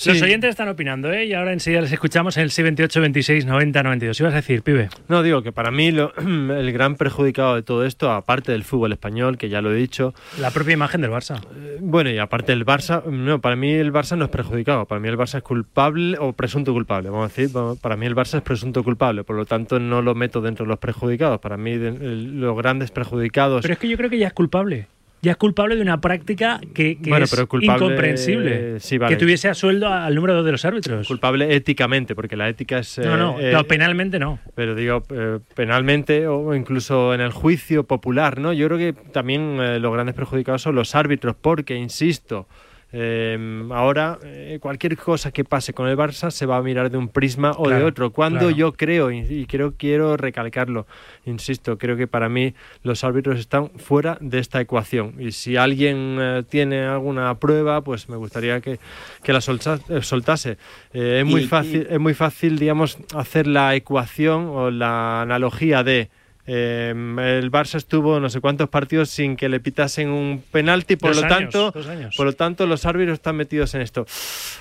Los 0.05 0.21
oyentes 0.21 0.49
están 0.51 0.69
opinando, 0.69 1.11
¿eh? 1.11 1.25
Y 1.25 1.33
ahora 1.33 1.53
enseguida 1.53 1.81
les 1.81 1.91
escuchamos 1.91 2.37
en 2.37 2.43
el 2.43 2.51
628 2.51 3.01
26 3.01 3.45
90 3.45 3.83
92. 3.83 4.19
¿Ibas 4.19 4.33
a 4.33 4.35
decir, 4.37 4.61
pibe? 4.61 4.89
No, 5.07 5.23
digo 5.23 5.41
que 5.41 5.51
para 5.51 5.71
mí 5.71 5.91
lo- 5.91 6.13
el 6.17 6.71
gran 6.71 6.95
perjudicado 6.95 7.55
de 7.55 7.63
todo 7.63 7.85
esto, 7.85 8.11
aparte 8.11 8.51
del 8.51 8.63
fútbol 8.63 8.91
español, 8.93 9.37
que 9.37 9.49
ya 9.49 9.61
lo 9.61 9.71
he 9.71 9.75
dicho, 9.75 10.13
La 10.39 10.51
propia 10.51 10.73
imagen 10.73 11.01
del 11.01 11.11
Barça. 11.11 11.41
eh, 11.55 11.77
bueno, 11.81 12.09
y 12.11 12.17
aparte 12.19 12.51
del 12.51 12.65
Barça, 12.65 13.03
no, 13.05 13.41
para 13.41 13.55
mí 13.55 13.71
el 13.73 13.91
Barça 13.91 14.17
no 14.17 14.25
es 14.25 14.31
perjudicado, 14.31 14.85
para 14.85 14.99
mí 15.01 15.07
el 15.07 15.17
Barça 15.17 15.37
es 15.37 15.43
culpable 15.43 16.17
o 16.19 16.33
presunto 16.33 16.73
culpable, 16.73 17.09
vamos 17.09 17.25
a 17.25 17.27
decir, 17.35 17.49
para 17.81 17.97
mí 17.97 18.05
el 18.05 18.15
Barça 18.15 18.37
es 18.37 18.43
presunto 18.43 18.83
culpable, 18.83 19.23
por 19.23 19.35
lo 19.35 19.45
tanto 19.45 19.79
no 19.79 20.01
lo 20.01 20.13
meto 20.15 20.41
dentro 20.41 20.65
de 20.65 20.69
los 20.69 20.79
perjudicados, 20.79 21.39
para 21.39 21.57
mí 21.57 21.77
de- 21.77 21.91
los 21.97 22.55
grandes 22.57 22.91
perjudicados... 22.91 23.61
Pero 23.63 23.73
es 23.73 23.79
que 23.79 23.87
yo 23.89 23.97
creo 23.97 24.09
que 24.09 24.17
ya 24.19 24.27
es 24.27 24.33
culpable. 24.33 24.87
Ya 25.21 25.31
es 25.31 25.37
culpable 25.37 25.75
de 25.75 25.81
una 25.81 25.99
práctica 25.99 26.59
que, 26.73 26.99
que 26.99 27.09
Bueno, 27.09 27.25
es 27.25 27.31
pero 27.31 27.47
culpable, 27.47 27.83
incomprensible. 27.85 28.79
sí, 28.79 28.97
vale. 28.97 29.15
Que 29.15 29.19
tuviese 29.19 29.49
a 29.49 29.53
sueldo 29.55 29.87
al 29.87 30.13
número 30.13 30.35
dos 30.35 30.45
de 30.45 30.51
los 30.51 30.63
árbitros. 30.63 31.07
culpable 31.07 31.55
éticamente, 31.55 32.13
porque 32.13 32.35
la 32.35 32.47
ética 32.47 32.79
es... 32.79 32.99
No, 32.99 33.17
no, 33.17 33.39
eh, 33.39 33.51
no, 33.51 33.61
eh, 33.61 33.63
penalmente 33.63 34.19
no. 34.19 34.39
Pero 34.53 34.75
digo, 34.75 35.03
eh, 35.09 35.39
penalmente 35.55 36.27
o 36.27 36.53
incluso 36.53 37.13
en 37.15 37.21
el 37.21 37.31
juicio 37.31 37.83
popular, 37.85 38.39
¿no? 38.39 38.53
Yo 38.53 38.67
creo 38.67 38.77
que 38.77 38.93
también 39.11 39.81
los 39.81 39.91
grandes 39.91 40.13
perjudicados 40.15 40.61
son 40.61 40.75
los 40.75 40.93
árbitros, 40.93 41.35
porque, 41.39 41.75
insisto, 41.75 42.47
eh, 42.93 43.67
ahora 43.71 44.17
eh, 44.23 44.59
cualquier 44.61 44.95
cosa 44.97 45.31
que 45.31 45.43
pase 45.43 45.73
con 45.73 45.87
el 45.87 45.97
Barça 45.97 46.31
se 46.31 46.45
va 46.45 46.57
a 46.57 46.61
mirar 46.61 46.89
de 46.89 46.97
un 46.97 47.09
prisma 47.09 47.51
o 47.57 47.69
de 47.69 47.83
otro. 47.83 48.11
Cuando 48.11 48.39
claro. 48.39 48.55
yo 48.55 48.73
creo, 48.73 49.11
y 49.11 49.45
creo, 49.45 49.73
quiero 49.77 50.15
recalcarlo, 50.17 50.87
insisto, 51.25 51.77
creo 51.77 51.97
que 51.97 52.07
para 52.07 52.29
mí 52.29 52.53
los 52.83 53.03
árbitros 53.03 53.39
están 53.39 53.69
fuera 53.71 54.17
de 54.21 54.39
esta 54.39 54.61
ecuación. 54.61 55.15
Y 55.19 55.31
si 55.31 55.57
alguien 55.57 56.17
eh, 56.19 56.43
tiene 56.49 56.85
alguna 56.85 57.35
prueba, 57.39 57.81
pues 57.81 58.07
me 58.09 58.15
gustaría 58.15 58.61
que, 58.61 58.79
que 59.23 59.33
la 59.33 59.39
eh, 59.39 60.01
soltase. 60.01 60.57
Es, 60.93 61.25
muy 61.25 61.41
Y- 61.41 61.47
fácil, 61.47 61.87
es 61.89 61.99
muy 61.99 62.13
fácil, 62.13 62.57
digamos, 62.57 62.97
hacer 63.13 63.47
la 63.47 63.75
ecuación 63.75 64.45
o 64.47 64.71
la 64.71 65.21
analogía 65.21 65.83
de 65.83 66.09
eh, 66.47 66.89
el 66.91 67.51
Barça 67.51 67.75
estuvo 67.75 68.19
no 68.19 68.29
sé 68.29 68.39
cuántos 68.41 68.69
partidos 68.69 69.09
sin 69.09 69.35
que 69.35 69.49
le 69.49 69.59
pitasen 69.59 70.09
un 70.09 70.43
penalti, 70.51 70.95
por 70.95 71.13
Dos 71.13 71.21
lo 71.21 71.35
años, 71.35 71.53
tanto, 71.53 71.73
por 72.15 72.25
lo 72.25 72.33
tanto 72.33 72.65
los 72.65 72.85
árbitros 72.85 73.15
están 73.15 73.35
metidos 73.35 73.75
en 73.75 73.81
esto. 73.81 74.05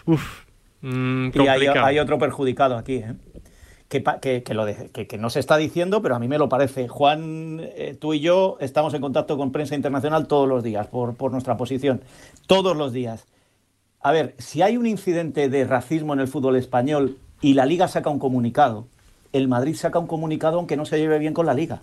Uf, 0.04 0.42
mm, 0.82 1.28
Y 1.34 1.46
hay, 1.48 1.98
otro 1.98 2.18
perjudicado 2.18 2.76
aquí, 2.76 2.96
¿eh? 2.96 3.14
que, 3.88 4.00
pa- 4.00 4.18
que, 4.18 4.42
que 4.42 4.52
lo 4.52 4.64
de- 4.64 4.90
que- 4.92 5.06
que 5.06 5.16
no 5.16 5.30
se 5.30 5.38
está 5.38 5.56
diciendo, 5.56 6.02
pero 6.02 6.16
a 6.16 6.18
mí 6.18 6.26
me 6.26 6.38
lo 6.38 6.48
parece. 6.48 6.88
Juan, 6.88 7.60
eh, 7.62 7.96
tú 7.98 8.14
y 8.14 8.20
yo 8.20 8.56
estamos 8.60 8.92
en 8.94 9.00
contacto 9.00 9.36
con 9.38 9.52
prensa 9.52 9.76
internacional 9.76 10.26
todos 10.26 10.48
los 10.48 10.64
días 10.64 10.88
por, 10.88 11.14
por 11.14 11.30
nuestra 11.30 11.56
posición, 11.56 12.00
todos 12.48 12.76
los 12.76 12.92
días. 12.92 13.26
A 14.00 14.10
ver, 14.10 14.34
si 14.38 14.62
hay 14.62 14.76
un 14.76 14.86
incidente 14.86 15.48
de 15.48 15.64
racismo 15.64 16.14
en 16.14 16.20
el 16.20 16.26
fútbol 16.28 16.56
español 16.56 17.16
y 17.40 17.54
la 17.54 17.64
liga 17.64 17.86
saca 17.86 18.10
un 18.10 18.18
comunicado, 18.18 18.88
el 19.36 19.48
Madrid 19.48 19.74
saca 19.74 19.98
un 19.98 20.06
comunicado 20.06 20.58
aunque 20.58 20.76
no 20.76 20.84
se 20.84 20.98
lleve 20.98 21.18
bien 21.18 21.34
con 21.34 21.46
la 21.46 21.54
liga. 21.54 21.82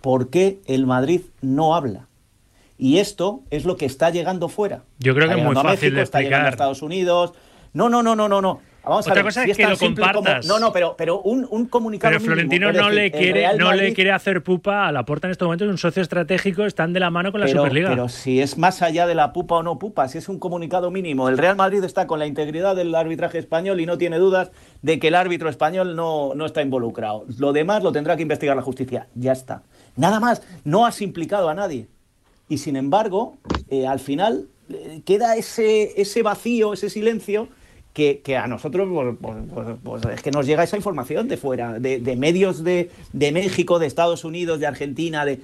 ¿Por 0.00 0.30
qué 0.30 0.60
el 0.66 0.86
Madrid 0.86 1.22
no 1.42 1.74
habla? 1.74 2.06
Y 2.78 2.98
esto 2.98 3.42
es 3.50 3.66
lo 3.66 3.76
que 3.76 3.84
está 3.84 4.10
llegando 4.10 4.48
fuera. 4.48 4.84
Yo 4.98 5.14
creo 5.14 5.28
que 5.28 5.34
es 5.34 5.44
muy 5.44 5.54
fácil 5.54 5.90
de 5.90 5.96
México, 5.96 6.02
está 6.02 6.20
llegando 6.20 6.46
a 6.46 6.48
explicar. 6.48 6.52
Estados 6.54 6.82
Unidos. 6.82 7.34
No, 7.74 7.88
no, 7.88 8.02
no, 8.02 8.16
no, 8.16 8.28
no, 8.28 8.40
no. 8.40 8.60
Vamos 8.82 9.06
a 9.06 9.10
Otra 9.10 9.14
ver, 9.16 9.24
cosa 9.24 9.44
si 9.44 9.50
es 9.50 9.56
que 9.56 9.62
lo 9.66 9.76
como- 9.76 9.94
compartas. 9.94 10.46
No, 10.46 10.58
no, 10.58 10.72
pero, 10.72 10.94
pero 10.96 11.20
un, 11.20 11.46
un 11.50 11.66
comunicado. 11.66 12.10
Pero 12.12 12.24
Florentino 12.24 12.72
no 12.72 12.78
decir, 12.88 12.92
le 12.94 13.10
quiere, 13.10 13.32
Real 13.32 13.58
no 13.58 13.72
le 13.72 13.92
quiere 13.92 14.10
hacer 14.12 14.42
pupa 14.42 14.86
a 14.88 14.92
la 14.92 15.04
puerta 15.04 15.26
en 15.26 15.32
este 15.32 15.44
momento, 15.44 15.64
es 15.64 15.70
un 15.70 15.76
socio 15.78 16.00
estratégico, 16.02 16.64
están 16.64 16.92
de 16.94 17.00
la 17.00 17.10
mano 17.10 17.30
con 17.30 17.40
la 17.40 17.46
pero, 17.46 17.60
Superliga. 17.62 17.90
pero 17.90 18.08
si 18.08 18.40
es 18.40 18.56
más 18.56 18.80
allá 18.82 19.06
de 19.06 19.14
la 19.14 19.32
pupa 19.34 19.56
o 19.56 19.62
no 19.62 19.78
pupa, 19.78 20.08
si 20.08 20.16
es 20.18 20.28
un 20.30 20.38
comunicado 20.38 20.90
mínimo, 20.90 21.28
el 21.28 21.36
Real 21.36 21.56
Madrid 21.56 21.84
está 21.84 22.06
con 22.06 22.18
la 22.18 22.26
integridad 22.26 22.74
del 22.74 22.94
arbitraje 22.94 23.38
español 23.38 23.80
y 23.80 23.86
no 23.86 23.98
tiene 23.98 24.16
dudas 24.18 24.50
de 24.82 24.98
que 24.98 25.08
el 25.08 25.14
árbitro 25.14 25.50
español 25.50 25.94
no, 25.94 26.32
no 26.34 26.46
está 26.46 26.62
involucrado. 26.62 27.26
Lo 27.38 27.52
demás 27.52 27.82
lo 27.82 27.92
tendrá 27.92 28.16
que 28.16 28.22
investigar 28.22 28.56
la 28.56 28.62
justicia. 28.62 29.08
Ya 29.14 29.32
está. 29.32 29.62
Nada 29.96 30.20
más. 30.20 30.42
No 30.64 30.86
has 30.86 31.02
implicado 31.02 31.48
a 31.50 31.54
nadie. 31.54 31.86
Y 32.48 32.58
sin 32.58 32.76
embargo, 32.76 33.36
eh, 33.68 33.86
al 33.86 34.00
final 34.00 34.46
eh, 34.72 35.02
queda 35.04 35.36
ese, 35.36 36.00
ese 36.00 36.22
vacío, 36.22 36.72
ese 36.72 36.88
silencio. 36.88 37.48
Que, 37.92 38.20
que 38.20 38.36
a 38.36 38.46
nosotros 38.46 38.88
pues, 38.88 39.16
pues, 39.20 39.36
pues, 39.52 39.66
pues, 39.82 40.14
es 40.14 40.22
que 40.22 40.30
nos 40.30 40.46
llega 40.46 40.62
esa 40.62 40.76
información 40.76 41.26
de 41.26 41.36
fuera, 41.36 41.80
de, 41.80 41.98
de 41.98 42.14
medios 42.14 42.62
de, 42.62 42.88
de 43.12 43.32
México, 43.32 43.80
de 43.80 43.86
Estados 43.88 44.24
Unidos, 44.24 44.60
de 44.60 44.68
Argentina, 44.68 45.24
de, 45.24 45.40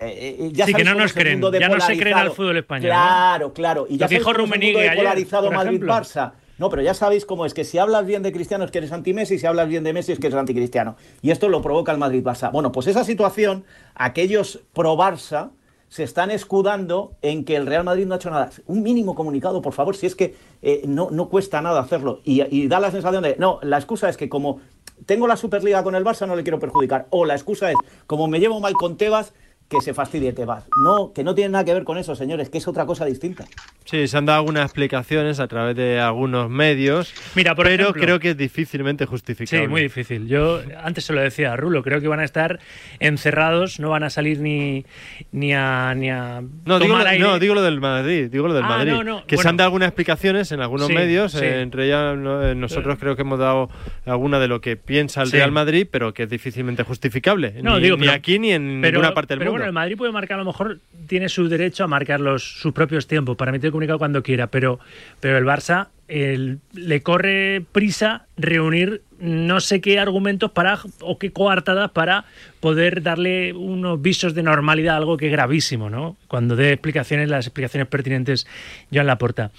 eh, 0.00 0.36
eh, 0.40 0.50
ya 0.52 0.66
Sí, 0.66 0.74
que 0.74 0.84
no 0.84 0.94
nos 0.94 1.12
creen, 1.12 1.40
ya 1.40 1.68
no 1.68 1.80
se 1.80 1.96
creen 1.96 2.16
al 2.16 2.30
fútbol 2.30 2.56
español. 2.56 2.90
Claro, 2.90 3.52
claro. 3.52 3.86
Y 3.88 3.96
ya 3.96 4.06
dijo 4.06 4.32
Rummenigge 4.32 4.86
ejemplo. 4.86 5.50
Madrid-Barça. 5.50 6.32
No, 6.58 6.70
pero 6.70 6.82
ya 6.82 6.92
sabéis 6.92 7.24
cómo 7.24 7.46
es 7.46 7.54
que 7.54 7.64
si 7.64 7.78
hablas 7.78 8.04
bien 8.04 8.22
de 8.22 8.32
Cristiano 8.32 8.64
es 8.64 8.72
que 8.72 8.78
eres 8.78 8.90
anti-Messi, 8.90 9.38
si 9.38 9.46
hablas 9.46 9.68
bien 9.68 9.84
de 9.84 9.92
Messi 9.92 10.12
es 10.12 10.18
que 10.18 10.26
eres 10.26 10.38
anticristiano. 10.38 10.96
Y 11.22 11.30
esto 11.30 11.48
lo 11.48 11.62
provoca 11.62 11.92
el 11.92 11.98
Madrid-Barça. 11.98 12.50
Bueno, 12.50 12.72
pues 12.72 12.88
esa 12.88 13.04
situación, 13.04 13.64
aquellos 13.94 14.60
pro-Barça 14.72 15.50
se 15.88 16.02
están 16.02 16.30
escudando 16.30 17.12
en 17.22 17.44
que 17.44 17.56
el 17.56 17.66
Real 17.66 17.84
Madrid 17.84 18.06
no 18.06 18.14
ha 18.14 18.16
hecho 18.18 18.30
nada. 18.30 18.50
Un 18.66 18.82
mínimo 18.82 19.14
comunicado, 19.14 19.62
por 19.62 19.72
favor, 19.72 19.96
si 19.96 20.06
es 20.06 20.14
que 20.14 20.34
eh, 20.62 20.82
no, 20.86 21.10
no 21.10 21.28
cuesta 21.28 21.62
nada 21.62 21.80
hacerlo. 21.80 22.20
Y, 22.24 22.42
y 22.54 22.68
da 22.68 22.80
la 22.80 22.90
sensación 22.90 23.22
de, 23.22 23.36
no, 23.38 23.58
la 23.62 23.78
excusa 23.78 24.08
es 24.08 24.16
que 24.16 24.28
como 24.28 24.60
tengo 25.06 25.26
la 25.26 25.36
Superliga 25.36 25.82
con 25.82 25.94
el 25.94 26.04
Barça 26.04 26.26
no 26.26 26.36
le 26.36 26.42
quiero 26.42 26.58
perjudicar. 26.58 27.06
O 27.10 27.24
la 27.24 27.34
excusa 27.34 27.70
es, 27.70 27.76
como 28.06 28.28
me 28.28 28.40
llevo 28.40 28.60
mal 28.60 28.74
con 28.74 28.96
Tebas, 28.96 29.32
que 29.68 29.80
se 29.80 29.94
fastidie 29.94 30.32
Tebas. 30.32 30.64
No, 30.82 31.12
que 31.12 31.24
no 31.24 31.34
tiene 31.34 31.50
nada 31.50 31.64
que 31.64 31.74
ver 31.74 31.84
con 31.84 31.98
eso, 31.98 32.14
señores, 32.14 32.48
que 32.48 32.58
es 32.58 32.68
otra 32.68 32.86
cosa 32.86 33.04
distinta. 33.04 33.46
Sí, 33.90 34.06
se 34.06 34.18
han 34.18 34.26
dado 34.26 34.40
algunas 34.40 34.64
explicaciones 34.66 35.40
a 35.40 35.48
través 35.48 35.74
de 35.74 35.98
algunos 35.98 36.50
medios, 36.50 37.14
Mira, 37.34 37.54
por 37.54 37.64
pero 37.64 37.84
ejemplo- 37.84 38.02
creo 38.02 38.20
que 38.20 38.30
es 38.30 38.36
difícilmente 38.36 39.06
justificable. 39.06 39.64
Sí, 39.64 39.68
muy 39.70 39.80
difícil. 39.80 40.28
Yo 40.28 40.60
antes 40.82 41.04
se 41.04 41.14
lo 41.14 41.22
decía 41.22 41.54
a 41.54 41.56
Rulo, 41.56 41.82
creo 41.82 41.98
que 42.00 42.06
van 42.08 42.20
a 42.20 42.24
estar 42.24 42.60
encerrados, 43.00 43.80
no 43.80 43.88
van 43.90 44.02
a 44.04 44.10
salir 44.10 44.40
ni, 44.40 44.84
ni 45.32 45.54
a, 45.54 45.94
ni 45.94 46.10
a 46.10 46.42
No 46.66 46.78
digo, 46.78 46.96
aire. 46.96 47.18
no, 47.24 47.38
digo 47.38 47.54
lo 47.54 47.62
del 47.62 47.80
Madrid, 47.80 48.28
digo 48.30 48.46
lo 48.48 48.54
del 48.54 48.64
Ah, 48.64 48.68
Madrid. 48.68 48.92
no, 48.92 49.04
no, 49.04 49.24
Que 49.26 49.36
se 49.38 49.48
han 49.48 49.56
dado 49.56 49.68
algunas 49.68 49.88
explicaciones 49.88 50.52
en 50.52 50.60
algunos 50.60 50.88
Sí, 50.88 50.92
medios, 50.94 51.32
sí. 51.32 51.38
eh, 51.44 51.62
entre 51.62 51.86
ellas 51.86 52.14
eh, 52.18 52.54
nosotros 52.54 52.98
creo 52.98 53.16
que 53.16 53.22
hemos 53.22 53.38
dado 53.38 53.70
alguna 54.04 54.38
de 54.38 54.48
lo 54.48 54.60
que 54.60 54.76
piensa 54.76 55.22
el 55.22 55.28
Sí. 55.28 55.36
Real 55.36 55.52
Madrid, 55.52 55.86
pero 55.90 56.12
que 56.12 56.24
es 56.24 56.28
difícilmente 56.30 56.82
justificable. 56.82 57.54
No, 57.62 57.76
ni, 57.76 57.84
digo, 57.84 57.96
ni 57.96 58.02
pero- 58.02 58.12
aquí 58.12 58.38
ni 58.38 58.52
en 58.52 58.80
pero, 58.82 58.98
ninguna 58.98 59.14
parte 59.14 59.32
del 59.32 59.38
pero 59.38 59.52
mundo. 59.52 59.60
bueno, 59.60 59.66
el 59.68 59.72
Madrid 59.72 59.96
puede 59.96 60.12
marcar, 60.12 60.34
a 60.36 60.42
lo 60.42 60.46
mejor 60.46 60.78
tiene 61.06 61.28
su 61.30 61.48
derecho 61.48 61.84
a 61.84 61.86
marcar 61.86 62.20
los, 62.20 62.42
sus 62.60 62.72
propios 62.74 63.06
tiempos 63.06 63.36
para 63.36 63.50
emitir 63.50 63.68
el 63.68 63.72
comunicado 63.78 63.98
cuando 63.98 64.22
quiera, 64.22 64.48
pero, 64.48 64.80
pero 65.20 65.38
el 65.38 65.44
Barça 65.44 65.88
le 66.08 67.02
corre 67.02 67.62
prisa 67.70 68.26
reunir 68.36 69.02
no 69.20 69.60
sé 69.60 69.80
qué 69.80 69.98
argumentos 69.98 70.50
para 70.50 70.78
o 71.00 71.18
qué 71.18 71.32
coartadas 71.32 71.90
para 71.90 72.24
poder 72.60 73.02
darle 73.02 73.52
unos 73.52 74.00
visos 74.00 74.34
de 74.34 74.42
normalidad, 74.42 74.96
algo 74.96 75.16
que 75.16 75.26
es 75.26 75.32
gravísimo, 75.32 75.90
¿no? 75.90 76.16
Cuando 76.26 76.56
dé 76.56 76.72
explicaciones, 76.72 77.28
las 77.28 77.46
explicaciones 77.46 77.88
pertinentes, 77.88 78.46
Joan 78.92 79.06
Laporta. 79.06 79.50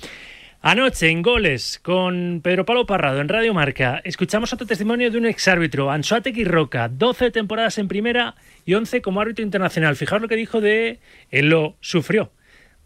Anoche 0.62 1.10
en 1.10 1.21
goles 1.21 1.79
con 1.82 2.41
Pedro 2.43 2.65
Pablo 2.65 2.86
Parrado 2.86 3.21
en 3.21 3.29
Radio 3.29 3.53
Marca 3.53 4.01
escuchamos 4.03 4.51
otro 4.51 4.67
testimonio 4.67 5.10
de 5.10 5.17
un 5.17 5.25
exárbitro, 5.25 5.89
Ansuategui 5.89 6.43
Roca, 6.43 6.89
12 6.89 7.32
temporadas 7.32 7.77
en 7.77 7.88
primera 7.88 8.36
y 8.65 8.73
11 8.73 9.01
como 9.01 9.21
árbitro 9.21 9.45
internacional. 9.45 9.95
Fijaos 9.95 10.21
lo 10.21 10.27
que 10.27 10.36
dijo 10.36 10.60
de 10.60 10.99
él 11.32 11.49
lo 11.49 11.75
sufrió 11.79 12.32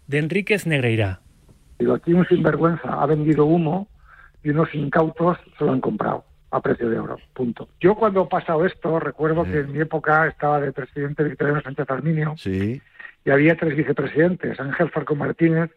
de 0.07 0.19
Enríquez 0.19 0.65
Negreira. 0.67 1.21
Digo, 1.79 1.93
aquí 1.93 2.13
un 2.13 2.25
sinvergüenza 2.27 3.01
ha 3.01 3.05
vendido 3.05 3.45
humo 3.45 3.87
y 4.43 4.49
unos 4.49 4.73
incautos 4.73 5.37
se 5.57 5.65
lo 5.65 5.71
han 5.71 5.81
comprado 5.81 6.23
a 6.51 6.61
precio 6.61 6.89
de 6.89 6.99
oro. 6.99 7.17
Punto. 7.33 7.67
Yo 7.79 7.95
cuando 7.95 8.21
ha 8.21 8.29
pasado 8.29 8.65
esto, 8.65 8.99
recuerdo 8.99 9.43
que 9.43 9.59
en 9.61 9.71
mi 9.71 9.79
época 9.79 10.27
estaba 10.27 10.59
de 10.59 10.71
presidente 10.71 11.23
Victoriano 11.23 11.61
Sánchez 11.61 11.89
Arminio 11.89 12.35
Sí. 12.37 12.81
y 13.25 13.29
había 13.31 13.55
tres 13.57 13.75
vicepresidentes, 13.75 14.59
Ángel 14.59 14.89
Farco 14.91 15.15
Martínez, 15.15 15.71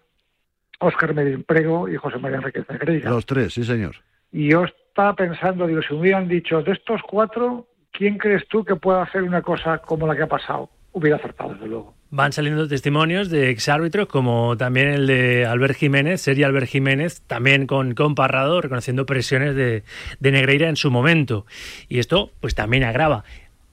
Óscar 0.78 1.14
Medín 1.14 1.44
Prego 1.44 1.88
y 1.88 1.96
José 1.96 2.18
María 2.18 2.38
Enriquez 2.38 2.68
Negreira. 2.68 3.08
Los 3.10 3.24
tres, 3.24 3.54
sí, 3.54 3.64
señor. 3.64 3.96
Y 4.32 4.50
yo 4.50 4.64
estaba 4.64 5.14
pensando, 5.16 5.66
digo, 5.66 5.80
si 5.80 5.94
me 5.94 6.00
hubieran 6.00 6.28
dicho, 6.28 6.62
de 6.62 6.72
estos 6.72 7.00
cuatro, 7.08 7.66
¿quién 7.92 8.18
crees 8.18 8.46
tú 8.48 8.62
que 8.64 8.76
pueda 8.76 9.02
hacer 9.02 9.22
una 9.22 9.40
cosa 9.40 9.78
como 9.78 10.06
la 10.06 10.14
que 10.14 10.24
ha 10.24 10.28
pasado? 10.28 10.68
Hubiera 10.92 11.16
acertado, 11.16 11.54
desde 11.54 11.68
luego. 11.68 11.94
Van 12.10 12.32
saliendo 12.32 12.68
testimonios 12.68 13.30
de 13.30 13.50
exárbitros 13.50 14.06
como 14.06 14.56
también 14.56 14.88
el 14.88 15.06
de 15.06 15.44
Albert 15.44 15.76
Jiménez, 15.76 16.20
sería 16.20 16.46
Albert 16.46 16.68
Jiménez, 16.68 17.20
también 17.26 17.66
con, 17.66 17.94
con 17.94 18.14
Parrado, 18.14 18.60
reconociendo 18.60 19.06
presiones 19.06 19.56
de, 19.56 19.82
de 20.20 20.30
Negreira 20.30 20.68
en 20.68 20.76
su 20.76 20.90
momento. 20.90 21.46
Y 21.88 21.98
esto 21.98 22.30
pues 22.40 22.54
también 22.54 22.84
agrava. 22.84 23.24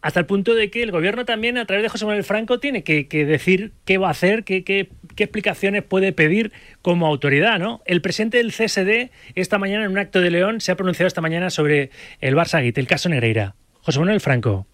Hasta 0.01 0.19
el 0.19 0.25
punto 0.25 0.53
de 0.53 0.69
que 0.69 0.83
el 0.83 0.91
gobierno 0.91 1.23
también, 1.23 1.57
a 1.57 1.65
través 1.65 1.83
de 1.83 1.89
José 1.89 2.05
Manuel 2.05 2.25
Franco, 2.25 2.59
tiene 2.59 2.83
que, 2.83 3.07
que 3.07 3.25
decir 3.25 3.71
qué 3.85 3.97
va 3.97 4.09
a 4.09 4.11
hacer, 4.11 4.43
qué, 4.43 4.65
qué, 4.65 4.89
qué 5.15 5.23
explicaciones 5.23 5.83
puede 5.83 6.11
pedir 6.11 6.51
como 6.81 7.07
autoridad. 7.07 7.57
¿no? 7.57 7.81
El 7.85 8.01
presidente 8.01 8.39
del 8.39 8.51
CSD, 8.51 9.11
esta 9.35 9.59
mañana 9.59 9.85
en 9.85 9.91
un 9.91 9.97
acto 9.99 10.19
de 10.19 10.29
León, 10.29 10.59
se 10.59 10.73
ha 10.73 10.75
pronunciado 10.75 11.07
esta 11.07 11.21
mañana 11.21 11.49
sobre 11.49 11.89
el 12.19 12.35
Barça 12.35 12.61
el 12.75 12.87
caso 12.87 13.07
Negreira. 13.07 13.55
José 13.79 13.99
Manuel 13.99 14.19
Franco. 14.19 14.67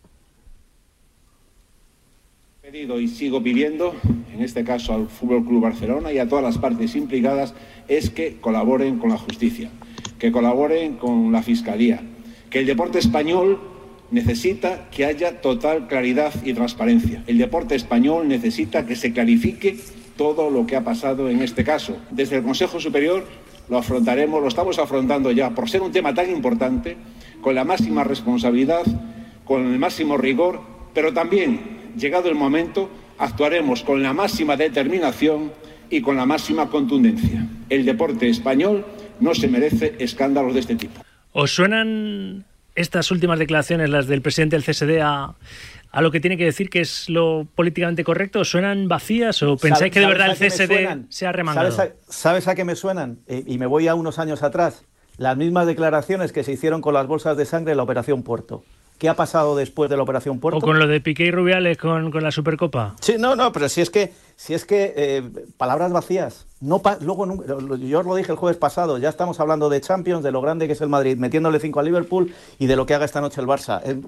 Pedido 2.72 3.00
y 3.00 3.08
sigo 3.08 3.42
pidiendo, 3.42 3.96
en 4.32 4.44
este 4.44 4.64
caso 4.64 4.94
al 4.94 5.08
Fútbol 5.08 5.44
Club 5.44 5.64
Barcelona 5.64 6.14
y 6.14 6.20
a 6.20 6.28
todas 6.28 6.44
las 6.44 6.60
partes 6.60 6.96
implicadas, 6.96 7.56
es 7.88 8.12
que 8.12 8.36
colaboren 8.40 9.00
con 9.00 9.10
la 9.10 9.18
justicia, 9.18 9.72
que 10.20 10.32
colaboren 10.32 10.98
con 10.98 11.32
la 11.32 11.42
Fiscalía, 11.42 12.02
que 12.52 12.60
el 12.60 12.68
deporte 12.68 13.00
español 13.00 13.60
necesita 14.12 14.88
que 14.92 15.06
haya 15.06 15.42
total 15.42 15.88
claridad 15.88 16.32
y 16.46 16.54
transparencia. 16.54 17.24
El 17.26 17.40
deporte 17.40 17.74
español 17.74 18.28
necesita 18.28 18.86
que 18.86 18.96
se 18.96 19.14
clarifique 19.14 19.76
todo 20.16 20.52
lo 20.52 20.68
que 20.68 20.76
ha 20.76 20.84
pasado 20.84 21.28
en 21.28 21.42
este 21.42 21.64
caso. 21.64 21.98
Desde 22.12 22.36
el 22.36 22.44
Consejo 22.44 22.80
Superior 22.80 23.26
lo 23.68 23.80
afrontaremos, 23.80 24.44
lo 24.44 24.48
estamos 24.48 24.78
afrontando 24.78 25.32
ya, 25.32 25.56
por 25.56 25.72
ser 25.72 25.82
un 25.82 25.92
tema 25.92 26.14
tan 26.14 26.30
importante, 26.30 26.98
con 27.42 27.56
la 27.56 27.64
máxima 27.64 28.04
responsabilidad, 28.04 28.84
con 29.44 29.66
el 29.66 29.80
máximo 29.80 30.18
rigor, 30.18 30.62
pero 30.94 31.14
también, 31.14 31.79
llegado 31.98 32.30
el 32.30 32.36
momento, 32.36 32.90
actuaremos 33.18 33.84
con 33.84 34.02
la 34.04 34.14
máxima 34.14 34.56
determinación 34.56 35.52
y 35.90 36.02
con 36.02 36.16
la 36.16 36.26
máxima 36.26 36.70
contundencia. 36.70 37.48
El 37.70 37.86
deporte 37.86 38.30
español 38.30 38.86
no 39.20 39.34
se 39.36 39.48
merece 39.48 39.96
escándalos 40.00 40.54
de 40.54 40.60
este 40.62 40.76
tipo. 40.76 41.02
¿Os 41.32 41.52
suenan 41.52 42.46
estas 42.76 43.12
últimas 43.12 43.40
declaraciones, 43.40 43.90
las 43.90 44.08
del 44.08 44.22
presidente 44.22 44.56
del 44.56 44.64
CSD, 44.64 45.02
a, 45.02 45.36
a 45.92 46.02
lo 46.02 46.12
que 46.12 46.20
tiene 46.20 46.38
que 46.38 46.46
decir 46.46 46.70
que 46.70 46.82
es 46.82 47.10
lo 47.10 47.48
políticamente 47.56 48.04
correcto? 48.04 48.40
¿Os 48.42 48.50
¿Suenan 48.50 48.88
vacías 48.88 49.42
o 49.44 49.58
pensáis 49.58 49.92
que 49.92 50.00
de 50.00 50.06
¿Sabes 50.06 50.18
verdad 50.18 50.38
el 50.40 50.52
CSD 50.52 51.06
se 51.10 51.28
ha 51.28 51.32
remangado? 51.32 51.72
¿Sabes 51.72 51.94
a, 52.08 52.12
sabes 52.12 52.48
a 52.48 52.56
qué 52.56 52.64
me 52.64 52.76
suenan? 52.76 53.20
Eh, 53.28 53.44
y 53.46 53.58
me 53.58 53.66
voy 53.66 53.88
a 53.88 53.96
unos 53.96 54.20
años 54.20 54.44
atrás. 54.44 54.86
Las 55.18 55.36
mismas 55.36 55.68
declaraciones 55.68 56.32
que 56.32 56.44
se 56.44 56.54
hicieron 56.54 56.82
con 56.82 56.94
las 56.94 57.08
bolsas 57.08 57.36
de 57.36 57.46
sangre 57.46 57.72
en 57.72 57.78
la 57.78 57.84
Operación 57.84 58.24
Puerto. 58.24 58.64
¿Qué 59.00 59.10
ha 59.10 59.16
pasado 59.16 59.56
después 59.56 59.90
de 59.90 59.96
la 59.98 60.04
Operación 60.04 60.40
Puerto? 60.40 60.58
¿O 60.58 60.62
con 60.62 60.78
lo 60.78 60.86
de 60.86 61.00
Piqué 61.02 61.24
y 61.24 61.32
Rubiales 61.32 61.78
con, 61.78 62.12
con 62.12 62.22
la 62.22 62.32
Supercopa? 62.32 62.96
Sí, 63.00 63.16
no, 63.18 63.36
no, 63.36 63.52
pero 63.54 63.70
si 63.70 63.80
es 63.82 63.90
que, 63.90 64.12
si 64.36 64.54
es 64.54 64.66
que 64.66 64.94
eh, 64.96 65.24
palabras 65.58 65.92
vacías. 65.92 66.46
No 66.60 66.80
pa- 66.80 66.98
luego 67.02 67.26
yo 67.78 68.00
os 68.00 68.06
lo 68.06 68.16
dije 68.16 68.34
el 68.34 68.38
jueves 68.38 68.58
pasado, 68.58 68.98
ya 68.98 69.08
estamos 69.08 69.40
hablando 69.40 69.70
de 69.70 69.80
Champions, 69.80 70.22
de 70.22 70.32
lo 70.32 70.42
grande 70.42 70.68
que 70.68 70.74
es 70.74 70.82
el 70.82 70.90
Madrid, 70.90 71.18
metiéndole 71.18 71.62
5 71.62 71.80
al 71.80 71.86
Liverpool 71.86 72.34
y 72.60 72.68
de 72.68 72.76
lo 72.76 72.86
que 72.86 72.94
haga 72.94 73.06
esta 73.06 73.22
noche 73.22 73.40
el 73.40 73.48
Barça. 73.48 73.82
Eh, 73.86 74.02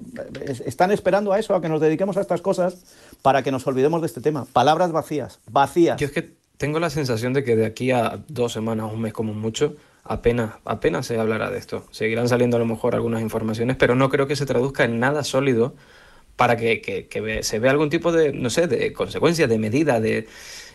es- 0.46 0.60
están 0.60 0.90
esperando 0.92 1.32
a 1.32 1.38
eso, 1.38 1.54
a 1.54 1.62
que 1.62 1.70
nos 1.70 1.80
dediquemos 1.80 2.18
a 2.18 2.20
estas 2.20 2.42
cosas 2.42 2.84
para 3.22 3.42
que 3.42 3.50
nos 3.50 3.66
olvidemos 3.66 4.02
de 4.02 4.06
este 4.08 4.20
tema. 4.20 4.44
Palabras 4.52 4.92
vacías, 4.92 5.40
vacías. 5.50 5.98
Yo 5.98 6.06
es 6.06 6.12
que 6.12 6.30
tengo 6.58 6.78
la 6.80 6.90
sensación 6.90 7.32
de 7.32 7.42
que 7.44 7.56
de 7.56 7.64
aquí 7.64 7.90
a 7.92 8.20
dos 8.28 8.52
semanas, 8.52 8.92
un 8.92 9.00
mes 9.00 9.14
como 9.14 9.32
mucho, 9.32 9.74
apenas, 10.04 10.54
apenas 10.64 11.06
se 11.06 11.18
hablará 11.18 11.50
de 11.50 11.58
esto. 11.58 11.86
Seguirán 11.90 12.28
saliendo 12.28 12.56
a 12.56 12.60
lo 12.60 12.66
mejor 12.66 12.94
algunas 12.94 13.22
informaciones, 13.22 13.76
pero 13.76 13.94
no 13.94 14.08
creo 14.10 14.26
que 14.26 14.36
se 14.36 14.46
traduzca 14.46 14.84
en 14.84 14.98
nada 14.98 15.24
sólido 15.24 15.74
para 16.36 16.56
que, 16.56 16.80
que- 16.80 17.06
que 17.08 17.42
se 17.42 17.58
vea 17.58 17.70
algún 17.70 17.90
tipo 17.90 18.10
de, 18.10 18.32
no 18.32 18.50
sé, 18.50 18.66
de 18.66 18.92
consecuencia, 18.92 19.46
de 19.46 19.58
medida, 19.58 20.00
de, 20.00 20.26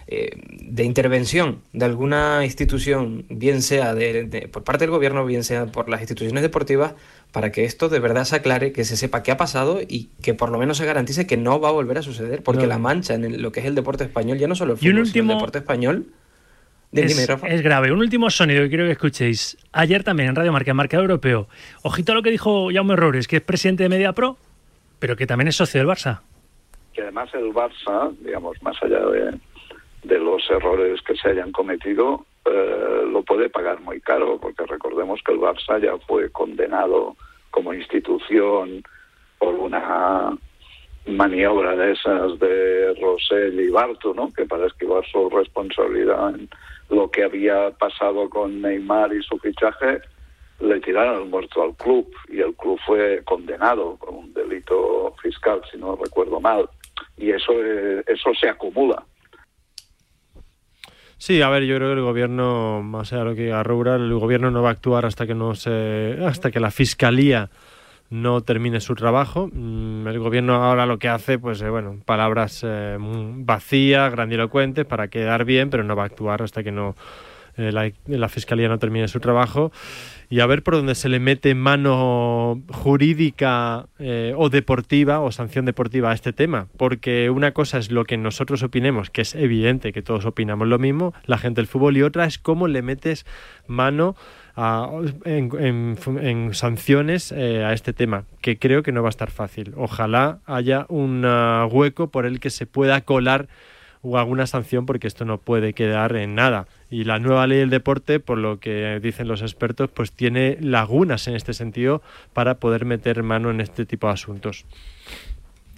eh, 0.09 0.29
de 0.61 0.83
intervención 0.83 1.61
de 1.73 1.83
alguna 1.85 2.45
institución, 2.45 3.25
bien 3.29 3.61
sea 3.61 3.93
de- 3.93 4.23
de- 4.23 4.47
por 4.47 4.63
parte 4.63 4.83
del 4.85 4.91
gobierno, 4.91 5.25
bien 5.25 5.43
sea 5.43 5.65
por 5.65 5.89
las 5.89 5.99
instituciones 5.99 6.43
deportivas, 6.43 6.93
para 7.33 7.51
que 7.51 7.65
esto 7.65 7.89
de 7.89 7.99
verdad 7.99 8.23
se 8.23 8.37
aclare, 8.37 8.71
que 8.71 8.85
se 8.85 8.95
sepa 8.95 9.23
qué 9.23 9.31
ha 9.31 9.37
pasado 9.37 9.81
y 9.85 10.11
que 10.21 10.33
por 10.33 10.49
lo 10.49 10.57
menos 10.59 10.77
se 10.77 10.85
garantice 10.85 11.27
que 11.27 11.35
no 11.37 11.59
va 11.59 11.69
a 11.69 11.73
volver 11.73 11.97
a 11.97 12.01
suceder, 12.03 12.43
porque 12.43 12.61
No. 12.61 12.67
la 12.67 12.77
mancha 12.77 13.15
en 13.15 13.25
el- 13.25 13.41
lo 13.41 13.51
que 13.51 13.59
es 13.59 13.65
el 13.65 13.75
deporte 13.75 14.05
español, 14.05 14.37
ya 14.37 14.47
no 14.47 14.55
solo 14.55 14.73
el 14.73 14.79
Y 14.79 14.87
un 14.89 14.93
fútbol, 14.95 15.07
sino 15.07 15.31
el 15.33 15.37
deporte 15.39 15.57
español. 15.57 16.05
Dime, 16.91 17.07
Es, 17.07 17.27
Rafa. 17.27 17.47
es 17.47 17.61
grave. 17.61 17.91
Un 17.91 17.99
último 17.99 18.29
sonido 18.29 18.63
que 18.63 18.69
quiero 18.69 18.85
que 18.85 18.91
escuchéis. 18.91 19.57
Ayer 19.73 20.03
también 20.03 20.29
en 20.29 20.35
Radio 20.35 20.51
Marca, 20.53 20.71
en 20.71 20.77
Marcado 20.77 21.03
Europeo. 21.03 21.47
Ojito 21.83 22.11
a 22.13 22.15
lo 22.15 22.21
que 22.23 22.31
dijo 22.31 22.69
Jaume 22.73 22.93
Errores, 22.93 23.27
que 23.27 23.37
es 23.37 23.41
presidente 23.41 23.83
de 23.83 23.89
Media 23.89 24.13
Pro, 24.13 24.37
pero 24.99 25.15
que 25.15 25.27
también 25.27 25.47
es 25.49 25.55
socio 25.55 25.79
del 25.79 25.87
Barça. 25.89 26.21
que 26.93 27.01
además 27.03 27.29
el 27.33 27.53
Barça, 27.53 28.15
digamos, 28.21 28.61
más 28.63 28.75
allá 28.81 28.99
de, 29.05 29.37
de 30.03 30.19
los 30.19 30.41
errores 30.49 31.01
que 31.03 31.15
se 31.15 31.29
hayan 31.29 31.51
cometido, 31.51 32.25
eh, 32.45 33.03
lo 33.11 33.21
puede 33.23 33.49
pagar 33.49 33.79
muy 33.81 33.99
caro, 34.01 34.39
porque 34.39 34.65
recordemos 34.65 35.19
que 35.23 35.33
el 35.33 35.39
Barça 35.39 35.79
ya 35.81 35.95
fue 36.07 36.31
condenado 36.31 37.15
como 37.51 37.73
institución 37.73 38.81
por 39.37 39.53
una 39.53 40.35
maniobra 41.05 41.75
de 41.75 41.91
esas 41.93 42.39
de 42.39 42.93
Rosell 43.01 43.59
y 43.59 43.69
Barto, 43.69 44.13
¿no? 44.13 44.31
que 44.33 44.45
para 44.45 44.65
esquivar 44.67 45.05
su 45.05 45.29
responsabilidad 45.29 46.29
en 46.35 46.49
lo 46.89 47.09
que 47.11 47.23
había 47.23 47.71
pasado 47.71 48.29
con 48.29 48.61
Neymar 48.61 49.13
y 49.13 49.21
su 49.21 49.37
fichaje, 49.39 50.01
le 50.59 50.79
tiraron 50.79 51.23
el 51.23 51.29
muerto 51.29 51.61
al 51.61 51.75
club 51.75 52.11
y 52.29 52.39
el 52.39 52.55
club 52.55 52.79
fue 52.85 53.21
condenado 53.25 53.97
por 53.97 54.09
un 54.09 54.33
delito 54.33 55.13
fiscal, 55.21 55.61
si 55.71 55.77
no 55.77 55.95
recuerdo 55.95 56.39
mal. 56.39 56.67
y 57.15 57.31
eso, 57.31 57.53
eh, 57.53 58.03
eso 58.07 58.31
se 58.39 58.49
acumula. 58.49 59.03
Sí, 61.19 61.41
a 61.41 61.49
ver, 61.49 61.63
yo 61.63 61.75
creo 61.77 61.89
que 61.89 61.95
el 61.95 62.01
gobierno, 62.01 62.83
más 62.83 63.11
allá 63.11 63.23
de 63.23 63.29
lo 63.29 63.35
que 63.35 63.43
diga 63.43 63.61
el 63.61 64.13
gobierno 64.13 64.51
no 64.51 64.61
va 64.61 64.69
a 64.69 64.71
actuar 64.73 65.05
hasta 65.05 65.25
que 65.25 65.33
no 65.33 65.55
se, 65.55 66.17
hasta 66.23 66.51
que 66.51 66.59
la 66.59 66.69
fiscalía 66.69 67.49
no 68.09 68.41
termine 68.41 68.79
su 68.79 68.95
trabajo. 68.95 69.49
Mm, 69.51 70.07
El 70.07 70.19
gobierno 70.19 70.55
ahora 70.63 70.85
lo 70.85 70.99
que 70.99 71.09
hace, 71.09 71.39
pues 71.39 71.61
eh, 71.61 71.69
bueno, 71.69 71.97
palabras 72.05 72.61
eh, 72.65 72.97
vacías, 72.99 74.11
grandilocuentes 74.11 74.85
para 74.85 75.09
quedar 75.09 75.45
bien, 75.45 75.69
pero 75.69 75.83
no 75.83 75.95
va 75.95 76.03
a 76.03 76.07
actuar 76.07 76.41
hasta 76.41 76.63
que 76.63 76.71
no 76.71 76.95
eh, 77.57 77.71
la, 77.71 77.91
la 78.05 78.29
fiscalía 78.29 78.69
no 78.69 78.79
termine 78.79 79.07
su 79.07 79.19
trabajo. 79.19 79.71
Y 80.29 80.41
a 80.41 80.45
ver 80.45 80.61
por 80.61 80.75
dónde 80.75 80.93
se 80.93 81.07
le 81.07 81.19
mete 81.19 81.55
mano 81.55 82.61
jurídica 82.69 83.87
o 84.35 84.49
deportiva 84.49 85.21
o 85.21 85.31
sanción 85.31 85.63
deportiva 85.63 86.11
a 86.11 86.13
este 86.13 86.33
tema. 86.33 86.67
Porque 86.75 87.29
una 87.29 87.53
cosa 87.53 87.77
es 87.77 87.91
lo 87.91 88.03
que 88.03 88.17
nosotros 88.17 88.61
opinemos, 88.61 89.09
que 89.09 89.21
es 89.21 89.35
evidente 89.35 89.93
que 89.93 90.01
todos 90.01 90.25
opinamos 90.25 90.67
lo 90.67 90.79
mismo, 90.79 91.13
la 91.25 91.37
gente 91.37 91.61
del 91.61 91.67
fútbol, 91.67 91.95
y 91.95 92.01
otra 92.01 92.25
es 92.25 92.39
cómo 92.39 92.67
le 92.67 92.81
metes 92.81 93.25
mano 93.67 94.17
a- 94.57 94.89
en, 95.23 95.51
en- 95.59 95.97
en 96.21 96.53
sanciones 96.53 97.31
eh, 97.31 97.63
a 97.63 97.73
este 97.73 97.93
tema, 97.93 98.25
que 98.41 98.57
creo 98.57 98.83
que 98.83 98.91
no 98.91 99.03
va 99.03 99.09
a 99.09 99.11
estar 99.11 99.31
fácil. 99.31 99.73
Ojalá 99.77 100.39
haya 100.45 100.85
un 100.89 101.23
ah, 101.25 101.65
hueco 101.71 102.07
por 102.07 102.25
el 102.25 102.39
que 102.39 102.49
se 102.49 102.65
pueda 102.65 103.01
colar 103.01 103.47
o 104.01 104.17
alguna 104.17 104.47
sanción 104.47 104.85
porque 104.85 105.07
esto 105.07 105.25
no 105.25 105.37
puede 105.37 105.73
quedar 105.73 106.15
en 106.15 106.33
nada. 106.35 106.67
Y 106.89 107.03
la 107.03 107.19
nueva 107.19 107.45
ley 107.47 107.59
del 107.59 107.69
deporte, 107.69 108.19
por 108.19 108.37
lo 108.37 108.59
que 108.59 108.99
dicen 109.01 109.27
los 109.27 109.41
expertos, 109.41 109.89
pues 109.93 110.11
tiene 110.11 110.57
lagunas 110.61 111.27
en 111.27 111.35
este 111.35 111.53
sentido 111.53 112.01
para 112.33 112.55
poder 112.55 112.85
meter 112.85 113.21
mano 113.23 113.51
en 113.51 113.61
este 113.61 113.85
tipo 113.85 114.07
de 114.07 114.13
asuntos. 114.13 114.65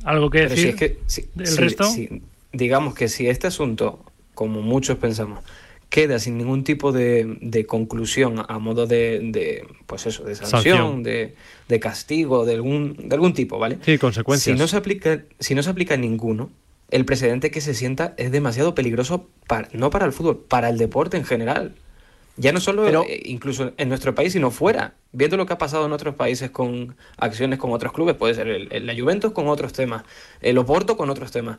¿Algo 0.03 0.29
que 0.29 0.39
Pero 0.39 0.49
si 0.55 0.55
decir? 0.55 0.69
es 0.69 0.75
que, 0.75 0.99
si- 1.07 1.29
¿Del 1.35 1.47
si- 1.47 1.61
resto? 1.61 1.83
si- 1.85 2.21
digamos 2.53 2.93
que 2.95 3.07
si 3.09 3.27
este 3.27 3.47
asunto, 3.47 4.03
como 4.33 4.61
muchos 4.61 4.97
pensamos, 4.97 5.39
queda 5.89 6.19
sin 6.19 6.37
ningún 6.37 6.63
tipo 6.63 6.91
de, 6.91 7.37
de 7.41 7.65
conclusión 7.65 8.43
a 8.47 8.59
modo 8.59 8.85
de, 8.85 9.19
de, 9.23 9.67
pues 9.87 10.05
eso, 10.05 10.23
de 10.23 10.35
sanción, 10.35 10.77
Sanción. 10.77 11.03
De, 11.03 11.35
de 11.67 11.79
castigo, 11.79 12.45
de 12.45 12.53
algún, 12.55 12.95
de 13.09 13.15
algún 13.15 13.33
tipo, 13.33 13.57
¿vale? 13.57 13.79
Sí, 13.83 13.97
consecuencias. 13.97 14.55
Si 14.55 14.59
no 14.61 14.67
se 14.67 14.77
aplica, 14.77 15.23
si 15.39 15.55
no 15.55 15.63
se 15.63 15.69
aplica 15.71 15.97
ninguno, 15.97 16.51
el 16.91 17.05
precedente 17.05 17.49
que 17.51 17.61
se 17.61 17.73
sienta 17.73 18.13
es 18.17 18.31
demasiado 18.31 18.75
peligroso 18.75 19.27
para, 19.47 19.67
no 19.73 19.89
para 19.89 20.05
el 20.05 20.11
fútbol, 20.13 20.37
para 20.47 20.69
el 20.69 20.77
deporte 20.77 21.17
en 21.17 21.25
general. 21.25 21.73
Ya 22.37 22.53
no 22.53 22.61
solo 22.61 22.85
Pero- 22.85 23.03
eh, 23.07 23.21
incluso 23.25 23.73
en 23.75 23.89
nuestro 23.89 24.15
país, 24.15 24.31
sino 24.33 24.49
fuera. 24.49 24.93
Viendo 25.11 25.35
lo 25.37 25.45
que 25.45 25.53
ha 25.53 25.57
pasado 25.57 25.85
en 25.87 25.91
otros 25.91 26.15
países 26.15 26.51
con 26.51 26.95
acciones 27.17 27.59
con 27.59 27.71
otros 27.71 27.91
clubes, 27.93 28.15
puede 28.15 28.33
ser 28.35 28.47
el, 28.47 28.67
el- 28.71 28.85
la 28.85 28.95
Juventus 28.97 29.33
con 29.33 29.47
otros 29.49 29.73
temas, 29.73 30.03
el 30.41 30.57
Oporto 30.57 30.95
con 30.97 31.09
otros 31.09 31.31
temas. 31.31 31.57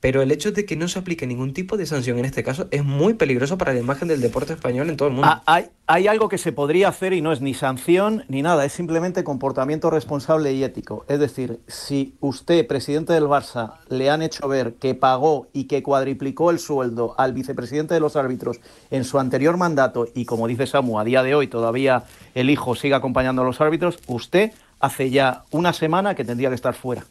Pero 0.00 0.22
el 0.22 0.30
hecho 0.30 0.52
de 0.52 0.64
que 0.64 0.76
no 0.76 0.86
se 0.86 1.00
aplique 1.00 1.26
ningún 1.26 1.52
tipo 1.52 1.76
de 1.76 1.84
sanción 1.84 2.18
en 2.18 2.24
este 2.24 2.44
caso 2.44 2.68
es 2.70 2.84
muy 2.84 3.14
peligroso 3.14 3.58
para 3.58 3.72
la 3.72 3.80
imagen 3.80 4.06
del 4.06 4.20
deporte 4.20 4.52
español 4.52 4.88
en 4.88 4.96
todo 4.96 5.08
el 5.08 5.14
mundo. 5.14 5.28
Ah, 5.28 5.42
hay, 5.46 5.70
hay 5.88 6.06
algo 6.06 6.28
que 6.28 6.38
se 6.38 6.52
podría 6.52 6.88
hacer 6.88 7.12
y 7.12 7.20
no 7.20 7.32
es 7.32 7.40
ni 7.40 7.52
sanción 7.52 8.24
ni 8.28 8.42
nada, 8.42 8.64
es 8.64 8.72
simplemente 8.72 9.24
comportamiento 9.24 9.90
responsable 9.90 10.52
y 10.52 10.62
ético. 10.62 11.04
Es 11.08 11.18
decir, 11.18 11.58
si 11.66 12.14
usted, 12.20 12.66
presidente 12.68 13.12
del 13.12 13.24
Barça, 13.24 13.74
le 13.88 14.08
han 14.08 14.22
hecho 14.22 14.46
ver 14.46 14.74
que 14.74 14.94
pagó 14.94 15.48
y 15.52 15.64
que 15.64 15.82
cuadriplicó 15.82 16.50
el 16.50 16.60
sueldo 16.60 17.14
al 17.18 17.32
vicepresidente 17.32 17.94
de 17.94 18.00
los 18.00 18.14
árbitros 18.14 18.60
en 18.90 19.04
su 19.04 19.18
anterior 19.18 19.56
mandato 19.56 20.06
y 20.14 20.26
como 20.26 20.46
dice 20.46 20.68
Samu, 20.68 21.00
a 21.00 21.04
día 21.04 21.24
de 21.24 21.34
hoy 21.34 21.48
todavía 21.48 22.04
el 22.34 22.50
hijo 22.50 22.76
sigue 22.76 22.94
acompañando 22.94 23.42
a 23.42 23.44
los 23.44 23.60
árbitros, 23.60 23.98
usted 24.06 24.52
hace 24.78 25.10
ya 25.10 25.42
una 25.50 25.72
semana 25.72 26.14
que 26.14 26.24
tendría 26.24 26.50
que 26.50 26.54
estar 26.54 26.74
fuera. 26.74 27.04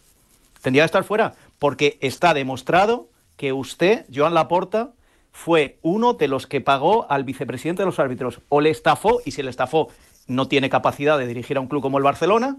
Tendría 0.61 0.83
que 0.83 0.87
estar 0.87 1.03
fuera 1.03 1.33
porque 1.59 1.97
está 2.01 2.33
demostrado 2.33 3.09
que 3.35 3.53
usted, 3.53 4.05
Joan 4.13 4.33
Laporta, 4.33 4.91
fue 5.31 5.77
uno 5.83 6.13
de 6.13 6.27
los 6.27 6.47
que 6.47 6.61
pagó 6.61 7.09
al 7.11 7.23
vicepresidente 7.23 7.83
de 7.83 7.85
los 7.85 7.99
árbitros. 7.99 8.41
O 8.49 8.61
le 8.61 8.69
estafó, 8.71 9.19
y 9.25 9.31
si 9.31 9.43
le 9.43 9.49
estafó 9.49 9.89
no 10.27 10.47
tiene 10.47 10.69
capacidad 10.69 11.17
de 11.17 11.27
dirigir 11.27 11.57
a 11.57 11.61
un 11.61 11.67
club 11.67 11.81
como 11.81 11.97
el 11.97 12.03
Barcelona, 12.03 12.57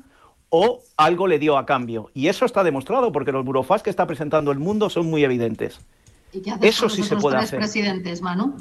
o 0.50 0.80
algo 0.96 1.26
le 1.26 1.38
dio 1.38 1.58
a 1.58 1.66
cambio. 1.66 2.10
Y 2.14 2.28
eso 2.28 2.44
está 2.44 2.64
demostrado 2.64 3.12
porque 3.12 3.32
los 3.32 3.44
burofax 3.44 3.82
que 3.82 3.90
está 3.90 4.06
presentando 4.06 4.50
el 4.52 4.58
mundo 4.58 4.88
son 4.88 5.06
muy 5.06 5.24
evidentes. 5.24 5.80
¿Y 6.32 6.40
qué 6.40 6.52
haces 6.52 6.70
Eso 6.70 6.86
con 6.86 6.90
sí 6.90 7.02
se 7.02 7.16
puede 7.16 7.36
tres 7.36 7.48
hacer. 7.48 7.58
presidentes, 7.58 8.22
Manu? 8.22 8.56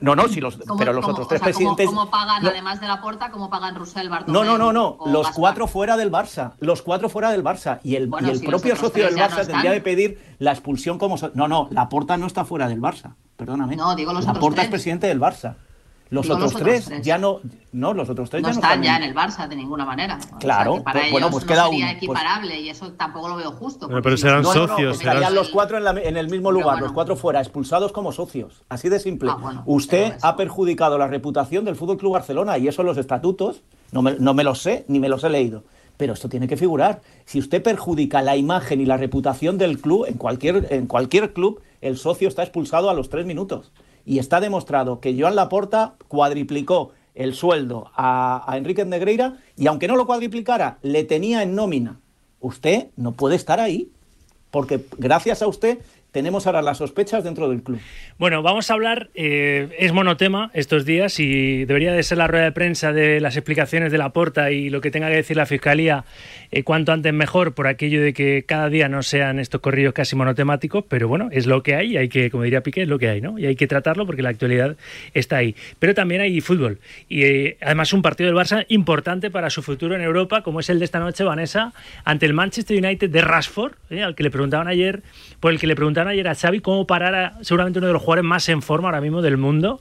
No, 0.00 0.16
no, 0.16 0.26
si 0.26 0.40
los, 0.40 0.56
¿Cómo- 0.56 0.78
pero 0.78 0.92
los 0.92 1.04
otros 1.04 1.26
o 1.26 1.28
tres 1.28 1.40
sea, 1.40 1.52
¿cómo- 1.52 1.74
presidentes... 1.76 1.86
¿Cómo, 1.86 2.10
pagan, 2.10 2.42
no- 2.42 2.48
además 2.50 2.80
de 2.80 2.88
la 2.88 3.00
porta, 3.00 3.30
cómo 3.30 3.48
pagan 3.48 3.76
Rusell, 3.76 4.06
No, 4.06 4.10
Bartomeu 4.10 4.44
no, 4.44 4.58
no, 4.58 4.72
no. 4.72 4.86
o 4.98 5.08
Los 5.08 5.26
Gaspar? 5.26 5.34
cuatro 5.40 5.66
fuera 5.68 5.96
del 5.96 6.10
Barça. 6.10 6.52
Los 6.58 6.82
cuatro 6.82 7.08
fuera 7.08 7.30
del 7.30 7.44
Barça. 7.44 7.78
Y 7.84 7.94
el, 7.94 8.08
Bueno, 8.08 8.26
y 8.26 8.30
el 8.32 8.38
si 8.40 8.46
propio 8.46 8.74
socio 8.74 9.04
del 9.04 9.14
no 9.14 9.20
Barça 9.22 9.46
tendría 9.46 9.72
que 9.74 9.80
pedir 9.80 10.36
la 10.40 10.50
expulsión 10.50 10.98
como... 10.98 11.16
so- 11.18 11.30
No, 11.34 11.46
no, 11.46 11.68
la 11.70 11.88
Porta 11.88 12.16
no 12.16 12.26
está 12.26 12.44
fuera 12.44 12.68
del 12.68 12.80
Barça. 12.80 13.14
Perdóname. 13.36 13.76
No, 13.76 13.94
digo 13.94 14.12
los 14.12 14.24
la 14.24 14.32
Porta 14.34 14.62
es 14.62 14.68
presidente 14.68 15.06
del 15.06 15.20
Barça. 15.20 15.54
Los 16.08 16.30
otros, 16.30 16.52
los 16.52 16.62
tres, 16.62 16.84
tres. 16.84 17.02
ya 17.04 17.18
no... 17.18 17.40
No, 17.72 17.92
los 17.92 18.08
otros 18.08 18.30
tres 18.30 18.40
No 18.42 18.48
ya 18.48 18.54
no 18.54 18.60
están 18.60 18.82
ya 18.82 18.96
en- 18.96 19.02
en 19.02 19.08
el 19.10 19.14
Barça 19.16 19.48
de 19.48 19.56
ninguna 19.56 19.84
manera. 19.84 20.18
O 20.34 20.38
Claro, 20.38 20.72
sea, 20.74 20.78
que 20.78 20.84
para 20.84 21.00
pues, 21.00 21.12
bueno, 21.12 21.26
ellos 21.26 21.32
pues 21.32 21.44
no 21.44 21.48
queda 21.48 21.64
sería 21.64 21.78
uno, 21.78 21.86
pues- 21.86 21.96
equiparable 21.96 22.60
y 22.60 22.68
eso 22.70 22.92
tampoco 22.92 23.28
lo 23.28 23.36
veo 23.36 23.50
justo. 23.52 23.86
Bueno, 23.86 24.02
porque 24.02 24.02
pero 24.02 24.16
serán 24.16 24.42
No, 24.42 24.52
socios, 24.52 24.98
estarían 25.00 25.34
los 25.34 25.48
cuatro 25.50 25.76
en, 25.78 25.84
la- 25.84 25.90
en 26.00 26.16
el 26.16 26.30
mismo 26.30 26.52
lugar, 26.52 26.80
los 26.80 26.92
cuatro 26.92 27.16
fuera, 27.16 27.40
expulsados 27.40 27.90
como 27.92 28.12
socios. 28.12 28.62
Así 28.68 28.88
de 28.88 29.00
simple. 29.00 29.30
Ah, 29.32 29.62
Usted 29.66 30.14
ha 30.22 30.36
perjudicado 30.36 30.96
la 30.96 31.08
reputación 31.08 31.64
del 31.64 31.74
Fútbol 31.76 31.96
Club 31.98 32.12
Barcelona 32.12 32.56
y 32.56 32.68
eso 32.68 32.82
los 32.84 32.96
estatutos, 32.98 33.62
no 33.92 34.00
me, 34.02 34.14
no 34.18 34.32
me 34.32 34.44
los 34.44 34.60
sé 34.62 34.84
ni 34.88 35.00
me 35.00 35.08
los 35.08 35.24
he 35.24 35.28
leído. 35.28 35.64
Pero 35.96 36.12
esto 36.12 36.28
tiene 36.28 36.46
que 36.46 36.56
figurar. 36.56 37.00
Si 37.24 37.38
usted 37.38 37.62
perjudica 37.62 38.22
la 38.22 38.36
imagen 38.36 38.80
y 38.80 38.86
la 38.86 38.96
reputación 38.96 39.58
del 39.58 39.80
club, 39.80 40.04
en 40.06 40.14
cualquier, 40.18 40.66
en 40.70 40.86
cualquier 40.86 41.32
club, 41.32 41.60
el 41.80 41.96
socio 41.96 42.28
está 42.28 42.42
expulsado 42.42 42.90
a 42.90 42.94
los 42.94 43.08
tres 43.08 43.24
minutos. 43.26 43.72
Y 44.06 44.18
está 44.18 44.40
demostrado 44.40 45.00
que 45.00 45.20
Joan 45.20 45.36
Laporta 45.36 45.96
cuadriplicó 46.08 46.92
el 47.14 47.34
sueldo 47.34 47.90
a, 47.94 48.50
a 48.50 48.56
Enrique 48.56 48.84
Negreira 48.84 49.36
y 49.56 49.66
aunque 49.66 49.88
no 49.88 49.96
lo 49.96 50.06
cuadriplicara, 50.06 50.78
le 50.80 51.04
tenía 51.04 51.42
en 51.42 51.54
nómina. 51.54 52.00
Usted 52.40 52.88
no 52.96 53.12
puede 53.12 53.36
estar 53.36 53.60
ahí, 53.60 53.90
porque 54.50 54.80
gracias 54.96 55.42
a 55.42 55.46
usted 55.46 55.80
tenemos 56.16 56.46
ahora 56.46 56.62
las 56.62 56.78
sospechas 56.78 57.24
dentro 57.24 57.46
del 57.50 57.62
club. 57.62 57.78
Bueno, 58.16 58.42
vamos 58.42 58.70
a 58.70 58.72
hablar, 58.72 59.10
eh, 59.14 59.68
es 59.78 59.92
monotema 59.92 60.50
estos 60.54 60.86
días 60.86 61.20
y 61.20 61.66
debería 61.66 61.92
de 61.92 62.02
ser 62.02 62.16
la 62.16 62.26
rueda 62.26 62.44
de 62.44 62.52
prensa 62.52 62.94
de 62.94 63.20
las 63.20 63.36
explicaciones 63.36 63.92
de 63.92 63.98
la 63.98 64.14
porta 64.14 64.50
y 64.50 64.70
lo 64.70 64.80
que 64.80 64.90
tenga 64.90 65.10
que 65.10 65.16
decir 65.16 65.36
la 65.36 65.44
Fiscalía 65.44 66.06
eh, 66.50 66.62
cuanto 66.62 66.92
antes 66.92 67.12
mejor 67.12 67.52
por 67.52 67.66
aquello 67.66 68.00
de 68.00 68.14
que 68.14 68.46
cada 68.46 68.70
día 68.70 68.88
no 68.88 69.02
sean 69.02 69.38
estos 69.38 69.60
corridos 69.60 69.92
casi 69.92 70.16
monotemáticos, 70.16 70.86
pero 70.88 71.06
bueno, 71.06 71.28
es 71.32 71.46
lo 71.46 71.62
que 71.62 71.74
hay, 71.74 71.98
hay 71.98 72.08
que, 72.08 72.30
como 72.30 72.44
diría 72.44 72.62
Piqué, 72.62 72.84
es 72.84 72.88
lo 72.88 72.98
que 72.98 73.10
hay, 73.10 73.20
¿no? 73.20 73.38
Y 73.38 73.44
hay 73.44 73.54
que 73.54 73.66
tratarlo 73.66 74.06
porque 74.06 74.22
la 74.22 74.30
actualidad 74.30 74.74
está 75.12 75.36
ahí. 75.36 75.54
Pero 75.78 75.92
también 75.92 76.22
hay 76.22 76.40
fútbol 76.40 76.78
y 77.10 77.24
eh, 77.24 77.58
además 77.60 77.92
un 77.92 78.00
partido 78.00 78.28
del 78.28 78.38
Barça 78.38 78.64
importante 78.68 79.30
para 79.30 79.50
su 79.50 79.62
futuro 79.62 79.94
en 79.94 80.00
Europa, 80.00 80.40
como 80.42 80.60
es 80.60 80.70
el 80.70 80.78
de 80.78 80.86
esta 80.86 80.98
noche, 80.98 81.24
Vanessa, 81.24 81.74
ante 82.04 82.24
el 82.24 82.32
Manchester 82.32 82.82
United 82.82 83.10
de 83.10 83.20
Rashford, 83.20 83.74
al 84.02 84.14
que 84.14 84.22
le 84.22 84.30
preguntaban 84.30 84.66
ayer, 84.66 85.02
por 85.40 85.52
el 85.52 85.58
que 85.58 85.66
le 85.66 85.76
ayer 86.10 86.28
a 86.28 86.34
Xavi 86.34 86.60
cómo 86.60 86.86
parar 86.86 87.34
seguramente 87.42 87.78
uno 87.78 87.88
de 87.88 87.92
los 87.92 88.02
jugadores 88.02 88.24
más 88.24 88.48
en 88.48 88.62
forma 88.62 88.88
ahora 88.88 89.00
mismo 89.00 89.22
del 89.22 89.36
mundo. 89.36 89.80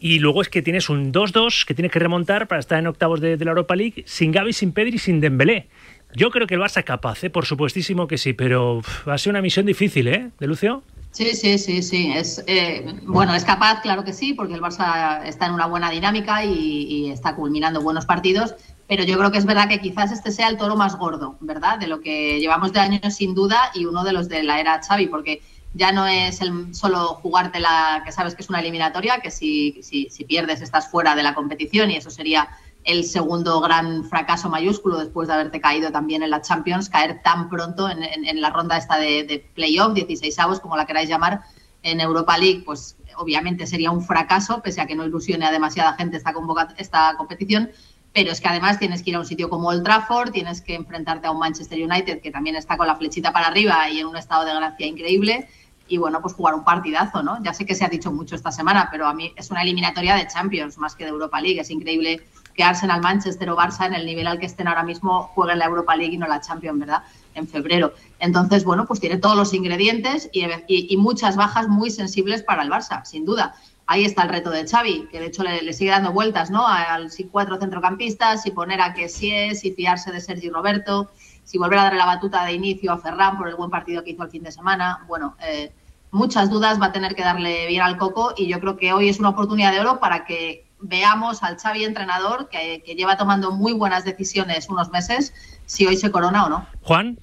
Y 0.00 0.20
luego 0.20 0.42
es 0.42 0.48
que 0.48 0.62
tienes 0.62 0.88
un 0.88 1.12
2-2 1.12 1.64
que 1.64 1.74
tienes 1.74 1.90
que 1.90 1.98
remontar 1.98 2.46
para 2.46 2.60
estar 2.60 2.78
en 2.78 2.86
octavos 2.86 3.20
de, 3.20 3.36
la 3.36 3.50
Europa 3.50 3.74
League 3.74 4.04
sin 4.06 4.30
Gavi, 4.30 4.52
sin 4.52 4.72
Pedri 4.72 4.96
y 4.96 4.98
sin 4.98 5.20
Dembélé. 5.20 5.68
Yo 6.14 6.30
creo 6.30 6.46
que 6.46 6.54
el 6.54 6.60
Barça 6.60 6.78
es 6.78 6.84
capaz, 6.84 7.22
¿eh? 7.24 7.30
por 7.30 7.44
supuestísimo 7.44 8.06
que 8.06 8.16
sí, 8.16 8.32
pero 8.32 8.80
va 9.06 9.14
a 9.14 9.18
ser 9.18 9.30
una 9.30 9.42
misión 9.42 9.66
difícil, 9.66 10.08
¿eh? 10.08 10.30
¿De 10.38 10.46
Lucio? 10.46 10.82
Sí, 11.10 11.34
sí, 11.34 11.58
sí, 11.58 11.82
sí. 11.82 12.12
Es, 12.14 12.42
eh, 12.46 12.94
bueno, 13.02 13.34
es 13.34 13.44
capaz, 13.44 13.82
claro 13.82 14.04
que 14.04 14.12
sí, 14.12 14.32
porque 14.32 14.54
el 14.54 14.60
Barça 14.60 15.22
está 15.24 15.46
en 15.46 15.52
una 15.52 15.66
buena 15.66 15.90
dinámica 15.90 16.44
y 16.44 17.10
está 17.10 17.34
culminando 17.34 17.82
buenos 17.82 18.06
partidos, 18.06 18.54
pero 18.88 19.04
yo 19.04 19.18
creo 19.18 19.30
que 19.30 19.38
es 19.38 19.44
verdad 19.44 19.68
que 19.68 19.80
quizás 19.80 20.10
este 20.10 20.32
sea 20.32 20.48
el 20.48 20.56
toro 20.56 20.74
más 20.74 20.96
gordo, 20.96 21.36
¿verdad? 21.40 21.78
De 21.78 21.86
lo 21.86 22.00
que 22.00 22.40
llevamos 22.40 22.72
de 22.72 22.80
años 22.80 23.14
sin 23.14 23.34
duda 23.34 23.70
y 23.74 23.84
uno 23.84 24.02
de 24.02 24.12
los 24.12 24.28
de 24.28 24.42
la 24.42 24.58
era 24.60 24.80
Xavi, 24.82 25.06
porque 25.08 25.42
ya 25.74 25.92
no 25.92 26.06
es 26.06 26.40
el 26.40 26.74
solo 26.74 27.14
jugártela, 27.22 28.02
que 28.04 28.12
sabes 28.12 28.34
que 28.34 28.42
es 28.42 28.48
una 28.48 28.60
eliminatoria, 28.60 29.20
que 29.20 29.30
si, 29.30 29.82
si, 29.82 30.24
pierdes 30.24 30.62
estás 30.62 30.90
fuera 30.90 31.14
de 31.14 31.22
la 31.22 31.34
competición 31.34 31.90
y 31.90 31.96
eso 31.96 32.10
sería 32.10 32.48
el 32.84 33.04
segundo 33.04 33.60
gran 33.60 34.04
fracaso 34.04 34.48
mayúsculo 34.48 34.98
después 34.98 35.28
de 35.28 35.34
haberte 35.34 35.60
caído 35.60 35.92
también 35.92 36.22
en 36.22 36.30
la 36.30 36.40
Champions, 36.40 36.88
caer 36.88 37.20
tan 37.22 37.50
pronto 37.50 37.90
en, 37.90 38.02
en- 38.02 38.40
la 38.40 38.48
ronda 38.48 38.78
esta 38.78 38.96
de, 38.96 39.24
de 39.24 39.46
playoff, 39.54 39.92
16 39.92 40.38
avos, 40.38 40.60
como 40.60 40.76
la 40.76 40.86
queráis 40.86 41.10
llamar, 41.10 41.42
en 41.82 42.00
Europa 42.00 42.36
League, 42.38 42.62
pues 42.64 42.96
obviamente 43.16 43.66
sería 43.66 43.90
un 43.90 44.02
fracaso, 44.02 44.62
pese 44.62 44.80
a 44.80 44.86
que 44.86 44.94
no 44.94 45.04
ilusione 45.04 45.44
a 45.44 45.52
demasiada 45.52 45.94
gente 45.94 46.16
esta, 46.16 46.32
esta 46.76 47.14
competición, 47.16 47.70
pero 48.12 48.32
es 48.32 48.40
que 48.40 48.48
además 48.48 48.78
tienes 48.78 49.02
que 49.02 49.10
ir 49.10 49.16
a 49.16 49.20
un 49.20 49.26
sitio 49.26 49.48
como 49.48 49.68
Old 49.68 49.84
Trafford, 49.84 50.30
tienes 50.32 50.60
que 50.60 50.74
enfrentarte 50.74 51.26
a 51.26 51.30
un 51.30 51.38
Manchester 51.38 51.78
United 51.82 52.20
que 52.20 52.30
también 52.30 52.56
está 52.56 52.76
con 52.76 52.86
la 52.86 52.96
flechita 52.96 53.32
para 53.32 53.46
arriba 53.48 53.88
y 53.90 54.00
en 54.00 54.06
un 54.06 54.16
estado 54.16 54.44
de 54.44 54.54
gracia 54.54 54.86
increíble, 54.86 55.48
y 55.90 55.96
bueno, 55.96 56.20
pues 56.20 56.34
jugar 56.34 56.54
un 56.54 56.64
partidazo, 56.64 57.22
¿no? 57.22 57.42
Ya 57.42 57.54
sé 57.54 57.64
que 57.64 57.74
se 57.74 57.84
ha 57.84 57.88
dicho 57.88 58.12
mucho 58.12 58.34
esta 58.34 58.50
semana, 58.52 58.88
pero 58.90 59.06
a 59.06 59.14
mí 59.14 59.32
es 59.36 59.50
una 59.50 59.62
eliminatoria 59.62 60.16
de 60.16 60.26
Champions 60.26 60.76
más 60.78 60.94
que 60.94 61.04
de 61.04 61.10
Europa 61.10 61.40
League, 61.40 61.60
es 61.60 61.70
increíble 61.70 62.20
que 62.54 62.62
Arsenal, 62.64 63.00
Manchester 63.00 63.48
o 63.50 63.56
Barça 63.56 63.86
en 63.86 63.94
el 63.94 64.04
nivel 64.04 64.26
al 64.26 64.38
que 64.40 64.46
estén 64.46 64.66
ahora 64.68 64.82
mismo 64.82 65.22
jueguen 65.34 65.60
la 65.60 65.66
Europa 65.66 65.94
League 65.96 66.14
y 66.14 66.18
no 66.18 66.26
la 66.26 66.40
Champions, 66.40 66.80
¿verdad? 66.80 67.04
En 67.34 67.46
febrero. 67.46 67.94
Entonces, 68.18 68.64
bueno, 68.64 68.84
pues 68.84 68.98
tiene 68.98 69.16
todos 69.16 69.36
los 69.36 69.54
ingredientes 69.54 70.28
y, 70.32 70.44
y- 70.66 70.88
y 70.92 70.96
muchas 70.96 71.36
bajas 71.36 71.68
muy 71.68 71.90
sensibles 71.90 72.42
para 72.42 72.62
el 72.64 72.68
Barça, 72.70 73.04
sin 73.04 73.24
duda. 73.24 73.54
Ahí 73.90 74.04
está 74.04 74.24
el 74.24 74.28
reto 74.28 74.50
de 74.50 74.68
Xavi, 74.68 75.08
que 75.10 75.18
de 75.18 75.26
hecho 75.28 75.42
le, 75.42 75.62
le 75.62 75.72
sigue 75.72 75.90
dando 75.90 76.12
vueltas, 76.12 76.50
¿no? 76.50 76.66
Al 76.68 77.10
si 77.10 77.24
cuatro 77.24 77.56
centrocampistas, 77.58 78.42
si 78.42 78.50
poner 78.50 78.82
a 78.82 78.92
Kessie, 78.92 79.54
si 79.54 79.72
fiarse 79.72 80.12
de 80.12 80.20
Sergi 80.20 80.50
Roberto, 80.50 81.10
si 81.42 81.56
volver 81.56 81.78
a 81.78 81.84
darle 81.84 81.98
la 81.98 82.04
batuta 82.04 82.44
de 82.44 82.52
inicio 82.52 82.92
a 82.92 82.98
Ferran 82.98 83.38
por 83.38 83.48
el 83.48 83.54
buen 83.54 83.70
partido 83.70 84.04
que 84.04 84.10
hizo 84.10 84.22
el 84.22 84.30
fin 84.30 84.42
de 84.42 84.52
semana. 84.52 85.06
Bueno, 85.08 85.38
eh, 85.42 85.72
muchas 86.10 86.50
dudas 86.50 86.78
va 86.78 86.86
a 86.86 86.92
tener 86.92 87.14
que 87.14 87.22
darle 87.22 87.66
bien 87.66 87.80
al 87.80 87.96
coco 87.96 88.34
y 88.36 88.46
yo 88.46 88.60
creo 88.60 88.76
que 88.76 88.92
hoy 88.92 89.08
es 89.08 89.18
una 89.20 89.30
oportunidad 89.30 89.72
de 89.72 89.80
oro 89.80 90.00
para 90.00 90.26
que 90.26 90.66
veamos 90.80 91.42
al 91.42 91.56
Xavi 91.56 91.84
entrenador 91.84 92.50
que, 92.50 92.82
que 92.84 92.94
lleva 92.94 93.16
tomando 93.16 93.52
muy 93.52 93.72
buenas 93.72 94.04
decisiones 94.04 94.68
unos 94.68 94.90
meses, 94.90 95.32
si 95.64 95.86
hoy 95.86 95.96
se 95.96 96.10
corona 96.10 96.44
o 96.44 96.50
no. 96.50 96.66
Juan, 96.82 97.18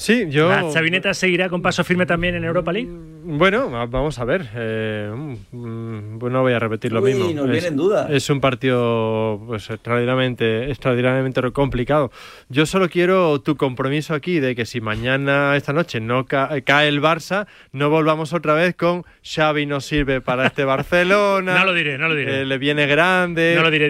Sí, 0.00 0.28
yo. 0.30 0.48
¿la 0.48 0.70
Sabineta 0.70 1.12
seguirá 1.12 1.50
con 1.50 1.60
paso 1.60 1.84
firme 1.84 2.06
también 2.06 2.34
en 2.34 2.44
Europa 2.44 2.72
League? 2.72 2.88
Bueno, 3.32 3.70
va- 3.70 3.86
vamos 3.86 4.18
a 4.18 4.24
ver. 4.24 4.48
eh, 4.54 5.10
mm, 5.52 6.18
pues 6.18 6.32
no 6.32 6.42
voy 6.42 6.52
a 6.52 6.58
repetir 6.58 6.90
lo 6.92 7.00
Uy, 7.00 7.14
mismo. 7.14 7.32
nos 7.32 7.46
es, 7.46 7.52
vienen 7.52 7.76
dudas. 7.76 8.10
es 8.10 8.28
un 8.28 8.40
partido 8.40 9.40
pues, 9.46 9.70
extraordinariamente, 9.70 10.68
extraordinariamente 10.70 11.40
complicado. 11.52 12.10
Yo 12.48 12.66
solo 12.66 12.88
quiero 12.88 13.40
tu 13.40 13.56
compromiso 13.56 14.14
aquí 14.14 14.40
de 14.40 14.54
que 14.56 14.66
si 14.66 14.80
mañana, 14.80 15.54
esta 15.56 15.72
noche, 15.72 16.00
no 16.00 16.26
ca- 16.26 16.50
cae 16.64 16.88
el 16.88 17.00
Barça, 17.00 17.46
no 17.72 17.88
volvamos 17.88 18.32
otra 18.32 18.54
vez 18.54 18.74
con 18.74 19.04
Xavi 19.22 19.64
no 19.66 19.80
sirve 19.80 20.20
para 20.20 20.46
este 20.46 20.64
Barcelona. 20.64 21.54
No 21.60 21.64
lo 21.66 21.74
diré, 21.74 21.98
no 21.98 22.08
lo 22.08 22.14
diré. 22.14 22.40
eh, 22.40 22.44
le 22.46 22.58
viene 22.58 22.86
grande. 22.86 23.54
No 23.56 23.62
lo 23.62 23.70
diré, 23.70 23.88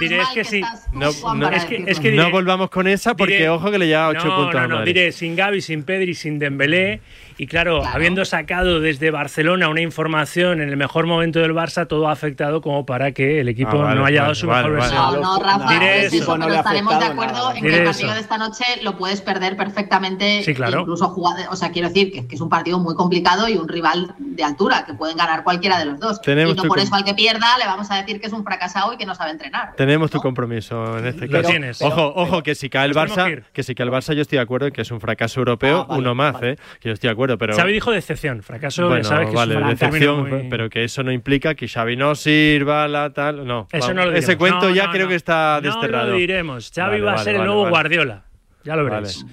diré, 0.00 0.18
es 0.20 0.28
que, 0.34 0.44
sí. 0.44 0.60
no, 0.92 1.10
no- 1.34 1.48
es 1.50 1.64
que, 1.66 1.74
decirlo. 1.78 1.86
es 1.92 2.00
que 2.00 2.12
no 2.12 2.30
volvamos 2.30 2.70
con 2.70 2.86
esa 2.86 3.14
porque 3.14 3.38
diré- 3.40 3.48
ojo 3.48 3.70
que 3.70 3.78
le 3.78 3.86
lleva 3.86 4.08
8 4.08 4.26
no, 4.26 4.36
puntos 4.36 4.54
no, 4.62 4.68
no, 4.68 4.74
Madrid. 4.76 4.94
diré 4.94 5.12
sin 5.12 5.36
Gaby, 5.36 5.60
sin 5.60 5.84
Pedri, 5.84 6.14
sin 6.14 6.38
Dembélé. 6.38 7.00
Y 7.42 7.48
claro, 7.48 7.84
habiendo 7.84 8.24
sacado 8.24 8.78
desde 8.78 9.10
Barcelona 9.10 9.68
una 9.68 9.80
información 9.80 10.60
en 10.60 10.68
el 10.68 10.76
mejor 10.76 11.06
momento 11.08 11.40
del 11.40 11.52
Barça, 11.52 11.88
todo 11.88 12.06
ha 12.08 12.12
afectado 12.12 12.60
como 12.60 12.86
para 12.86 13.10
que 13.10 13.40
el 13.40 13.48
equipo 13.48 13.80
Ah, 13.80 13.84
vale, 13.86 13.96
no 13.98 14.04
haya 14.06 14.20
dado 14.20 14.28
vale, 14.28 14.34
su 14.40 14.46
vale, 14.46 14.68
mejor 14.68 14.78
vale. 14.78 14.94
versión. 14.94 15.20
No, 15.22 15.38
no, 15.38 15.42
Rafa, 15.42 15.86
es 15.96 16.12
eso. 16.12 16.36
pero 16.38 16.54
estaremos 16.54 16.98
de 17.00 17.04
acuerdo 17.04 17.50
en 17.50 17.62
que 17.62 17.66
Diré 17.68 17.78
el 17.78 17.84
partido 17.86 18.06
eso. 18.10 18.14
de 18.14 18.20
esta 18.20 18.38
noche 18.38 18.64
lo 18.82 18.96
puedes 18.96 19.20
perder 19.22 19.56
perfectamente. 19.56 20.44
Sí, 20.44 20.54
claro. 20.54 20.82
Incluso 20.82 21.08
jugar, 21.08 21.34
o 21.50 21.56
sea, 21.56 21.72
quiero 21.72 21.88
decir 21.88 22.12
que, 22.12 22.28
que 22.28 22.34
es 22.36 22.40
un 22.40 22.48
partido 22.48 22.78
muy 22.78 22.94
complicado 22.94 23.48
y 23.48 23.56
un 23.56 23.66
rival 23.68 24.14
de 24.18 24.44
altura, 24.44 24.84
que 24.86 24.94
pueden 24.94 25.16
ganar 25.16 25.42
cualquiera 25.42 25.80
de 25.80 25.86
los 25.86 25.98
dos. 25.98 26.22
Tenemos 26.22 26.54
y 26.54 26.56
no 26.58 26.62
por 26.68 26.78
eso 26.78 26.94
al 26.94 27.02
que 27.04 27.14
pierda 27.14 27.58
le 27.58 27.64
vamos 27.66 27.90
a 27.90 27.96
decir 27.96 28.20
que 28.20 28.28
es 28.28 28.32
un 28.32 28.44
fracasado 28.44 28.92
y 28.92 28.96
que 28.98 29.04
no 29.04 29.16
sabe 29.16 29.32
entrenar. 29.32 29.72
Tenemos 29.76 30.12
tu 30.12 30.20
compromiso 30.20 30.96
en 30.96 31.06
este 31.08 31.26
Lo 31.26 31.38
caso. 31.38 31.48
tienes. 31.50 31.82
Ojo, 31.82 32.12
ojo, 32.14 32.44
que 32.44 32.54
si 32.54 32.70
cae 32.70 32.86
el 32.86 32.92
que 32.92 33.00
Barça, 33.00 33.42
que 33.52 33.62
si 33.64 33.74
cae 33.74 33.86
el 33.86 33.92
Barça, 33.92 34.14
yo 34.14 34.22
estoy 34.22 34.36
de 34.36 34.42
acuerdo 34.42 34.68
en 34.68 34.72
que 34.72 34.82
es 34.82 34.90
un 34.92 35.00
fracaso 35.00 35.40
europeo, 35.40 35.80
Ah, 35.80 35.86
vale, 35.88 36.00
uno 36.02 36.14
más, 36.14 36.36
¿eh? 36.42 36.56
Que 36.78 36.90
yo 36.90 36.92
estoy 36.92 37.08
de 37.08 37.12
acuerdo, 37.12 37.31
pero. 37.38 37.54
Xavi 37.54 37.72
dijo 37.72 37.90
decepción, 37.90 38.42
fracaso, 38.42 38.86
bueno, 38.88 39.02
ya 39.02 39.08
sabes 39.08 39.28
que 39.30 39.34
vale, 39.36 39.54
es 39.54 39.60
un 39.62 39.68
decepción, 39.68 40.28
muy- 40.28 40.48
pero 40.50 40.68
que 40.70 40.84
eso 40.84 41.02
no 41.02 41.12
implica 41.12 41.54
que 41.54 41.68
Xavi 41.68 41.96
no 41.96 42.14
sirva, 42.14 42.88
la 42.88 43.12
tal. 43.12 43.46
No, 43.46 43.68
Eso 43.72 43.80
vamos, 43.88 43.88
no 43.96 44.02
lo 44.02 44.10
diremos. 44.10 44.24
ese 44.24 44.36
cuento 44.38 44.68
No, 44.68 44.74
ya 44.74 44.86
no, 44.86 44.92
creo 44.92 45.04
no. 45.04 45.08
que 45.10 45.14
está 45.16 45.60
No 45.62 45.70
desterrado. 45.70 46.10
lo 46.10 46.16
diremos. 46.16 46.70
Xavi 46.74 46.90
Vale, 46.90 47.02
va 47.02 47.10
a 47.10 47.14
vale, 47.14 47.24
ser 47.24 47.34
el 47.36 47.44
nuevo 47.44 47.62
vale. 47.62 47.70
Guardiola. 47.70 48.24
Ya 48.64 48.76
lo 48.76 48.84
veréis. 48.84 49.24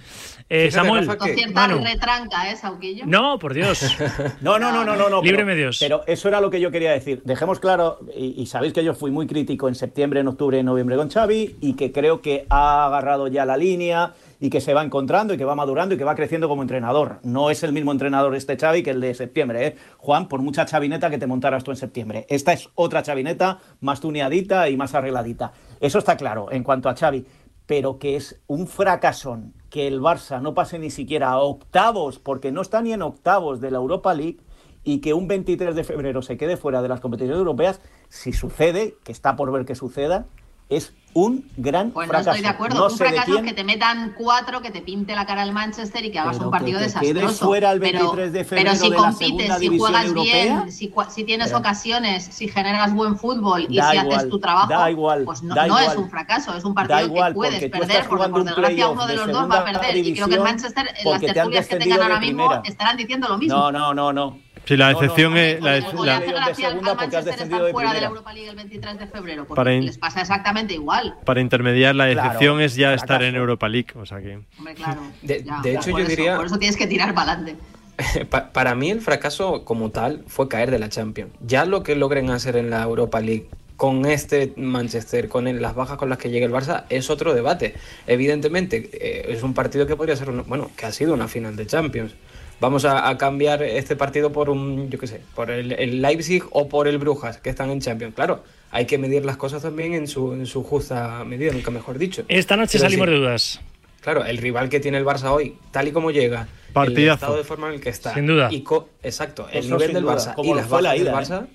Eh, 0.51 0.71
Samuel, 0.71 1.05
Con 1.05 1.29
cierta 1.29 1.67
Manu. 1.67 1.83
retranca, 1.85 2.49
¿eh, 2.51 2.55
Sauquillo? 2.55 3.05
No, 3.05 3.37
por 3.37 3.53
Dios. 3.53 3.95
No, 4.41 4.57
no, 4.57 4.71
no, 4.71 4.83
no, 4.83 4.95
no. 4.95 5.07
no 5.07 5.21
Líbreme 5.21 5.53
Dios. 5.53 5.77
Pero 5.79 6.03
eso 6.07 6.27
era 6.27 6.41
lo 6.41 6.49
que 6.49 6.59
yo 6.59 6.71
quería 6.71 6.91
decir. 6.91 7.21
Dejemos 7.23 7.59
claro, 7.59 7.99
y, 8.17 8.33
y 8.41 8.47
sabéis 8.47 8.73
que 8.73 8.83
yo 8.83 8.95
fui 8.95 9.11
muy 9.11 9.27
crítico 9.27 9.67
en 9.67 9.75
septiembre, 9.75 10.21
en 10.21 10.27
octubre, 10.27 10.57
en 10.57 10.65
noviembre 10.65 10.95
con 10.95 11.07
Xavi, 11.11 11.57
y 11.61 11.75
que 11.75 11.91
creo 11.91 12.23
que 12.23 12.47
ha 12.49 12.87
agarrado 12.87 13.27
ya 13.27 13.45
la 13.45 13.57
línea 13.57 14.13
y 14.39 14.49
que 14.49 14.61
se 14.61 14.73
va 14.73 14.83
encontrando 14.83 15.33
y 15.33 15.37
que 15.37 15.45
va 15.45 15.55
madurando 15.55 15.95
y 15.95 15.97
que 15.97 16.03
va 16.03 16.15
creciendo 16.15 16.47
como 16.47 16.61
entrenador. 16.61 17.19
No 17.23 17.49
es 17.49 17.63
el 17.63 17.73
mismo 17.73 17.91
entrenador 17.91 18.35
este 18.35 18.57
Xavi 18.57 18.83
que 18.83 18.91
el 18.91 19.01
de 19.01 19.13
septiembre, 19.13 19.67
¿eh? 19.67 19.75
Juan, 19.97 20.27
por 20.27 20.41
mucha 20.41 20.65
chavineta 20.65 21.09
que 21.09 21.17
te 21.17 21.27
montaras 21.27 21.63
tú 21.63 21.71
en 21.71 21.77
septiembre. 21.77 22.25
Esta 22.29 22.53
es 22.53 22.69
otra 22.75 23.03
chavineta 23.03 23.59
más 23.81 23.99
tuneadita 23.99 24.69
y 24.69 24.77
más 24.77 24.95
arregladita. 24.95 25.51
Eso 25.79 25.99
está 25.99 26.15
claro 26.17 26.51
en 26.51 26.63
cuanto 26.63 26.89
a 26.89 26.95
Xavi 26.95 27.25
pero 27.69 27.99
que 27.99 28.15
es 28.15 28.41
un 28.47 28.65
fracasón 28.65 29.53
que 29.69 29.85
el 29.85 30.01
Barça 30.01 30.41
no 30.41 30.55
pase 30.55 30.79
ni 30.79 30.89
siquiera 30.89 31.29
a 31.29 31.37
octavos, 31.37 32.17
porque 32.17 32.51
no 32.51 32.61
está 32.61 32.81
ni 32.81 32.93
en 32.93 33.03
octavos 33.03 33.61
de 33.61 33.69
la 33.69 33.77
Europa 33.77 34.11
League, 34.15 34.39
y 34.83 35.01
que 35.01 35.13
un 35.13 35.27
23 35.27 35.75
de 35.75 35.83
febrero 35.83 36.23
se 36.23 36.35
quede 36.35 36.57
fuera 36.57 36.81
de 36.81 36.87
las 36.87 36.99
competiciones 36.99 37.37
europeas, 37.37 37.79
si 38.07 38.33
sucede, 38.33 38.95
que 39.03 39.11
está 39.11 39.35
por 39.35 39.51
ver 39.51 39.65
que 39.65 39.75
suceda, 39.75 40.25
es 40.69 40.93
un 41.15 41.49
gran 41.57 41.89
Pues 41.89 42.07
no 42.07 42.11
fracaso. 42.13 42.29
estoy 42.29 42.43
de 42.43 42.47
acuerdo. 42.49 42.77
No 42.77 42.85
un 42.85 42.91
de 42.91 42.97
fracaso 42.97 43.41
que 43.41 43.53
te 43.53 43.63
metan 43.63 44.13
cuatro, 44.15 44.61
que 44.61 44.69
te 44.69 44.81
pinte 44.81 45.15
la 45.15 45.25
cara 45.25 45.41
al 45.41 45.51
Manchester 45.51 46.05
y 46.05 46.11
que 46.11 46.19
hagas 46.19 46.35
Pero 46.37 46.45
un 46.45 46.51
partido 46.51 46.77
que 46.77 46.85
desastroso. 46.85 47.13
quedes 47.19 47.39
fuera 47.39 47.71
el 47.71 47.79
Pero- 47.79 47.99
23 47.99 48.31
de 48.31 48.39
pero, 48.45 48.49
febrero 48.49 48.75
si 48.75 48.83
de 48.83 48.89
la 48.89 48.95
compites, 48.95 49.57
si 49.57 49.77
juegas 49.79 50.05
europea, 50.05 50.31
bien, 50.43 50.71
si, 50.71 50.93
si 51.09 51.23
tienes 51.23 51.47
pero- 51.47 51.57
ocasiones, 51.57 52.25
si 52.25 52.47
generas 52.47 52.93
buen 52.93 53.17
fútbol 53.17 53.65
y 53.67 53.77
Da 53.77 53.89
si 53.89 53.97
igual, 53.97 54.17
haces 54.17 54.29
tu 54.29 54.39
trabajo, 54.39 54.69
da 54.69 54.91
igual, 54.91 55.23
pues 55.25 55.41
no, 55.41 55.55
da 55.55 55.65
no 55.65 55.79
es 55.79 55.95
un 55.95 56.09
fracaso, 56.11 56.55
es 56.55 56.63
un 56.63 56.75
partido 56.75 57.01
igual, 57.07 57.31
que 57.31 57.35
puedes 57.35 57.69
perder, 57.71 58.07
porque 58.07 58.29
por 58.29 58.43
desgracia 58.45 58.87
uno 58.89 59.07
de 59.07 59.13
de 59.13 59.17
los 59.17 59.31
dos 59.31 59.49
va 59.51 59.57
a 59.61 59.65
perder. 59.65 59.97
Y 59.97 60.13
creo 60.13 60.27
que 60.27 60.35
el 60.35 60.41
Manchester, 60.41 60.89
en 60.95 61.11
las 61.11 61.21
tertulias 61.21 61.67
que 61.67 61.75
tengan 61.77 61.97
de 61.97 62.03
ahora 62.03 62.19
mismo, 62.19 62.45
primera. 62.47 62.61
estarán 62.69 62.97
diciendo 62.97 63.27
lo 63.27 63.37
mismo. 63.39 63.57
No, 63.57 63.71
no, 63.71 63.93
no, 63.95 64.13
no. 64.13 64.37
Sí, 64.65 64.77
la 64.77 64.91
No, 64.91 65.01
no, 65.01 65.07
no, 65.07 65.37
es. 65.37 65.93
no, 65.93 66.05
la- 66.05 66.11
la- 66.13 66.17
hace 66.17 66.31
gracia 66.31 66.67
al 66.67 66.81
Manchester 66.81 67.33
estar 67.33 67.47
fuera 67.47 67.63
de 67.65 67.71
la 67.73 67.73
primera. 67.79 68.07
Europa 68.07 68.33
League 68.33 68.49
el 68.49 68.55
23 68.55 68.99
de 68.99 69.07
febrero, 69.07 69.45
porque 69.45 69.55
Para 69.59 69.73
in- 69.73 69.85
les 69.85 69.97
pasa 69.97 70.21
exactamente 70.21 70.73
igual. 70.75 71.15
para 71.25 71.41
intermediar, 71.41 71.95
la 71.95 72.11
Claro, 72.11 72.23
decepción 72.29 72.61
es 72.61 72.75
ya 72.75 72.93
estar 72.93 73.23
en. 73.23 73.35
Europa 73.35 73.67
League. 73.67 73.87
O 73.95 74.05
sea 74.05 74.21
que. 74.21 74.39
Hombre, 74.57 74.75
claro. 74.75 75.01
De, 75.21 75.43
ya, 75.43 75.61
de 75.61 75.73
ya, 75.73 75.79
hecho, 75.79 75.89
yo 75.91 75.97
eso, 75.99 76.07
diría, 76.07 76.35
Por 76.35 76.45
eso 76.45 76.57
tienes 76.59 76.77
que 76.77 76.87
tirar 76.87 77.13
para 77.15 77.31
adelante. 77.33 77.61
pa- 78.29 78.51
para 78.51 78.75
mí 78.75 78.91
el 78.91 79.01
fracaso 79.01 79.65
como 79.65 79.89
tal 79.91 80.23
fue 80.27 80.47
caer 80.47 80.71
de 80.71 80.79
la 80.79 80.89
Champions. 80.89 81.31
Ya 81.41 81.65
lo 81.65 81.81
que 81.83 81.95
logren 81.95 82.29
hacer 82.29 82.55
en 82.55 82.69
la 82.69 82.83
Europa 82.83 83.19
League 83.21 83.49
con 83.75 84.05
este 84.05 84.53
Manchester, 84.57 85.29
con 85.29 85.47
el- 85.47 85.61
las 85.61 85.73
bajas 85.73 85.97
con 85.97 86.09
las 86.09 86.17
que 86.17 86.29
llega 86.29 86.45
el 86.45 86.51
Barça, 86.51 86.83
es 86.89 87.09
otro 87.09 87.33
debate. 87.33 87.75
Evidentemente, 88.07 88.89
eh, 88.93 89.25
es 89.29 89.41
un 89.41 89.53
partido 89.53 89.87
que 89.87 89.95
podría 89.95 90.15
ser, 90.15 90.29
una- 90.29 90.43
bueno, 90.43 90.69
que 90.75 90.85
ha 90.85 90.91
sido 90.91 91.13
una 91.13 91.27
final 91.27 91.55
de 91.55 91.65
Champions. 91.65 92.13
Vamos 92.59 92.83
a, 92.85 93.07
a 93.07 93.17
cambiar 93.17 93.63
este 93.63 93.95
partido 93.95 94.31
por 94.31 94.49
un, 94.49 94.89
yo 94.89 94.99
qué 94.99 95.07
sé, 95.07 95.21
por 95.35 95.49
el, 95.49 95.71
el 95.71 96.01
Leipzig 96.01 96.43
o 96.51 96.67
por 96.67 96.87
el 96.87 96.97
Brujas, 96.97 97.37
que 97.37 97.49
están 97.49 97.69
en 97.69 97.79
Champions. 97.79 98.13
Claro, 98.15 98.43
hay 98.71 98.85
que 98.85 98.97
medir 98.97 99.23
las 99.25 99.37
cosas 99.37 99.61
también 99.61 99.93
en 99.93 100.07
su, 100.07 100.33
en 100.33 100.45
su 100.45 100.63
justa 100.63 101.23
medida, 101.25 101.53
nunca 101.53 101.71
mejor 101.71 101.97
dicho. 101.97 102.23
Esta 102.27 102.57
noche 102.57 102.71
Quiero 102.71 102.85
salimos 102.85 103.07
de 103.07 103.15
dudas. 103.15 103.61
Claro, 104.01 104.25
el 104.25 104.37
rival 104.37 104.69
que 104.69 104.79
tiene 104.79 104.97
el 104.97 105.05
Barça 105.05 105.31
hoy, 105.31 105.55
tal 105.71 105.87
y 105.87 105.91
como 105.91 106.11
llega, 106.11 106.47
el 106.67 106.73
Partidazo. 106.73 107.13
estado 107.15 107.37
de 107.37 107.43
forma 107.43 107.67
en 107.69 107.75
el 107.75 107.81
que 107.81 107.89
está. 107.89 108.13
Sin 108.13 108.27
duda. 108.27 108.49
Y 108.51 108.61
co- 108.61 108.89
exacto, 109.03 109.47
el 109.51 109.59
Eso 109.59 109.75
nivel 109.75 109.93
del 109.93 110.03
duda, 110.03 110.15
Barça 110.17 110.33
como 110.35 110.51
y 110.51 110.55
las 110.57 110.69
la 110.69 110.77
bajas 110.81 110.99
del 110.99 111.13
Barça, 111.13 111.47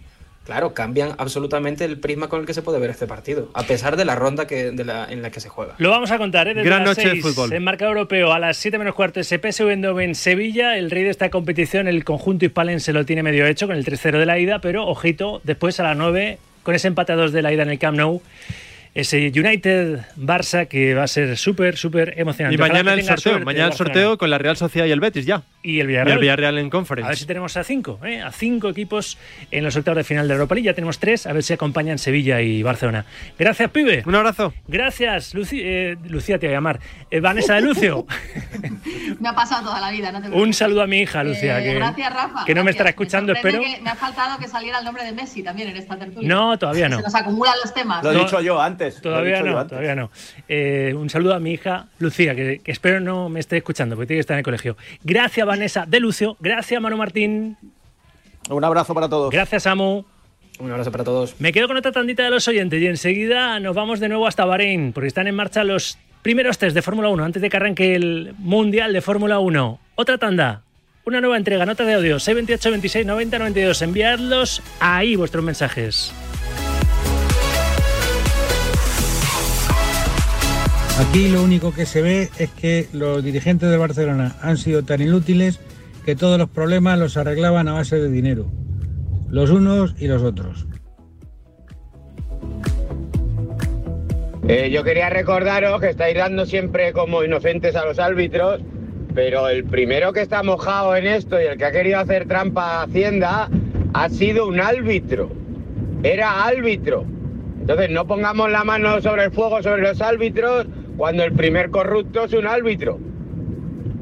claro, 0.45 0.74
cambian 0.74 1.14
absolutamente 1.18 1.84
el 1.84 1.99
prisma 1.99 2.28
con 2.28 2.40
el 2.40 2.47
que 2.47 2.55
se 2.55 2.62
puede 2.62 2.78
ver 2.78 2.90
este 2.90 3.07
partido, 3.07 3.49
a 3.55 3.64
pesar 3.64 3.97
de 3.97 4.05
la 4.05 4.14
ronda 4.14 4.47
que, 4.47 4.70
de 4.70 4.84
la, 4.84 5.07
en 5.11 5.22
la 5.22 5.30
que 5.30 5.40
se 5.40 5.49
juega. 5.49 5.74
Lo 5.78 5.90
vamos 5.90 6.11
a 6.11 6.18
contar, 6.18 6.49
¿eh? 6.49 6.55
Desde 6.55 6.68
Gran 6.68 6.84
las 6.84 6.97
noche 6.97 7.09
de 7.09 7.20
6, 7.20 7.22
fútbol. 7.22 7.53
En 7.53 7.64
marca 7.64 7.86
europeo, 7.86 8.32
a 8.32 8.38
las 8.38 8.57
7 8.59 8.78
menos 8.78 8.95
cuarto, 8.95 9.20
ese 9.20 9.38
PSV 9.38 10.01
en 10.01 10.14
Sevilla. 10.14 10.76
El 10.76 10.90
rey 10.90 11.03
de 11.03 11.11
esta 11.11 11.30
competición, 11.30 11.88
el 11.88 12.05
conjunto 12.05 12.45
hispalense, 12.45 12.92
lo 12.92 13.05
tiene 13.05 13.22
medio 13.22 13.47
hecho 13.47 13.66
con 13.66 13.76
el 13.76 13.84
3-0 13.84 14.18
de 14.18 14.26
la 14.26 14.38
ida, 14.38 14.61
pero 14.61 14.86
ojito, 14.86 15.40
después 15.45 15.80
a 15.80 15.84
las 15.84 15.97
9, 15.97 16.38
con 16.62 16.74
ese 16.74 16.88
empate 16.88 17.12
a 17.12 17.16
2 17.16 17.32
de 17.32 17.42
la 17.42 17.53
ida 17.53 17.62
en 17.62 17.70
el 17.70 17.78
Camp 17.78 17.97
Nou, 17.97 18.22
ese 18.95 19.32
United-Barça 19.34 20.68
que 20.68 20.95
va 20.95 21.05
a 21.05 21.09
ser 21.09 21.36
súper, 21.36 21.76
súper 21.76 22.14
emocionante. 22.16 22.55
Y 22.55 22.59
mañana 22.59 22.95
el 22.95 23.03
sorteo. 23.03 23.40
Mañana 23.40 23.68
el 23.68 23.72
sorteo 23.72 24.18
con 24.18 24.30
la 24.30 24.38
Real 24.38 24.57
Sociedad 24.57 24.86
y 24.86 24.92
el 24.92 25.01
Betis 25.01 25.26
ya. 25.26 25.42
Y 25.65 25.81
el 25.81 25.87
Y 25.87 25.89
Villarreal. 25.89 26.17
el 26.19 26.21
Villarreal 26.21 26.59
en 26.59 26.67
A 26.67 26.71
conference. 26.71 27.09
ver 27.09 27.17
si 27.19 27.25
tenemos 27.27 27.57
a 27.57 27.65
cinco, 27.65 27.99
¿eh? 28.05 28.21
a 28.21 28.31
cinco 28.31 28.69
equipos 28.69 29.17
en 29.51 29.65
los 29.65 29.75
octavos 29.77 29.97
de 29.97 30.05
final 30.05 30.29
de 30.29 30.35
Europa 30.35 30.55
League. 30.55 30.67
Ya 30.67 30.75
tenemos 30.75 30.99
tres, 30.99 31.27
a 31.27 31.33
ver 31.33 31.43
si 31.43 31.55
acompañan 31.55 31.99
Sevilla 31.99 32.43
y 32.43 32.62
Barcelona. 32.62 33.07
Gracias, 33.39 33.71
pibe. 33.71 34.03
Un 34.05 34.15
abrazo. 34.15 34.53
Gracias, 34.69 35.35
Luci- 35.35 35.62
eh, 35.65 35.97
Lucía, 36.05 36.39
te 36.39 36.47
voy 36.49 36.53
a 36.55 36.57
llamar. 36.59 36.81
Eh, 37.11 37.21
Vanessa 37.21 37.55
de 37.55 37.62
Lucio. 37.62 38.07
Me 39.21 39.29
ha 39.29 39.35
pasado 39.35 39.69
toda 39.69 39.81
la 39.81 39.91
vida, 39.91 40.12
no 40.12 40.21
te 40.21 40.29
Un 40.29 40.53
saludo 40.53 40.83
a 40.83 40.87
mi 40.87 40.99
hija, 41.01 41.25
Lucía, 41.25 41.61
Eh, 41.61 41.65
que, 41.65 41.75
gracias, 41.75 42.12
Rafa. 42.12 42.45
que 42.45 42.55
no 42.55 42.61
me 42.61 42.65
gracias. 42.67 42.75
estará 42.75 42.91
escuchando, 42.91 43.33
Me 43.33 43.39
espero. 43.39 43.61
que 43.62 43.81
me 43.81 43.91
ha 43.91 43.95
faltado 43.97 44.39
que 44.39 44.49
saliera 44.49 44.79
el 44.81 44.85
nombre 44.85 45.03
de 45.05 45.12
Messi 45.12 45.43
también 45.43 45.69
en 45.69 45.77
esta 45.79 45.97
tertulia. 45.99 46.29
No, 46.29 46.59
todavía 46.59 46.89
no. 46.91 46.99
Se 46.99 47.03
nos 47.05 47.15
acumulan 47.15 47.55
los 47.65 47.73
temas. 47.73 48.05
Lo 48.05 48.12
he 48.12 48.19
dicho 48.19 48.41
yo 48.43 48.61
antes. 48.61 49.01
Todavía 49.01 49.43
no, 49.43 49.59
antes. 49.59 49.69
todavía 49.71 49.95
no. 49.95 50.11
Eh, 50.47 50.93
un 50.95 51.09
saludo 51.09 51.35
a 51.35 51.41
mi 51.41 51.53
hija 51.53 51.87
Lucía, 52.01 52.35
que, 52.35 52.61
que 52.62 52.71
espero 52.73 53.01
no 53.01 53.31
me 53.31 53.41
esté 53.41 53.57
escuchando, 53.57 53.97
porque 53.97 54.09
tiene 54.09 54.19
que 54.19 54.21
estar 54.21 54.35
en 54.35 54.41
el 54.41 54.45
colegio. 54.45 54.77
Gracias, 55.03 55.47
Vanessa 55.55 55.86
de 55.86 56.00
Lucio. 56.00 56.36
Gracias, 56.40 56.80
Manu 56.82 56.96
Martín. 56.96 57.57
Un 58.50 58.64
abrazo 58.64 58.92
para 58.92 59.09
todos. 59.09 59.30
Gracias, 59.30 59.62
Samu. 59.62 60.05
Un 60.59 60.70
abrazo 60.70 60.90
para 60.90 61.05
todos. 61.05 61.36
Me 61.38 61.52
quedo 61.52 61.68
con 61.68 61.76
otra 61.76 61.92
tandita 61.92 62.24
de 62.24 62.30
los 62.30 62.48
oyentes 62.48 62.82
y 62.82 62.86
enseguida 62.86 63.61
nos 63.61 63.76
vamos 63.76 64.00
de 64.00 64.09
nuevo 64.09 64.26
hasta 64.26 64.44
Bahrein, 64.44 64.92
porque 64.92 65.07
están 65.07 65.28
en 65.28 65.36
marcha 65.36 65.62
los 65.62 65.96
primeros 66.22 66.59
test 66.59 66.74
de 66.74 66.82
Fórmula 66.82 67.09
1 67.09 67.24
antes 67.24 67.40
de 67.40 67.50
que 67.50 67.57
arranque 67.57 67.94
el 67.94 68.34
Mundial 68.38 68.92
de 68.92 69.00
Fórmula 69.00 69.38
1. 69.38 69.78
Otra 69.94 70.18
tanda, 70.18 70.62
una 71.05 71.20
nueva 71.20 71.36
entrega, 71.36 71.66
nota 71.66 71.84
de 71.84 71.94
audio, 71.94 72.18
628 72.18 72.70
26 72.70 73.07
90 73.07 73.38
92. 73.38 73.82
Enviadlos 73.82 74.61
ahí 74.80 75.14
vuestros 75.14 75.44
mensajes. 75.44 76.12
Aquí 80.97 81.28
lo 81.28 81.42
único 81.42 81.74
que 81.74 81.86
se 81.86 82.03
ve 82.03 82.28
es 82.38 82.51
que 82.51 82.86
los 82.92 83.24
dirigentes 83.24 83.68
de 83.68 83.76
Barcelona 83.76 84.36
han 84.40 84.57
sido 84.57 84.84
tan 84.84 85.03
inútiles 85.03 85.59
que 86.07 86.14
todos 86.14 86.38
los 86.38 86.49
problemas 86.49 87.01
los 87.01 87.16
arreglaban 87.16 87.66
a 87.66 87.72
base 87.72 87.97
de 87.97 88.09
dinero, 88.09 88.47
los 89.28 89.51
unos 89.51 89.97
y 89.99 90.07
los 90.07 90.22
otros. 90.22 90.68
Eh, 94.47 94.70
yo 94.70 94.84
quería 94.84 95.11
recordaros 95.11 95.80
que 95.80 95.90
estáis 95.90 96.16
dando 96.16 96.47
siempre 96.47 96.92
como 96.92 97.24
inocentes 97.24 97.74
a 97.74 97.84
los 97.84 97.99
árbitros, 97.99 98.61
pero 99.16 99.49
el 99.49 99.64
primero 99.64 100.12
que 100.12 100.20
está 100.20 100.45
mojado 100.45 100.95
en 100.95 101.09
esto 101.09 101.40
y 101.40 101.47
el 101.47 101.59
que 101.59 101.64
ha 101.64 101.72
querido 101.72 101.99
hacer 101.99 102.28
trampa 102.28 102.80
a 102.80 102.82
Hacienda 102.84 103.49
ha 103.95 104.09
sido 104.11 104.47
un 104.47 104.61
árbitro. 104.61 105.28
Era 106.05 106.45
árbitro. 106.45 107.05
Entonces 107.61 107.90
no 107.90 108.07
pongamos 108.07 108.49
la 108.53 108.62
mano 108.62 109.01
sobre 109.01 109.24
el 109.24 109.32
fuego 109.32 109.61
sobre 109.61 109.82
los 109.82 110.01
árbitros 110.01 110.66
cuando 110.97 111.24
el 111.24 111.32
primer 111.32 111.70
corrupto 111.70 112.24
es 112.24 112.32
un 112.32 112.47
árbitro. 112.47 112.99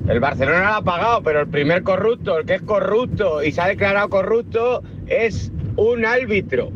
El 0.09 0.21
Barcelona 0.21 0.61
lo 0.61 0.75
ha 0.77 0.83
pagado, 0.83 1.23
pero 1.23 1.41
el 1.41 1.49
primer 1.49 1.83
corrupto, 1.83 2.39
el 2.39 2.47
que 2.47 2.55
es 2.55 2.63
corrupto 2.63 3.43
y 3.43 3.53
se 3.53 3.61
ha 3.61 3.69
declarado 3.69 4.09
corrupto, 4.09 4.83
es 5.07 5.53
un 5.77 6.05
árbitro. 6.05 6.71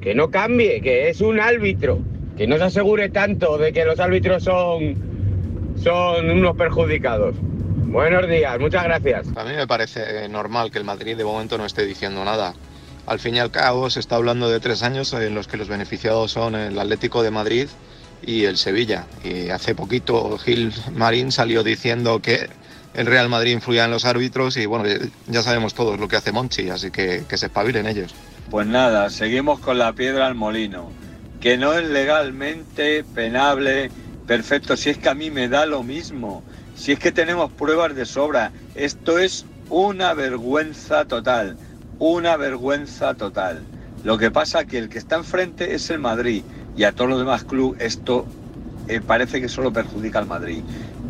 Que 0.00 0.14
no 0.14 0.30
cambie, 0.30 0.80
que 0.80 1.08
es 1.08 1.20
un 1.20 1.40
árbitro. 1.40 2.00
Que 2.36 2.46
no 2.46 2.56
se 2.56 2.64
asegure 2.64 3.08
tanto 3.08 3.58
de 3.58 3.72
que 3.72 3.84
los 3.84 3.98
árbitros 4.00 4.44
son, 4.44 5.74
son 5.76 6.30
unos 6.30 6.56
perjudicados. 6.56 7.36
Buenos 7.40 8.28
días, 8.28 8.58
muchas 8.60 8.84
gracias. 8.84 9.28
A 9.36 9.44
mí 9.44 9.52
me 9.56 9.66
parece 9.66 10.28
normal 10.28 10.70
que 10.70 10.78
el 10.78 10.84
Madrid 10.84 11.16
de 11.16 11.24
momento 11.24 11.58
no 11.58 11.64
esté 11.64 11.86
diciendo 11.86 12.24
nada. 12.24 12.54
Al 13.06 13.18
fin 13.18 13.36
y 13.36 13.38
al 13.38 13.50
cabo 13.50 13.88
se 13.88 14.00
está 14.00 14.16
hablando 14.16 14.50
de 14.50 14.60
tres 14.60 14.82
años 14.82 15.12
en 15.14 15.34
los 15.34 15.48
que 15.48 15.56
los 15.56 15.68
beneficiados 15.68 16.32
son 16.32 16.54
el 16.54 16.78
Atlético 16.78 17.22
de 17.22 17.30
Madrid 17.30 17.68
y 18.22 18.44
el 18.44 18.56
Sevilla. 18.56 19.06
Y 19.24 19.50
hace 19.50 19.74
poquito 19.74 20.38
Gil 20.38 20.72
Marín 20.94 21.32
salió 21.32 21.62
diciendo 21.62 22.20
que 22.20 22.48
el 22.94 23.06
Real 23.06 23.28
Madrid 23.28 23.52
influía 23.52 23.84
en 23.84 23.90
los 23.90 24.04
árbitros 24.04 24.56
y 24.56 24.66
bueno, 24.66 24.84
ya 25.26 25.42
sabemos 25.42 25.74
todos 25.74 26.00
lo 26.00 26.08
que 26.08 26.16
hace 26.16 26.32
Monchi, 26.32 26.70
así 26.70 26.90
que 26.90 27.24
que 27.28 27.36
se 27.36 27.46
espabilen 27.46 27.86
ellos. 27.86 28.14
Pues 28.50 28.66
nada, 28.66 29.10
seguimos 29.10 29.60
con 29.60 29.78
la 29.78 29.92
piedra 29.92 30.26
al 30.26 30.34
molino. 30.34 30.90
Que 31.40 31.56
no 31.56 31.74
es 31.74 31.88
legalmente 31.88 33.04
penable, 33.14 33.90
perfecto, 34.26 34.76
si 34.76 34.90
es 34.90 34.98
que 34.98 35.08
a 35.08 35.14
mí 35.14 35.30
me 35.30 35.48
da 35.48 35.66
lo 35.66 35.82
mismo, 35.82 36.42
si 36.74 36.92
es 36.92 36.98
que 36.98 37.12
tenemos 37.12 37.52
pruebas 37.52 37.94
de 37.94 38.06
sobra. 38.06 38.52
Esto 38.74 39.18
es 39.18 39.44
una 39.68 40.14
vergüenza 40.14 41.04
total, 41.04 41.56
una 41.98 42.36
vergüenza 42.36 43.14
total. 43.14 43.62
Lo 44.02 44.18
que 44.18 44.30
pasa 44.30 44.64
que 44.64 44.78
el 44.78 44.88
que 44.88 44.98
está 44.98 45.16
enfrente 45.16 45.74
es 45.74 45.90
el 45.90 45.98
Madrid 45.98 46.42
y 46.78 46.84
a 46.84 46.92
todos 46.92 47.10
los 47.10 47.18
demás 47.18 47.42
clubes 47.42 47.82
esto 47.82 48.24
eh, 48.86 49.00
parece 49.04 49.40
que 49.40 49.48
solo 49.48 49.72
perjudica 49.72 50.20
al 50.20 50.26
Madrid, 50.26 50.62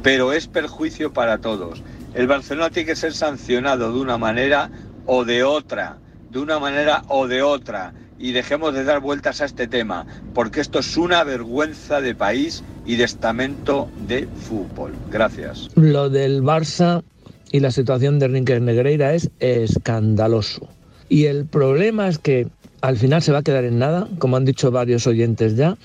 pero 0.03 0.33
es 0.33 0.49
perjuicio 0.49 1.13
para 1.13 1.39
todos. 1.39 1.83
El 2.15 2.27
Barcelona 2.27 2.71
tiene 2.71 2.87
que 2.87 2.97
ser 2.97 3.13
sancionado 3.13 3.93
de 3.93 4.01
una 4.01 4.17
manera 4.17 4.71
o 5.05 5.25
de 5.27 5.45
otra, 5.45 5.99
de 6.31 6.39
una 6.39 6.59
manera 6.59 7.05
o 7.09 7.29
de 7.29 7.43
otra, 7.43 7.93
y 8.19 8.33
dejemos 8.33 8.75
de 8.75 8.83
dar 8.83 9.01
vueltas 9.01 9.43
a 9.43 9.45
este 9.45 9.69
tema, 9.69 10.07
porque 10.35 10.61
esto 10.61 10.79
es 10.79 10.97
una 10.97 11.23
vergüenza 11.23 12.01
de 12.01 12.15
país 12.15 12.65
y 12.87 12.97
de 12.97 13.05
estamento 13.05 13.91
de 14.09 14.27
fútbol. 14.27 14.95
Gracias. 15.13 15.69
Lo 15.77 16.09
del 16.09 16.43
Barça 16.43 17.05
y 17.53 17.61
la 17.61 17.71
situación 17.71 18.19
de 18.19 18.29
Rinques 18.29 18.61
Negreira 18.63 19.15
es 19.15 19.31
escandaloso. 19.39 20.67
Y 21.11 21.27
el 21.27 21.47
problema 21.47 22.09
es 22.09 22.19
que 22.19 22.49
al 22.81 22.97
final 22.97 23.23
se 23.23 23.33
va 23.33 23.39
a 23.39 23.43
quedar 23.43 23.65
en 23.65 23.79
nada, 23.79 24.09
como 24.19 24.37
han 24.37 24.45
dicho 24.45 24.71
varios 24.71 25.07
oyentes 25.07 25.57
ya, 25.57 25.77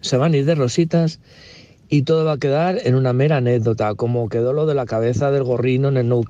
se 0.00 0.16
van 0.16 0.34
a 0.34 0.36
ir 0.36 0.44
de 0.44 0.54
rositas 0.54 1.20
y 1.88 2.02
todo 2.02 2.24
va 2.24 2.32
a 2.32 2.38
quedar 2.38 2.80
en 2.84 2.94
una 2.94 3.12
mera 3.12 3.38
anécdota, 3.38 3.94
como 3.94 4.28
quedó 4.28 4.52
lo 4.52 4.66
de 4.66 4.74
la 4.74 4.86
cabeza 4.86 5.30
del 5.30 5.44
gorrino 5.44 5.88
en 5.88 5.96
el 5.96 6.08
Nou 6.08 6.24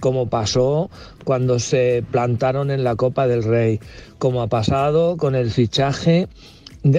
como 0.00 0.28
pasó 0.28 0.90
cuando 1.24 1.58
se 1.58 2.04
plantaron 2.10 2.70
en 2.70 2.84
la 2.84 2.96
Copa 2.96 3.26
del 3.26 3.42
Rey, 3.42 3.80
como 4.18 4.42
ha 4.42 4.48
pasado 4.48 5.16
con 5.16 5.34
el 5.34 5.50
fichaje, 5.50 6.28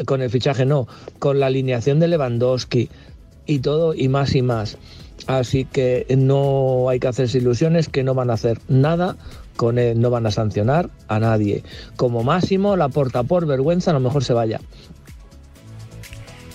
con 0.05 0.21
el 0.21 0.29
fichaje 0.29 0.65
no, 0.65 0.87
con 1.19 1.39
la 1.39 1.47
alineación 1.47 1.99
de 1.99 2.07
Lewandowski 2.07 2.89
y 3.45 3.59
todo 3.59 3.93
y 3.93 4.07
más 4.07 4.33
y 4.33 4.41
más. 4.41 4.77
Así 5.27 5.65
que 5.65 6.07
no 6.17 6.89
hay 6.89 6.99
que 6.99 7.07
hacerse 7.07 7.37
ilusiones 7.37 7.89
que 7.89 8.03
no 8.03 8.15
van 8.15 8.29
a 8.29 8.33
hacer 8.33 8.59
nada 8.67 9.17
con 9.55 9.79
él, 9.79 9.99
no 9.99 10.09
van 10.09 10.25
a 10.25 10.31
sancionar 10.31 10.89
a 11.07 11.19
nadie. 11.19 11.63
Como 11.95 12.23
máximo, 12.23 12.75
la 12.75 12.89
porta 12.89 13.23
por 13.23 13.45
vergüenza, 13.45 13.91
a 13.91 13.93
lo 13.93 13.99
mejor 13.99 14.23
se 14.23 14.33
vaya. 14.33 14.59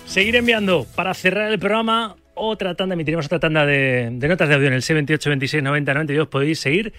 Seguir 0.05 0.35
enviando 0.35 0.85
para 0.95 1.13
cerrar 1.13 1.51
el 1.51 1.59
programa 1.59 2.17
otra 2.35 2.75
tanda, 2.75 2.93
emitiremos 2.93 3.25
otra 3.27 3.39
tanda 3.39 3.65
de, 3.65 4.09
notas 4.11 4.49
de 4.49 4.55
audio 4.55 4.67
en 4.67 4.73
el 4.73 4.81
78 4.81 5.29
26 5.29 5.63
90 5.63 5.93
92. 5.93 6.27
Podéis 6.27 6.59
seguir 6.59 6.93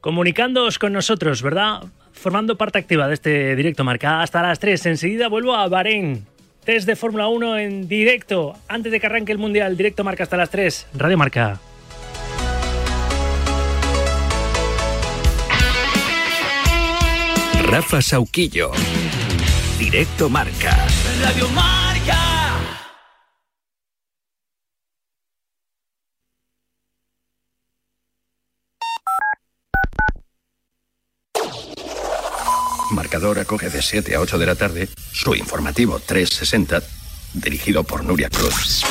comunicándoos 0.00 0.78
con 0.78 0.92
nosotros, 0.92 1.42
¿verdad? 1.42 1.84
Formando 2.12 2.56
parte 2.56 2.78
activa 2.78 3.08
de 3.08 3.14
este 3.14 3.56
directo 3.56 3.84
marca 3.84 4.22
hasta 4.22 4.42
las 4.42 4.58
3. 4.58 4.86
Enseguida 4.86 5.28
vuelvo 5.28 5.54
a 5.54 5.68
Bahrein. 5.68 6.26
Test 6.64 6.86
de 6.86 6.96
Fórmula 6.96 7.28
1 7.28 7.58
en 7.58 7.88
directo. 7.88 8.54
Antes 8.68 8.90
de 8.90 8.98
que 8.98 9.06
arranque 9.06 9.32
el 9.32 9.38
Mundial, 9.38 9.76
directo 9.76 10.02
marca 10.02 10.24
hasta 10.24 10.36
las 10.36 10.50
3. 10.50 10.88
Radio 10.94 11.16
Marca. 11.16 11.60
Rafa 17.68 18.00
Sauquillo. 18.00 18.70
Directo 19.76 20.30
Marca. 20.30 20.86
Radio 21.20 21.48
Marca. 21.48 22.56
Marcador 32.92 33.40
acoge 33.40 33.68
de 33.68 33.82
7 33.82 34.14
a 34.14 34.20
8 34.20 34.38
de 34.38 34.46
la 34.46 34.54
tarde 34.54 34.88
su 35.12 35.34
informativo 35.34 35.98
360, 35.98 36.82
dirigido 37.34 37.82
por 37.82 38.04
Nuria 38.04 38.30
Cruz. 38.30 38.84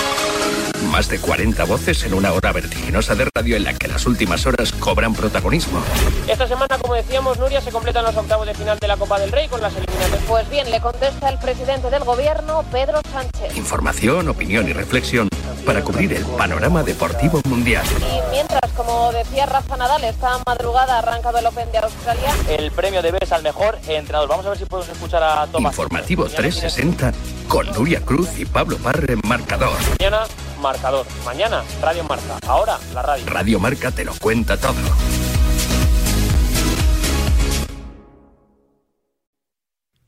Más 0.91 1.09
de 1.09 1.19
40 1.19 1.63
voces 1.65 2.03
en 2.03 2.13
una 2.13 2.31
hora 2.33 2.51
vertiginosa 2.51 3.15
de 3.15 3.27
radio 3.35 3.57
en 3.57 3.63
la 3.63 3.73
que 3.73 3.87
las 3.87 4.05
últimas 4.05 4.45
horas 4.45 4.71
cobran 4.71 5.13
protagonismo. 5.13 5.79
Esta 6.27 6.47
semana, 6.47 6.77
como 6.77 6.93
decíamos, 6.95 7.37
Nuria, 7.37 7.61
se 7.61 7.71
completan 7.71 8.03
los 8.03 8.15
octavos 8.15 8.45
de 8.47 8.53
final 8.53 8.77
de 8.79 8.87
la 8.87 8.97
Copa 8.97 9.19
del 9.19 9.31
Rey 9.31 9.47
con 9.47 9.61
las 9.61 9.73
eliminatorias. 9.75 10.21
Pues 10.27 10.49
bien, 10.49 10.69
le 10.71 10.79
contesta 10.79 11.29
el 11.29 11.37
presidente 11.39 11.89
del 11.89 12.03
gobierno, 12.03 12.63
Pedro 12.71 13.01
Sánchez. 13.11 13.57
Información, 13.57 14.29
opinión 14.29 14.67
y 14.69 14.73
reflexión 14.73 15.29
para 15.65 15.83
cubrir 15.83 16.13
el 16.13 16.23
panorama 16.23 16.83
deportivo 16.83 17.41
mundial. 17.49 17.85
Y 17.99 18.31
mientras, 18.31 18.71
como 18.73 19.11
decía 19.11 19.45
Rafa 19.47 19.75
Nadal, 19.77 20.03
esta 20.03 20.39
madrugada 20.45 20.95
ha 20.95 20.99
arrancado 20.99 21.39
el 21.39 21.45
Open 21.47 21.71
de 21.71 21.79
Australia. 21.79 22.33
El 22.47 22.71
premio 22.71 23.01
de 23.01 23.11
BES 23.11 23.31
al 23.31 23.43
mejor 23.43 23.79
entrenador. 23.87 24.29
Vamos 24.29 24.45
a 24.45 24.49
ver 24.49 24.57
si 24.59 24.65
podemos 24.65 24.89
escuchar 24.89 25.23
a 25.23 25.47
Tomás. 25.47 25.73
Informativo 25.73 26.25
360 26.25 27.11
con 27.47 27.67
Nuria 27.71 28.01
Cruz 28.01 28.37
y 28.37 28.45
Pablo 28.45 28.77
Parre 28.77 29.13
en 29.13 29.21
Marcador. 29.27 29.77
Mañana, 29.99 30.23
marcador. 30.59 31.05
Mañana, 31.25 31.63
Radio 31.81 32.03
Marca. 32.03 32.39
Ahora, 32.47 32.79
la 32.93 33.01
radio. 33.01 33.25
Radio 33.27 33.59
Marca 33.59 33.91
te 33.91 34.05
lo 34.05 34.13
cuenta 34.15 34.57
todo. 34.57 34.75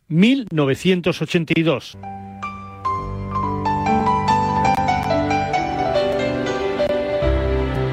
...1982. 0.10 1.98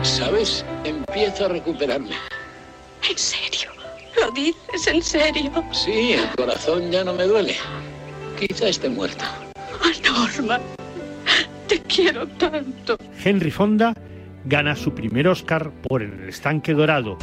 ¿Sabes? 0.02 0.64
Empiezo 0.84 1.46
a 1.46 1.48
recuperarme. 1.48 2.14
¿En 3.10 3.18
serio? 3.18 3.70
¿Lo 4.20 4.30
dices 4.30 4.86
en 4.86 5.02
serio? 5.02 5.50
Sí, 5.72 6.12
el 6.12 6.28
corazón 6.36 6.90
ya 6.90 7.02
no 7.02 7.14
me 7.14 7.24
duele. 7.24 7.56
Quizá 8.38 8.68
esté 8.68 8.88
muerto. 8.88 9.24
Ah, 9.56 9.92
Norma, 10.04 10.60
te 11.66 11.80
quiero 11.82 12.26
tanto. 12.26 12.96
Henry 13.22 13.50
Fonda 13.50 13.94
gana 14.44 14.76
su 14.76 14.94
primer 14.94 15.28
Oscar 15.28 15.70
por 15.70 16.02
El 16.02 16.28
estanque 16.28 16.74
dorado. 16.74 17.18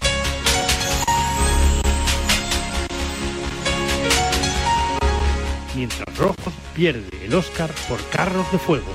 Mientras 5.76 6.18
Rojo 6.18 6.52
pierde 6.76 7.26
el 7.26 7.34
Oscar 7.34 7.70
por 7.88 8.00
Carros 8.10 8.52
de 8.52 8.58
Fuego. 8.58 8.94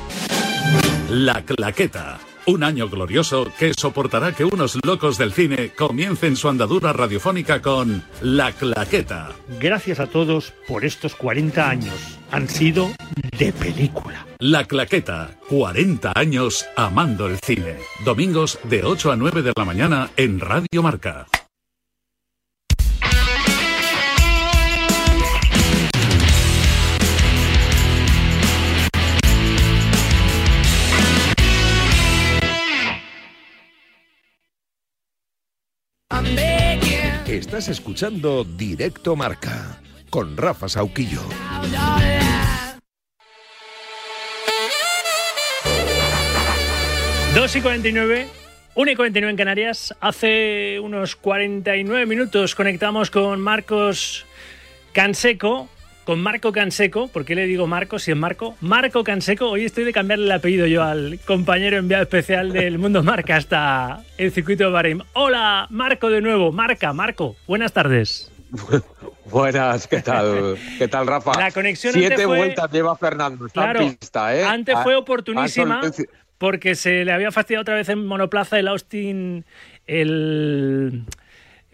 La 1.09 1.43
Claqueta. 1.43 2.19
Un 2.49 2.63
año 2.63 2.89
glorioso 2.89 3.53
que 3.59 3.73
soportará 3.75 4.31
que 4.31 4.45
unos 4.45 4.79
locos 4.85 5.19
del 5.19 5.33
cine 5.33 5.73
comiencen 5.77 6.37
su 6.37 6.49
andadura 6.49 6.93
radiofónica 6.93 7.61
con 7.61 8.05
La 8.21 8.53
Claqueta. 8.53 9.31
Gracias 9.61 9.99
a 9.99 10.07
todos 10.07 10.55
por 10.69 10.85
estos 10.85 11.17
40 11.17 11.69
años. 11.69 12.21
Han 12.31 12.49
sido 12.49 12.89
de 13.37 13.53
película. 13.53 14.25
La 14.39 14.65
Claqueta. 14.65 15.33
40 15.49 16.13
años 16.15 16.65
amando 16.77 17.27
el 17.27 17.39
cine. 17.41 17.79
Domingos 18.05 18.61
de 18.63 18.85
8 18.85 19.11
a 19.11 19.17
9 19.17 19.43
de 19.43 19.53
la 19.57 19.65
mañana 19.65 20.11
en 20.17 20.39
Radio 20.39 20.85
Marca. 20.85 21.27
Estás 37.37 37.69
escuchando 37.69 38.45
Directo 38.45 39.15
Marca 39.15 39.79
con 40.09 40.39
Rafa 40.39 40.71
Sauquillo. 40.71 41.21
Dos 47.35 47.55
y 47.55 47.61
49, 47.61 48.27
1 48.75 48.91
y 48.91 48.97
49 48.97 49.31
en 49.31 49.37
Canarias. 49.37 49.95
Hace 50.01 50.81
unos 50.81 51.15
49 51.15 52.07
minutos 52.07 52.55
conectamos 52.55 53.11
con 53.11 53.39
Marcos 53.43 54.25
Canseco, 54.95 55.69
con 56.07 56.21
Marco 56.23 56.53
Canseco. 56.53 57.09
¿Por 57.09 57.25
qué 57.27 57.35
le 57.35 57.47
digo 57.47 57.67
Marco 57.67 57.99
si 57.99 58.13
es 58.13 58.17
Marco? 58.17 58.57
Marco 58.63 59.03
Canseco. 59.05 59.51
Hoy 59.51 59.65
estoy 59.67 59.85
de 59.85 59.93
cambiarle 59.93 60.25
el 60.27 60.33
apellido 60.33 60.67
yo 60.67 60.83
al 60.85 61.19
compañero 61.27 61.77
enviado 61.77 62.05
especial 62.05 62.53
del 62.53 62.79
Mundo 62.79 63.03
Marca 63.03 63.37
hasta 63.37 64.05
el 64.17 64.31
circuito 64.31 64.65
de 64.65 64.71
Bahrein. 64.71 65.03
Hola, 65.15 65.67
Marco 65.69 66.09
de 66.09 66.21
nuevo. 66.23 66.53
Marca, 66.53 66.93
Marco. 66.93 67.37
Buenas 67.49 67.73
tardes. 67.73 68.31
Buenas, 69.31 69.89
¿qué 69.89 70.01
tal? 70.01 70.57
¿Qué 70.79 70.87
tal, 70.87 71.09
Rafa? 71.09 71.33
La 71.39 71.51
conexión 71.51 71.93
Siete 71.93 72.15
fue- 72.15 72.27
vueltas 72.39 72.71
lleva 72.71 72.97
Fernando. 72.97 73.47
Está 73.47 73.63
Claro, 73.65 73.81
en 73.81 73.97
pista, 73.97 74.37
¿eh? 74.37 74.45
Antes 74.45 74.77
Ha- 74.77 74.83
fue 74.85 74.95
oportunísima 74.95 75.83
solvenci- 75.83 76.09
porque 76.39 76.77
se 76.77 77.05
le 77.05 77.11
había 77.13 77.33
fastidiado 77.33 77.63
otra 77.63 77.75
vez 77.75 77.89
en 77.89 78.07
monoplaza 78.07 78.57
el 78.61 78.69
Austin. 78.69 79.45
El. 79.89 81.03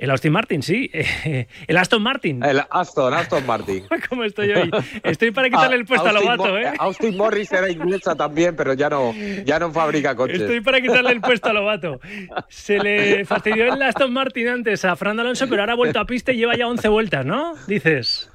El 0.02 0.10
Austin 0.10 0.32
Martin, 0.32 0.62
sí. 0.64 0.90
El 1.68 1.76
Aston 1.76 2.02
Martin. 2.02 2.42
El 2.42 2.60
Aston, 2.70 3.14
Aston 3.14 3.46
Martin. 3.46 3.84
¿Cómo 4.08 4.24
estoy 4.24 4.50
hoy? 4.50 4.68
Estoy 5.04 5.30
para 5.30 5.48
quitarle 5.50 5.76
el 5.76 5.84
puesto 5.84 6.08
a 6.08 6.12
Lobato, 6.12 6.48
Mo- 6.48 6.58
¿eh? 6.58 6.72
Austin 6.76 7.16
Morris 7.16 7.52
era 7.52 7.70
inglesa 7.70 8.16
también, 8.16 8.56
pero 8.56 8.74
ya 8.74 8.90
no, 8.90 9.14
ya 9.44 9.60
no 9.60 9.70
fabrica 9.70 10.16
coches. 10.16 10.40
Estoy 10.40 10.60
para 10.60 10.80
quitarle 10.80 11.12
el 11.12 11.20
puesto 11.20 11.50
a 11.50 11.52
Lobato. 11.52 12.00
Se 12.48 12.80
le 12.80 13.24
fastidió 13.24 13.72
el 13.72 13.80
Aston 13.80 14.12
Martin 14.12 14.48
antes 14.48 14.84
a 14.84 14.96
Fernando 14.96 15.22
Alonso, 15.22 15.46
pero 15.48 15.62
ahora 15.62 15.74
ha 15.74 15.76
vuelto 15.76 16.00
a 16.00 16.04
pista 16.04 16.32
y 16.32 16.36
lleva 16.38 16.56
ya 16.56 16.66
11 16.66 16.88
vueltas, 16.88 17.24
¿no? 17.24 17.54
Dices. 17.68 18.28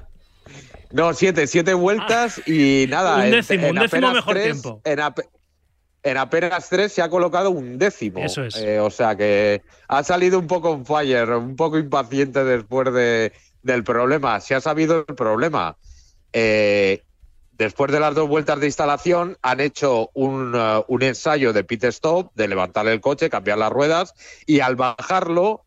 No, 0.93 1.13
siete, 1.13 1.47
siete 1.47 1.73
vueltas 1.73 2.41
y 2.47 2.85
nada. 2.87 3.25
Un 3.25 3.31
décimo, 3.31 3.67
en 3.67 3.75
un 3.75 3.81
décimo 3.83 4.13
mejor 4.13 4.33
tres- 4.33 4.61
tiempo. 4.61 4.81
En, 4.85 4.99
en 6.03 6.17
apenas 6.17 6.69
tres 6.69 6.93
se 6.93 7.01
ha 7.01 7.09
colocado 7.09 7.49
un 7.51 7.77
décimo. 7.77 8.19
Eso 8.19 8.43
es. 8.43 8.55
Eh, 8.57 8.79
o 8.79 8.89
sea 8.89 9.15
que 9.15 9.63
ha 9.87 10.03
salido 10.03 10.39
un 10.39 10.47
poco 10.47 10.71
on 10.71 10.85
fire, 10.85 11.29
un 11.31 11.55
poco 11.55 11.77
impaciente 11.77 12.43
después 12.43 12.93
de, 12.93 13.33
del 13.63 13.83
problema. 13.83 14.39
Se 14.39 14.55
ha 14.55 14.61
sabido 14.61 15.05
el 15.07 15.15
problema. 15.15 15.77
Eh, 16.33 17.03
después 17.51 17.91
de 17.91 17.99
las 17.99 18.15
dos 18.15 18.29
vueltas 18.29 18.59
de 18.59 18.67
instalación, 18.67 19.37
han 19.41 19.59
hecho 19.59 20.09
un, 20.13 20.53
eh, 20.55 20.83
un 20.87 21.03
ensayo 21.03 21.51
de 21.53 21.63
pit 21.63 21.83
stop, 21.85 22.31
de 22.35 22.47
levantar 22.47 22.87
el 22.87 23.01
coche, 23.01 23.29
cambiar 23.29 23.57
las 23.57 23.71
ruedas, 23.71 24.13
y 24.45 24.59
al 24.59 24.75
bajarlo 24.75 25.65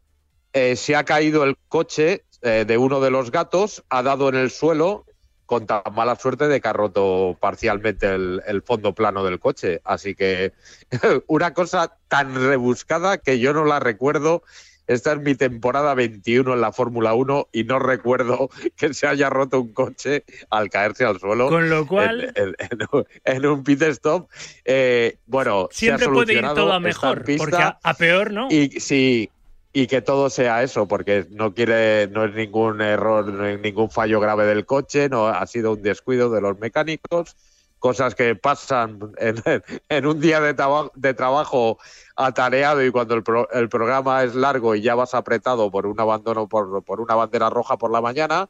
eh, 0.53 0.77
se 0.77 0.97
ha 0.97 1.05
caído 1.05 1.45
el 1.45 1.57
coche 1.69 2.25
de 2.43 2.79
uno 2.79 3.01
de 3.01 3.11
los 3.11 3.31
gatos, 3.31 3.85
ha 3.91 4.03
dado 4.03 4.31
en 4.31 4.35
el 4.35 4.51
suelo 4.51 5.05
con 5.51 5.67
tan 5.67 5.83
mala 5.97 6.15
suerte 6.15 6.47
de 6.47 6.61
que 6.61 6.69
ha 6.69 6.73
roto 6.73 7.37
parcialmente 7.41 8.07
el, 8.15 8.41
el 8.47 8.63
fondo 8.63 8.95
plano 8.95 9.25
del 9.25 9.41
coche. 9.41 9.81
Así 9.83 10.15
que 10.15 10.53
una 11.27 11.53
cosa 11.55 11.97
tan 12.07 12.37
rebuscada 12.37 13.19
que 13.19 13.41
yo 13.41 13.53
no 13.53 13.65
la 13.65 13.81
recuerdo. 13.81 14.45
Esta 14.87 15.13
es 15.13 15.19
mi 15.21 15.35
temporada 15.35 15.95
21 15.95 16.55
en 16.55 16.61
la 16.61 16.71
Fórmula 16.73 17.15
1 17.15 17.49
y 17.53 17.65
no 17.65 17.81
recuerdo 17.81 18.49
que 18.77 18.95
se 18.95 19.09
haya 19.09 19.29
roto 19.29 19.61
un 19.61 19.73
coche 19.73 20.23
al 20.51 20.71
caerse 20.71 21.05
al 21.05 21.19
suelo. 21.19 21.49
Con 21.49 21.69
lo 21.69 21.85
cual- 21.85 22.33
En, 22.37 22.55
en- 22.59 23.05
en 23.25 23.47
un- 23.47 23.65
pit 23.65 23.83
stop. 23.83 24.29
Eh, 24.65 25.19
bueno, 25.27 25.67
se 25.73 25.91
ha 25.93 25.99
Siempre 25.99 26.15
puede 26.15 26.35
ir 26.35 26.43
todo 26.55 26.73
a 26.73 26.79
mejor, 26.79 27.25
porque 27.39 27.57
a, 27.57 27.77
a 27.83 27.95
peor, 27.95 28.31
¿no? 28.33 28.47
Y 28.53 28.79
sí, 28.81 29.31
y 29.73 29.87
que 29.87 30.03
todo 30.03 30.31
sea 30.31 30.63
eso, 30.63 30.89
porque 30.89 31.27
no 31.31 31.55
quiere, 31.55 32.09
no 32.09 32.25
es 32.25 32.35
ningún 32.35 32.81
error, 32.81 33.27
no 33.29 33.47
es 33.47 33.61
ningún 33.61 33.91
fallo 33.91 34.19
grave 34.21 34.45
del 34.47 34.67
coche, 34.67 35.09
no 35.09 35.29
ha 35.29 35.47
sido 35.47 35.73
un 35.75 35.83
descuido 35.83 36.29
de 36.31 36.41
los 36.41 36.59
mecánicos, 36.59 37.37
cosas 37.79 38.15
que 38.17 38.35
pasan 38.35 38.99
en, 39.19 39.37
en 39.89 40.07
un 40.07 40.21
día 40.21 40.41
de, 40.41 40.55
traba- 40.55 40.91
de 40.95 41.15
trabajo 41.15 41.79
atareado 42.17 42.85
y 42.85 42.91
cuando 42.91 43.15
el, 43.15 43.23
pro- 43.23 43.49
el 43.53 43.69
programa 43.69 44.25
es 44.25 44.35
largo 44.35 44.75
y 44.75 44.83
ya 44.83 44.95
vas 44.97 45.15
apretado 45.15 45.71
por 45.71 45.87
un 45.87 46.01
abandono, 46.01 46.49
por, 46.49 46.83
por 46.85 47.01
una 47.01 47.15
bandera 47.15 47.49
roja 47.49 47.79
por 47.79 47.93
la 47.93 48.01
mañana. 48.01 48.49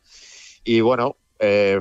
Y 0.65 0.81
bueno, 0.81 1.17
eh, 1.39 1.81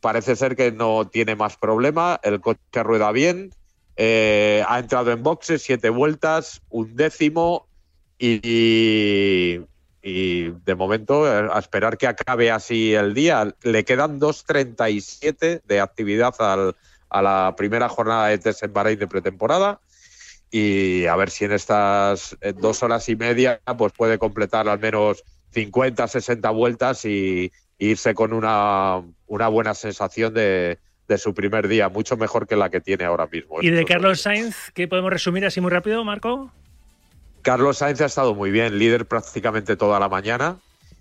parece 0.00 0.36
ser 0.36 0.56
que 0.56 0.72
no 0.72 1.08
tiene 1.08 1.36
más 1.36 1.56
problema, 1.56 2.18
el 2.22 2.40
coche 2.40 2.82
rueda 2.82 3.12
bien, 3.12 3.50
eh, 3.96 4.64
ha 4.68 4.78
entrado 4.78 5.12
en 5.12 5.22
boxes, 5.22 5.62
siete 5.62 5.90
vueltas, 5.90 6.62
un 6.68 6.96
décimo 6.96 7.68
y, 8.22 9.60
y 10.02 10.50
de 10.64 10.74
momento 10.74 11.24
a 11.26 11.58
esperar 11.58 11.98
que 11.98 12.06
acabe 12.06 12.50
así 12.50 12.94
el 12.94 13.14
día. 13.14 13.52
Le 13.62 13.84
quedan 13.84 14.20
2.37 14.20 15.62
de 15.64 15.80
actividad 15.80 16.34
al- 16.38 16.76
a 17.10 17.20
la 17.20 17.54
primera 17.56 17.88
jornada 17.88 18.28
de 18.28 18.38
test 18.38 18.62
en 18.62 18.72
Bahrein 18.72 18.98
de 18.98 19.06
pretemporada 19.06 19.80
y 20.50 21.04
a 21.06 21.14
ver 21.16 21.28
si 21.30 21.44
en 21.44 21.52
estas 21.52 22.36
dos 22.56 22.82
horas 22.82 23.06
y 23.10 23.16
media 23.16 23.60
pues 23.76 23.92
puede 23.92 24.18
completar 24.18 24.66
al 24.68 24.78
menos 24.78 25.22
50, 25.50 26.08
60 26.08 26.48
vueltas 26.50 27.04
y, 27.04 27.52
y 27.78 27.88
irse 27.90 28.14
con 28.14 28.32
una, 28.32 29.02
una 29.26 29.48
buena 29.48 29.74
sensación 29.74 30.32
de, 30.32 30.78
de 31.06 31.18
su 31.18 31.34
primer 31.34 31.68
día, 31.68 31.90
mucho 31.90 32.16
mejor 32.16 32.46
que 32.46 32.56
la 32.56 32.70
que 32.70 32.80
tiene 32.80 33.04
ahora 33.04 33.26
mismo. 33.26 33.60
Y 33.60 33.68
de 33.70 33.84
Carlos 33.84 34.22
Sainz, 34.22 34.70
¿qué 34.72 34.88
podemos 34.88 35.10
resumir 35.12 35.44
así 35.44 35.60
muy 35.60 35.70
rápido, 35.70 36.02
Marco? 36.04 36.50
Carlos 37.42 37.78
Sainz 37.78 38.00
ha 38.00 38.06
estado 38.06 38.34
muy 38.34 38.52
bien, 38.52 38.78
líder 38.78 39.06
prácticamente 39.06 39.76
toda 39.76 39.98
la 39.98 40.08
mañana, 40.08 40.60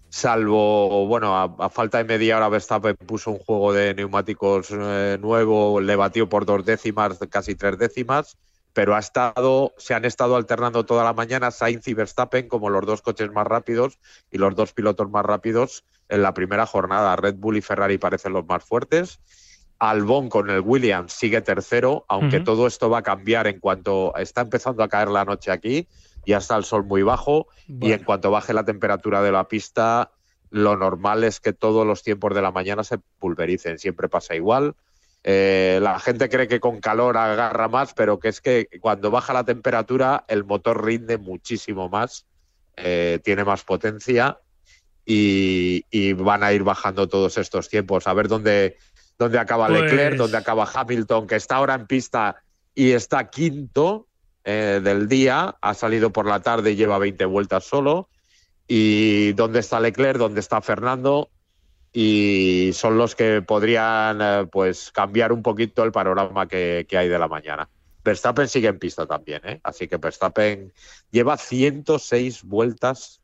salvo, 0.09 1.05
bueno, 1.05 1.37
a, 1.37 1.55
a 1.59 1.69
falta 1.69 1.99
de 1.99 2.03
media 2.03 2.37
hora 2.37 2.49
Verstappen 2.49 2.95
puso 2.97 3.31
un 3.31 3.39
juego 3.39 3.73
de 3.73 3.93
neumáticos 3.93 4.69
eh, 4.71 5.17
nuevo, 5.21 5.79
le 5.79 5.95
batió 5.95 6.27
por 6.27 6.45
dos 6.45 6.65
décimas, 6.65 7.19
casi 7.29 7.53
tres 7.53 7.77
décimas, 7.77 8.37
pero 8.73 8.95
ha 8.95 8.99
estado, 8.99 9.73
se 9.77 9.93
han 9.93 10.03
estado 10.03 10.35
alternando 10.35 10.83
toda 10.83 11.03
la 11.03 11.13
mañana 11.13 11.51
Sainz 11.51 11.87
y 11.87 11.93
Verstappen 11.93 12.47
como 12.47 12.69
los 12.69 12.85
dos 12.87 13.01
coches 13.01 13.31
más 13.31 13.45
rápidos 13.45 13.99
y 14.31 14.37
los 14.39 14.55
dos 14.55 14.73
pilotos 14.73 15.09
más 15.11 15.25
rápidos 15.25 15.83
en 16.09 16.23
la 16.23 16.33
primera 16.33 16.65
jornada. 16.65 17.15
Red 17.17 17.35
Bull 17.35 17.57
y 17.57 17.61
Ferrari 17.61 17.97
parecen 17.97 18.33
los 18.33 18.45
más 18.47 18.63
fuertes. 18.63 19.19
Albón 19.77 20.29
con 20.29 20.49
el 20.49 20.61
Williams 20.61 21.11
sigue 21.11 21.41
tercero, 21.41 22.05
aunque 22.07 22.39
todo 22.39 22.67
esto 22.67 22.89
va 22.89 22.99
a 22.99 23.03
cambiar 23.03 23.47
en 23.47 23.59
cuanto 23.59 24.15
está 24.15 24.41
empezando 24.41 24.83
a 24.83 24.87
caer 24.87 25.07
la 25.07 25.25
noche 25.25 25.49
aquí, 25.49 25.87
ya 26.25 26.37
está 26.37 26.55
el 26.57 26.63
sol 26.63 26.83
muy 26.85 27.03
bajo 27.03 27.47
y 27.67 27.91
en 27.93 28.03
cuanto 28.03 28.31
baje 28.31 28.53
la 28.53 28.63
temperatura 28.65 29.21
de 29.21 29.31
la 29.31 29.47
pista, 29.47 30.11
lo 30.49 30.75
normal 30.77 31.23
es 31.23 31.39
que 31.39 31.53
todos 31.53 31.85
los 31.87 32.03
tiempos 32.03 32.35
de 32.35 32.41
la 32.41 32.51
mañana 32.51 32.83
se 32.83 32.97
pulvericen, 33.19 33.79
siempre 33.79 34.09
pasa 34.09 34.35
igual. 34.35 34.75
Eh, 35.23 35.79
la 35.81 35.99
gente 35.99 36.29
cree 36.29 36.47
que 36.47 36.59
con 36.59 36.79
calor 36.81 37.15
agarra 37.17 37.67
más, 37.67 37.93
pero 37.93 38.19
que 38.19 38.27
es 38.29 38.41
que 38.41 38.67
cuando 38.81 39.11
baja 39.11 39.33
la 39.33 39.43
temperatura 39.43 40.25
el 40.27 40.43
motor 40.43 40.83
rinde 40.83 41.17
muchísimo 41.17 41.89
más, 41.89 42.25
eh, 42.75 43.19
tiene 43.23 43.43
más 43.43 43.63
potencia 43.63 44.39
y, 45.05 45.85
y 45.91 46.13
van 46.13 46.43
a 46.43 46.53
ir 46.53 46.63
bajando 46.63 47.07
todos 47.07 47.37
estos 47.37 47.69
tiempos. 47.69 48.07
A 48.07 48.13
ver 48.13 48.27
dónde, 48.27 48.77
dónde 49.17 49.39
acaba 49.39 49.67
Pues- 49.67 49.81
Leclerc, 49.83 50.17
dónde 50.17 50.37
acaba 50.37 50.69
Hamilton, 50.71 51.27
que 51.27 51.35
está 51.35 51.57
ahora 51.57 51.75
en 51.75 51.87
pista 51.87 52.35
y 52.73 52.91
está 52.91 53.29
quinto 53.29 54.07
eh, 54.43 54.81
del 54.83 55.07
día, 55.07 55.55
ha 55.61 55.73
salido 55.73 56.11
por 56.11 56.25
la 56.27 56.41
tarde 56.41 56.71
y 56.71 56.75
lleva 56.75 56.97
20 56.97 57.25
vueltas 57.25 57.63
solo. 57.63 58.09
Y 58.67 59.33
dónde 59.33 59.59
está 59.59 59.79
Leclerc, 59.79 60.17
dónde 60.17 60.39
está 60.39 60.61
Fernando, 60.61 61.29
y 61.93 62.71
son 62.73 62.97
los 62.97 63.15
que 63.15 63.41
podrían 63.41 64.19
eh, 64.21 64.47
pues 64.51 64.91
cambiar 64.91 65.33
un 65.33 65.43
poquito 65.43 65.83
el 65.83 65.91
panorama 65.91 66.47
que, 66.47 66.85
que 66.87 66.97
hay 66.97 67.09
de 67.09 67.19
la 67.19 67.27
mañana. 67.27 67.67
Verstappen 68.03 68.47
sigue 68.47 68.67
en 68.69 68.79
pista 68.79 69.05
también, 69.05 69.41
¿eh? 69.45 69.59
así 69.63 69.87
que 69.87 69.97
Verstappen 69.97 70.71
lleva 71.11 71.37
106 71.37 72.43
vueltas 72.43 73.21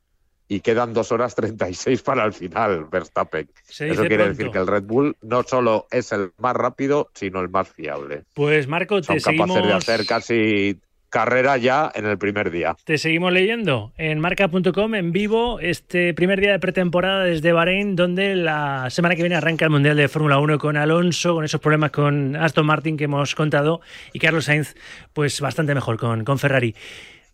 y 0.49 0.59
quedan 0.61 0.93
2 0.93 1.11
horas 1.11 1.36
36 1.36 2.01
para 2.03 2.24
el 2.24 2.34
final, 2.34 2.86
Verstappen. 2.86 3.49
Se 3.65 3.89
Eso 3.89 4.01
quiere 4.01 4.24
pronto. 4.26 4.38
decir 4.38 4.51
que 4.51 4.59
el 4.59 4.68
Red 4.68 4.84
Bull 4.84 5.18
no 5.22 5.43
solo 5.43 5.88
es 5.91 6.11
el 6.11 6.32
más 6.38 6.55
rápido, 6.55 7.09
sino 7.13 7.41
el 7.41 7.49
más 7.49 7.70
fiable. 7.70 8.24
Pues 8.34 8.68
Marco, 8.68 9.01
Son 9.01 9.18
te 9.18 9.22
capaces 9.22 9.24
seguimos, 9.24 9.68
de 9.68 9.74
hacer 9.74 10.05
casi 10.05 10.80
carrera 11.10 11.58
ya 11.58 11.91
en 11.95 12.05
el 12.05 12.18
primer 12.18 12.51
día. 12.51 12.76
te 12.84 12.97
seguimos 12.97 13.32
leyendo 13.32 13.93
en 13.97 14.20
marca.com 14.20 14.95
en 14.95 15.12
vivo 15.12 15.60
este 15.60 16.14
primer 16.14 16.39
día 16.39 16.51
de 16.51 16.60
pretemporada 16.60 17.24
desde 17.24 17.53
Bahrein, 17.53 17.95
donde 17.95 18.36
la 18.36 18.89
semana 18.89 19.16
que 19.16 19.24
viene 19.24 19.36
arranca 19.36 19.66
el 19.66 19.72
Mundial 19.72 19.95
de 19.95 20.08
Fórmula 20.08 20.39
1 20.39 20.58
con 20.58 20.78
Alonso, 20.78 21.36
con 21.36 21.45
esos 21.45 21.62
problemas 21.62 21.91
con 21.91 22.36
Aston 22.36 22.66
Martin 22.66 22.97
que 22.97 23.05
hemos 23.05 23.36
contado, 23.36 23.82
y 24.14 24.20
Carlos 24.20 24.45
Sainz, 24.45 24.76
pues 25.14 25.39
bastante 25.41 25.74
mejor 25.74 25.97
con, 25.97 26.24
con 26.24 26.39
Ferrari. 26.39 26.76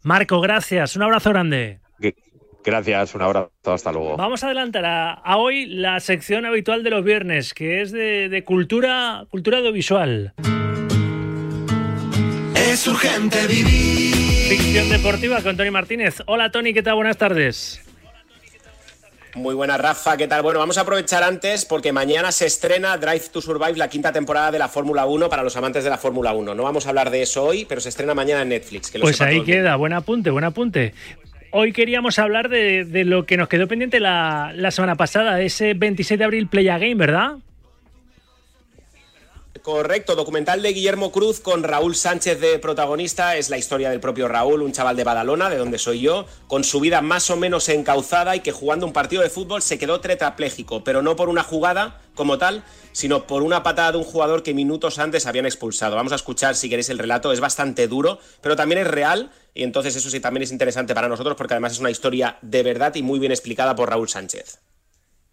Marco, 0.03 0.41
gracias, 0.41 0.95
un 0.95 1.03
abrazo 1.03 1.29
grande. 1.29 1.79
Gracias, 2.65 3.13
un 3.13 3.21
abrazo, 3.21 3.51
hasta 3.65 3.91
luego. 3.91 4.15
Vamos 4.15 4.43
a 4.43 4.47
adelantar 4.47 4.85
a, 4.85 5.11
a 5.11 5.37
hoy 5.37 5.65
la 5.65 5.99
sección 5.99 6.45
habitual 6.45 6.83
de 6.83 6.91
los 6.91 7.03
viernes, 7.03 7.53
que 7.53 7.81
es 7.81 7.91
de, 7.91 8.29
de 8.29 8.43
cultura, 8.45 9.25
cultura 9.29 9.57
audiovisual. 9.57 10.33
Es 12.83 12.89
urgente 12.89 13.47
vivir. 13.47 14.13
Ficción 14.49 14.89
deportiva 14.89 15.41
con 15.41 15.55
Tony 15.55 15.71
Martínez. 15.71 16.21
Hola 16.25 16.51
Tony, 16.51 16.73
¿qué 16.73 16.83
tal? 16.83 16.95
Buenas 16.95 17.15
tardes. 17.15 17.81
Muy 19.35 19.55
buena, 19.55 19.77
Rafa, 19.77 20.17
¿qué 20.17 20.27
tal? 20.27 20.41
Bueno, 20.41 20.59
vamos 20.59 20.77
a 20.77 20.81
aprovechar 20.81 21.23
antes 21.23 21.63
porque 21.63 21.93
mañana 21.93 22.33
se 22.33 22.45
estrena 22.45 22.97
Drive 22.97 23.29
to 23.31 23.39
Survive, 23.39 23.77
la 23.77 23.87
quinta 23.87 24.11
temporada 24.11 24.51
de 24.51 24.59
la 24.59 24.67
Fórmula 24.67 25.05
1 25.05 25.29
para 25.29 25.43
los 25.43 25.55
amantes 25.55 25.85
de 25.85 25.91
la 25.91 25.97
Fórmula 25.97 26.33
1. 26.33 26.55
No 26.55 26.63
vamos 26.63 26.85
a 26.85 26.89
hablar 26.89 27.09
de 27.09 27.21
eso 27.21 27.45
hoy, 27.45 27.63
pero 27.63 27.79
se 27.79 27.87
estrena 27.87 28.13
mañana 28.13 28.41
en 28.41 28.49
Netflix. 28.49 28.91
Que 28.91 28.97
lo 28.97 29.03
Pues 29.03 29.21
ahí 29.21 29.45
queda, 29.45 29.77
buen 29.77 29.93
apunte, 29.93 30.29
buen 30.29 30.43
apunte. 30.43 30.93
Hoy 31.51 31.71
queríamos 31.71 32.19
hablar 32.19 32.49
de, 32.49 32.83
de 32.83 33.05
lo 33.05 33.25
que 33.25 33.37
nos 33.37 33.47
quedó 33.47 33.65
pendiente 33.69 34.01
la, 34.01 34.51
la 34.53 34.71
semana 34.71 34.95
pasada, 34.95 35.39
ese 35.39 35.73
26 35.73 36.19
de 36.19 36.25
abril 36.25 36.47
Play 36.47 36.65
Game, 36.65 36.95
¿verdad? 36.95 37.35
Correcto, 39.63 40.15
documental 40.15 40.61
de 40.61 40.73
Guillermo 40.73 41.13
Cruz 41.13 41.39
con 41.39 41.63
Raúl 41.63 41.95
Sánchez 41.95 42.37
de 42.41 42.59
protagonista. 42.59 43.37
Es 43.37 43.49
la 43.49 43.57
historia 43.57 43.89
del 43.89 44.01
propio 44.01 44.27
Raúl, 44.27 44.61
un 44.61 44.73
chaval 44.73 44.97
de 44.97 45.05
Badalona, 45.05 45.49
de 45.49 45.55
donde 45.55 45.77
soy 45.77 46.01
yo, 46.01 46.25
con 46.47 46.65
su 46.65 46.81
vida 46.81 46.99
más 46.99 47.29
o 47.29 47.37
menos 47.37 47.69
encauzada 47.69 48.35
y 48.35 48.41
que 48.41 48.51
jugando 48.51 48.85
un 48.85 48.91
partido 48.91 49.21
de 49.21 49.29
fútbol 49.29 49.61
se 49.61 49.77
quedó 49.77 50.01
tetrapléjico, 50.01 50.83
pero 50.83 51.01
no 51.01 51.15
por 51.15 51.29
una 51.29 51.43
jugada 51.43 52.01
como 52.13 52.37
tal, 52.37 52.65
sino 52.91 53.25
por 53.25 53.41
una 53.41 53.63
patada 53.63 53.93
de 53.93 53.99
un 53.99 54.03
jugador 54.03 54.43
que 54.43 54.53
minutos 54.53 54.99
antes 54.99 55.27
habían 55.27 55.45
expulsado. 55.45 55.95
Vamos 55.95 56.11
a 56.11 56.17
escuchar 56.17 56.55
si 56.55 56.67
queréis 56.67 56.89
el 56.89 56.99
relato, 56.99 57.31
es 57.31 57.39
bastante 57.39 57.87
duro, 57.87 58.19
pero 58.41 58.57
también 58.57 58.81
es 58.81 58.87
real 58.87 59.31
y 59.53 59.63
entonces 59.63 59.95
eso 59.95 60.09
sí 60.09 60.19
también 60.19 60.43
es 60.43 60.51
interesante 60.51 60.93
para 60.93 61.07
nosotros 61.07 61.37
porque 61.37 61.53
además 61.53 61.71
es 61.71 61.79
una 61.79 61.89
historia 61.89 62.37
de 62.41 62.63
verdad 62.63 62.93
y 62.95 63.01
muy 63.01 63.17
bien 63.17 63.31
explicada 63.31 63.75
por 63.75 63.89
Raúl 63.89 64.09
Sánchez. 64.09 64.59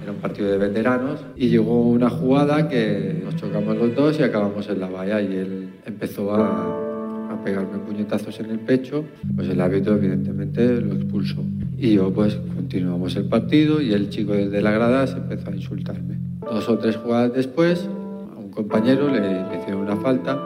Era 0.02 0.12
un 0.12 0.18
partido 0.18 0.50
de 0.50 0.58
veteranos 0.58 1.20
y 1.36 1.48
llegó 1.48 1.82
una 1.82 2.08
jugada 2.08 2.68
que 2.68 3.20
nos 3.22 3.36
chocamos 3.36 3.76
los 3.76 3.94
dos 3.94 4.18
y 4.18 4.22
acabamos 4.22 4.68
en 4.68 4.80
la 4.80 4.88
valla 4.88 5.20
y 5.20 5.36
él 5.36 5.68
empezó 5.84 6.34
a, 6.34 7.32
a 7.32 7.44
pegarme 7.44 7.78
puñetazos 7.78 8.40
en 8.40 8.50
el 8.50 8.60
pecho, 8.60 9.04
pues 9.36 9.48
el 9.48 9.60
árbitro 9.60 9.96
evidentemente 9.96 10.80
lo 10.80 10.94
expulsó. 10.94 11.44
Y 11.76 11.94
yo 11.94 12.12
pues 12.12 12.38
continuamos 12.54 13.16
el 13.16 13.26
partido 13.26 13.80
y 13.80 13.92
el 13.92 14.10
chico 14.10 14.32
desde 14.32 14.62
la 14.62 14.70
grada 14.70 15.06
se 15.06 15.18
empezó 15.18 15.50
a 15.50 15.54
insultarme. 15.54 16.18
Dos 16.40 16.68
o 16.68 16.78
tres 16.78 16.96
jugadas 16.96 17.34
después 17.34 17.88
a 18.34 18.38
un 18.38 18.50
compañero 18.50 19.08
le, 19.08 19.20
le 19.20 19.58
hicieron 19.58 19.82
una 19.82 19.96
falta 19.96 20.38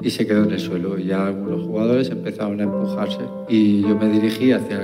y 0.00 0.10
se 0.10 0.26
quedó 0.26 0.44
en 0.44 0.52
el 0.52 0.60
suelo 0.60 0.98
y 0.98 1.06
ya 1.06 1.26
algunos 1.26 1.64
jugadores 1.64 2.10
empezaron 2.10 2.60
a 2.60 2.64
empujarse 2.64 3.20
y 3.48 3.82
yo 3.82 3.96
me 3.96 4.08
dirigí 4.08 4.52
hacia 4.52 4.78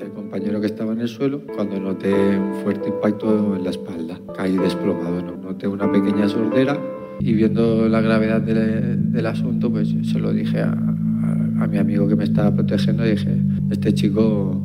hacia 0.00 0.06
el 0.06 0.12
compañero 0.12 0.60
que 0.60 0.66
estaba 0.66 0.92
en 0.92 1.00
el 1.00 1.08
suelo 1.08 1.42
cuando 1.54 1.78
noté 1.78 2.12
un 2.14 2.54
fuerte 2.62 2.88
impacto 2.88 3.54
en 3.56 3.64
la 3.64 3.70
espalda. 3.70 4.18
Caí 4.34 4.56
desplomado, 4.56 5.20
¿no? 5.22 5.36
noté 5.36 5.68
una 5.68 5.90
pequeña 5.92 6.26
sordera 6.28 6.78
y 7.18 7.34
viendo 7.34 7.86
la 7.88 8.00
gravedad 8.00 8.40
del, 8.40 9.12
del 9.12 9.26
asunto, 9.26 9.70
pues 9.70 9.94
se 10.04 10.18
lo 10.18 10.32
dije 10.32 10.60
a, 10.60 10.70
a- 10.72 11.64
a 11.64 11.66
mi 11.66 11.76
amigo 11.76 12.08
que 12.08 12.16
me 12.16 12.24
estaba 12.24 12.50
protegiendo 12.54 13.06
y 13.06 13.10
dije, 13.10 13.36
este 13.70 13.92
chico 13.92 14.58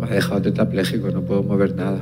me 0.00 0.06
ha 0.06 0.10
dejado 0.10 0.42
tetrapléjico, 0.42 1.10
no 1.10 1.22
puedo 1.22 1.42
mover 1.42 1.74
nada. 1.74 2.00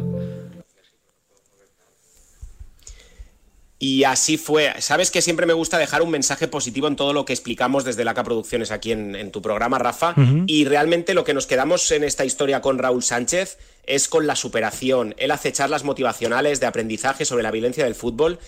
Y 3.87 4.05
así 4.05 4.39
fue. 4.39 4.73
Sabes 4.81 5.11
que 5.11 5.21
siempre 5.21 5.45
me 5.45 5.53
gusta 5.53 5.77
dejar 5.77 6.01
un 6.01 6.09
mensaje 6.09 6.49
positivo 6.49 6.89
en 6.89 6.97
todo 6.97 7.13
lo 7.13 7.27
que 7.27 7.35
explicamos 7.35 7.85
desde 7.85 8.03
Laca 8.03 8.25
Producciones 8.25 8.71
aquí 8.71 8.93
en, 8.93 9.15
en 9.15 9.31
tu 9.31 9.43
programa, 9.43 9.79
Rafa. 9.79 10.15
Y 10.47 10.65
realmente 10.65 11.13
lo 11.13 11.23
que 11.23 11.35
nos 11.35 11.47
quedamos 11.47 11.91
en 11.91 12.03
esta 12.03 12.25
historia 12.25 12.63
con 12.63 12.79
Raúl 12.79 13.03
Sánchez 13.03 13.59
es 13.85 14.09
con 14.09 14.27
la 14.27 14.37
superación. 14.37 15.15
Él 15.19 15.31
hace 15.33 15.53
charlas 15.53 15.85
motivacionales 15.85 16.61
de 16.61 16.67
aprendizaje 16.67 17.27
sobre 17.27 17.43
la 17.43 17.51
violencia 17.51 17.85
del 17.85 17.95
fútbol. 17.95 18.39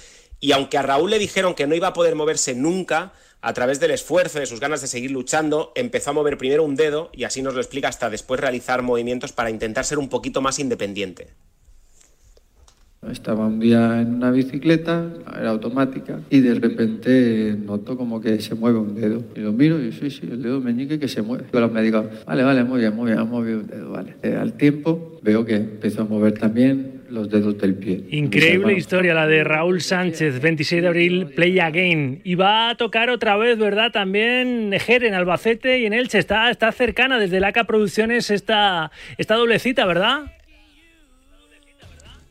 Y 0.40 0.52
aunque 0.52 0.78
a 0.78 0.82
Raúl 0.82 1.10
le 1.10 1.18
dijeron 1.18 1.52
que 1.52 1.66
no 1.66 1.74
iba 1.74 1.88
a 1.88 1.92
poder 1.92 2.14
moverse 2.14 2.54
nunca, 2.54 3.12
a 3.42 3.52
través 3.52 3.78
del 3.78 3.90
esfuerzo, 3.90 4.40
de 4.40 4.46
sus 4.46 4.58
ganas 4.58 4.80
de 4.80 4.86
seguir 4.86 5.10
luchando, 5.10 5.70
empezó 5.74 6.10
a 6.10 6.14
mover 6.14 6.38
primero 6.38 6.64
un 6.64 6.76
dedo 6.76 7.10
y 7.12 7.24
así 7.24 7.42
nos 7.42 7.52
lo 7.52 7.60
explica 7.60 7.88
hasta 7.88 8.08
después 8.08 8.40
realizar 8.40 8.80
movimientos 8.80 9.32
para 9.32 9.50
intentar 9.50 9.84
ser 9.84 9.98
un 9.98 10.08
poquito 10.08 10.40
más 10.40 10.58
independiente. 10.58 11.34
Estaba 13.10 13.46
un 13.46 13.60
día 13.60 14.00
en 14.00 14.14
una 14.14 14.30
bicicleta, 14.30 15.08
era 15.38 15.50
automática, 15.50 16.20
y 16.28 16.40
de 16.40 16.54
repente 16.54 17.56
noto 17.56 17.96
como 17.96 18.20
que 18.20 18.40
se 18.40 18.54
mueve 18.54 18.78
un 18.78 18.94
dedo. 18.94 19.22
Y 19.36 19.40
lo 19.40 19.52
miro 19.52 19.80
y 19.80 19.92
sí, 19.92 20.10
sí, 20.10 20.28
el 20.30 20.42
dedo 20.42 20.60
meñique 20.60 20.98
que 20.98 21.08
se 21.08 21.22
mueve. 21.22 21.44
Yo 21.52 21.60
los 21.60 21.72
médicos, 21.72 22.06
vale, 22.26 22.42
vale, 22.42 22.64
muy 22.64 22.80
bien, 22.80 22.94
muy 22.96 23.06
bien, 23.06 23.18
ha 23.18 23.24
movido 23.24 23.60
un 23.60 23.66
dedo, 23.68 23.90
vale. 23.90 24.16
Eh, 24.22 24.34
al 24.34 24.54
tiempo 24.54 25.20
veo 25.22 25.44
que 25.44 25.56
empezó 25.56 26.02
a 26.02 26.04
mover 26.04 26.32
también 26.32 26.96
los 27.10 27.30
dedos 27.30 27.58
del 27.58 27.74
pie. 27.74 28.04
Increíble 28.10 28.74
historia 28.74 29.14
la 29.14 29.26
de 29.26 29.44
Raúl 29.44 29.80
Sánchez, 29.80 30.40
26 30.40 30.82
de 30.82 30.88
abril, 30.88 31.26
Play 31.34 31.58
Again. 31.60 32.20
Y 32.24 32.34
va 32.34 32.70
a 32.70 32.76
tocar 32.76 33.10
otra 33.10 33.36
vez, 33.36 33.58
¿verdad? 33.58 33.92
También 33.92 34.72
Ejer 34.72 35.04
en 35.04 35.14
Albacete 35.14 35.78
y 35.78 35.86
en 35.86 35.92
Elche. 35.92 36.18
Está, 36.18 36.50
está 36.50 36.72
cercana 36.72 37.18
desde 37.18 37.40
Laca 37.40 37.64
Producciones 37.64 38.30
esta, 38.30 38.90
esta 39.18 39.36
doble 39.36 39.58
cita, 39.58 39.86
¿verdad? 39.86 40.32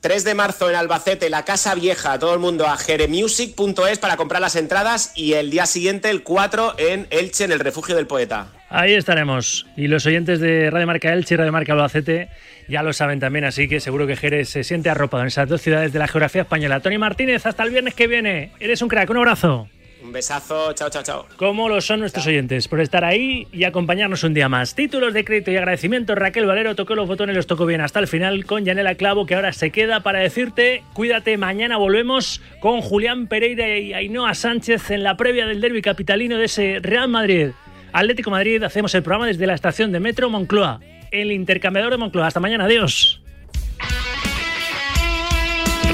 3 0.05 0.23
de 0.23 0.35
marzo 0.35 0.69
en 0.69 0.75
Albacete, 0.75 1.31
la 1.31 1.45
Casa 1.45 1.73
Vieja, 1.73 2.19
todo 2.19 2.35
el 2.35 2.39
mundo 2.39 2.67
a 2.67 2.77
jeremusic.es 2.77 3.97
para 3.97 4.17
comprar 4.17 4.39
las 4.39 4.55
entradas 4.55 5.11
y 5.15 5.33
el 5.33 5.49
día 5.49 5.65
siguiente, 5.65 6.11
el 6.11 6.21
4, 6.21 6.75
en 6.77 7.07
Elche, 7.09 7.45
en 7.45 7.51
el 7.51 7.59
Refugio 7.59 7.95
del 7.95 8.05
Poeta. 8.05 8.49
Ahí 8.69 8.93
estaremos. 8.93 9.65
Y 9.75 9.87
los 9.87 10.05
oyentes 10.05 10.39
de 10.39 10.69
Radio 10.69 10.85
Marca 10.85 11.11
Elche 11.11 11.33
y 11.33 11.37
Radio 11.37 11.51
Marca 11.51 11.73
Albacete 11.73 12.29
ya 12.69 12.83
lo 12.83 12.93
saben 12.93 13.19
también, 13.19 13.45
así 13.45 13.67
que 13.67 13.79
seguro 13.79 14.05
que 14.05 14.15
Jerez 14.15 14.47
se 14.47 14.63
siente 14.63 14.91
arropado 14.91 15.23
en 15.23 15.27
esas 15.29 15.49
dos 15.49 15.63
ciudades 15.63 15.91
de 15.91 15.97
la 15.97 16.07
geografía 16.07 16.43
española. 16.43 16.81
Tony 16.81 16.99
Martínez, 16.99 17.47
hasta 17.47 17.63
el 17.63 17.71
viernes 17.71 17.95
que 17.95 18.05
viene. 18.05 18.51
Eres 18.59 18.83
un 18.83 18.89
crack, 18.89 19.09
un 19.09 19.17
abrazo. 19.17 19.67
Un 20.05 20.11
besazo, 20.11 20.71
chao, 20.73 20.87
chao, 20.91 21.01
chao. 21.01 21.25
Como 21.35 21.67
lo 21.67 21.81
son 21.81 21.99
nuestros 21.99 22.27
oyentes, 22.27 22.67
por 22.67 22.79
estar 22.79 23.03
ahí 23.03 23.47
y 23.51 23.63
acompañarnos 23.63 24.23
un 24.23 24.35
día 24.35 24.47
más. 24.47 24.75
Títulos 24.75 25.15
de 25.15 25.25
crédito 25.25 25.49
y 25.49 25.57
agradecimiento. 25.57 26.13
Raquel 26.13 26.45
Valero 26.45 26.75
tocó 26.75 26.93
los 26.93 27.07
botones, 27.07 27.35
los 27.35 27.47
tocó 27.47 27.65
bien 27.65 27.81
hasta 27.81 27.99
el 27.99 28.07
final 28.07 28.45
con 28.45 28.65
Yanela 28.65 28.93
Clavo, 28.95 29.25
que 29.25 29.33
ahora 29.33 29.51
se 29.51 29.71
queda 29.71 30.01
para 30.01 30.19
decirte, 30.19 30.83
cuídate, 30.93 31.37
mañana 31.37 31.77
volvemos 31.77 32.39
con 32.59 32.81
Julián 32.81 33.25
Pereira 33.25 33.79
y 33.79 33.93
Ainhoa 33.93 34.35
Sánchez 34.35 34.91
en 34.91 35.01
la 35.01 35.17
previa 35.17 35.47
del 35.47 35.59
derby 35.59 35.81
capitalino 35.81 36.37
de 36.37 36.45
ese 36.45 36.77
Real 36.83 37.09
Madrid. 37.09 37.49
Atlético 37.91 38.29
Madrid, 38.29 38.61
hacemos 38.61 38.93
el 38.93 39.01
programa 39.01 39.25
desde 39.25 39.47
la 39.47 39.55
estación 39.55 39.91
de 39.91 39.99
Metro 39.99 40.29
Moncloa, 40.29 40.81
el 41.09 41.31
intercambiador 41.31 41.91
de 41.91 41.97
Moncloa. 41.97 42.27
Hasta 42.27 42.39
mañana, 42.39 42.65
adiós. 42.65 43.21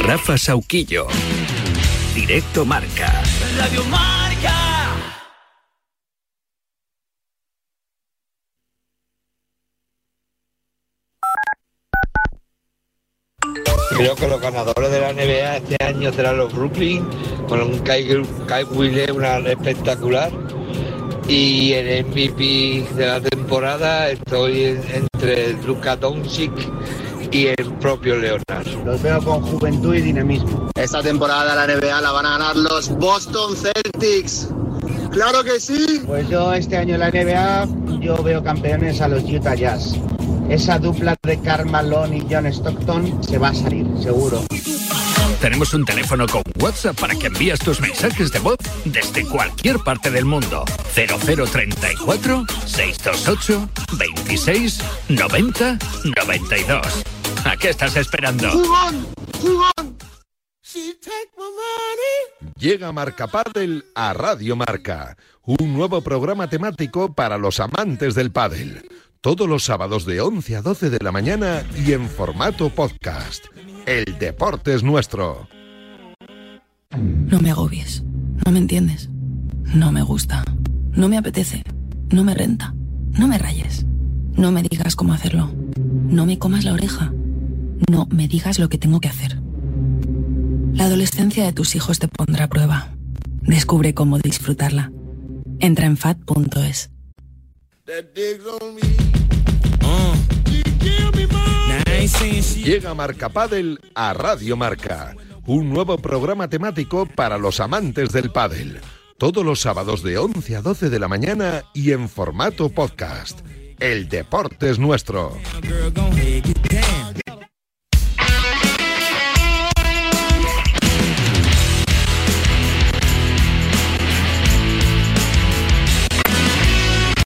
Rafa 0.01 0.37
Sauquillo. 0.37 1.07
Directo 2.13 2.65
Marca. 2.65 3.23
Creo 13.97 14.15
que 14.15 14.27
los 14.27 14.41
ganadores 14.41 14.91
de 14.91 14.99
la 14.99 15.13
NBA 15.13 15.57
este 15.57 15.77
año 15.83 16.11
serán 16.13 16.37
los 16.37 16.53
Brooklyn, 16.53 17.05
con 17.47 17.61
un 17.61 17.79
Kai 17.79 18.63
Wheeler, 18.71 19.11
una 19.11 19.37
espectacular. 19.39 20.31
Y 21.27 21.73
el 21.73 22.05
MVP 22.05 22.87
de 22.95 23.05
la 23.05 23.21
temporada 23.21 24.09
estoy 24.09 24.63
en- 24.63 24.83
entre 24.93 25.53
Luka 25.63 25.95
Doncic 25.95 26.51
y 27.31 27.47
el 27.47 27.73
propio 27.79 28.17
Leonard. 28.17 28.67
Los 28.85 29.01
veo 29.01 29.21
con 29.23 29.41
juventud 29.41 29.95
y 29.95 30.01
dinamismo. 30.01 30.69
Esta 30.75 31.01
temporada 31.01 31.55
la 31.55 31.73
NBA 31.73 32.01
la 32.01 32.11
van 32.11 32.25
a 32.25 32.37
ganar 32.37 32.55
los 32.55 32.89
Boston 32.89 33.55
Celtics. 33.55 34.49
¡Claro 35.11 35.43
que 35.43 35.59
sí! 35.59 36.01
Pues 36.05 36.29
yo 36.29 36.53
este 36.53 36.77
año 36.77 36.95
en 36.95 36.99
la 36.99 37.11
NBA 37.11 37.99
yo 37.99 38.21
veo 38.23 38.43
campeones 38.43 39.01
a 39.01 39.07
los 39.07 39.23
Utah 39.23 39.55
Jazz. 39.55 39.95
Esa 40.49 40.79
dupla 40.79 41.15
de 41.23 41.39
Karl 41.39 41.69
Malone 41.69 42.17
y 42.17 42.27
John 42.29 42.45
Stockton 42.47 43.23
se 43.23 43.37
va 43.37 43.49
a 43.49 43.53
salir, 43.53 43.85
seguro. 44.01 44.43
Tenemos 45.39 45.73
un 45.73 45.85
teléfono 45.85 46.27
con 46.27 46.43
WhatsApp 46.59 46.99
para 46.99 47.15
que 47.15 47.27
envíes 47.27 47.59
tus 47.59 47.79
mensajes 47.81 48.31
de 48.31 48.39
voz 48.39 48.57
desde 48.85 49.25
cualquier 49.25 49.79
parte 49.79 50.11
del 50.11 50.25
mundo. 50.25 50.65
0034 50.93 52.45
628 52.65 53.69
26 53.97 54.79
90 55.09 55.79
92. 56.15 57.20
¿A 57.45 57.57
qué 57.59 57.69
estás 57.69 57.95
esperando? 57.95 58.49
¡Jugón! 58.51 59.07
¡Jugón! 59.41 59.97
Llega 62.57 62.91
Marca 62.91 63.27
Padel 63.27 63.85
a 63.95 64.13
Radio 64.13 64.55
Marca, 64.55 65.17
un 65.43 65.73
nuevo 65.73 66.01
programa 66.01 66.47
temático 66.47 67.13
para 67.13 67.37
los 67.37 67.59
amantes 67.59 68.15
del 68.15 68.31
pádel. 68.31 68.87
Todos 69.19 69.49
los 69.49 69.63
sábados 69.63 70.05
de 70.05 70.21
11 70.21 70.55
a 70.57 70.61
12 70.61 70.89
de 70.89 70.99
la 71.01 71.11
mañana 71.11 71.63
y 71.75 71.93
en 71.93 72.07
formato 72.07 72.69
podcast. 72.69 73.45
El 73.85 74.17
deporte 74.19 74.73
es 74.73 74.83
nuestro. 74.83 75.47
No 76.91 77.39
me 77.39 77.51
agobies. 77.51 78.03
No 78.45 78.51
me 78.51 78.59
entiendes. 78.59 79.09
No 79.73 79.91
me 79.91 80.03
gusta. 80.03 80.43
No 80.91 81.09
me 81.09 81.17
apetece. 81.17 81.63
No 82.11 82.23
me 82.23 82.33
renta. 82.33 82.73
No 83.17 83.27
me 83.27 83.37
rayes. 83.37 83.85
No 84.33 84.51
me 84.51 84.61
digas 84.63 84.95
cómo 84.95 85.13
hacerlo. 85.13 85.51
No 85.77 86.25
me 86.25 86.37
comas 86.39 86.63
la 86.63 86.73
oreja. 86.73 87.11
No 87.89 88.07
me 88.11 88.27
digas 88.27 88.59
lo 88.59 88.69
que 88.69 88.77
tengo 88.77 88.99
que 88.99 89.09
hacer. 89.09 89.39
La 90.73 90.85
adolescencia 90.85 91.45
de 91.45 91.53
tus 91.53 91.75
hijos 91.75 91.99
te 91.99 92.07
pondrá 92.07 92.45
a 92.45 92.49
prueba. 92.49 92.95
Descubre 93.41 93.93
cómo 93.93 94.19
disfrutarla. 94.19 94.91
Entra 95.59 95.85
en 95.85 95.97
fat.es. 95.97 96.91
Llega 102.63 102.93
Marca 102.93 103.29
Padel 103.29 103.79
a 103.95 104.13
Radio 104.13 104.55
Marca, 104.55 105.15
un 105.45 105.69
nuevo 105.69 105.97
programa 105.97 106.47
temático 106.49 107.05
para 107.05 107.37
los 107.37 107.59
amantes 107.59 108.11
del 108.11 108.31
pádel. 108.31 108.79
Todos 109.17 109.45
los 109.45 109.59
sábados 109.61 110.01
de 110.03 110.17
11 110.17 110.55
a 110.55 110.61
12 110.61 110.89
de 110.89 110.99
la 110.99 111.07
mañana 111.07 111.63
y 111.73 111.91
en 111.91 112.09
formato 112.09 112.69
podcast. 112.69 113.41
El 113.79 114.09
deporte 114.09 114.69
es 114.69 114.79
nuestro. 114.79 115.37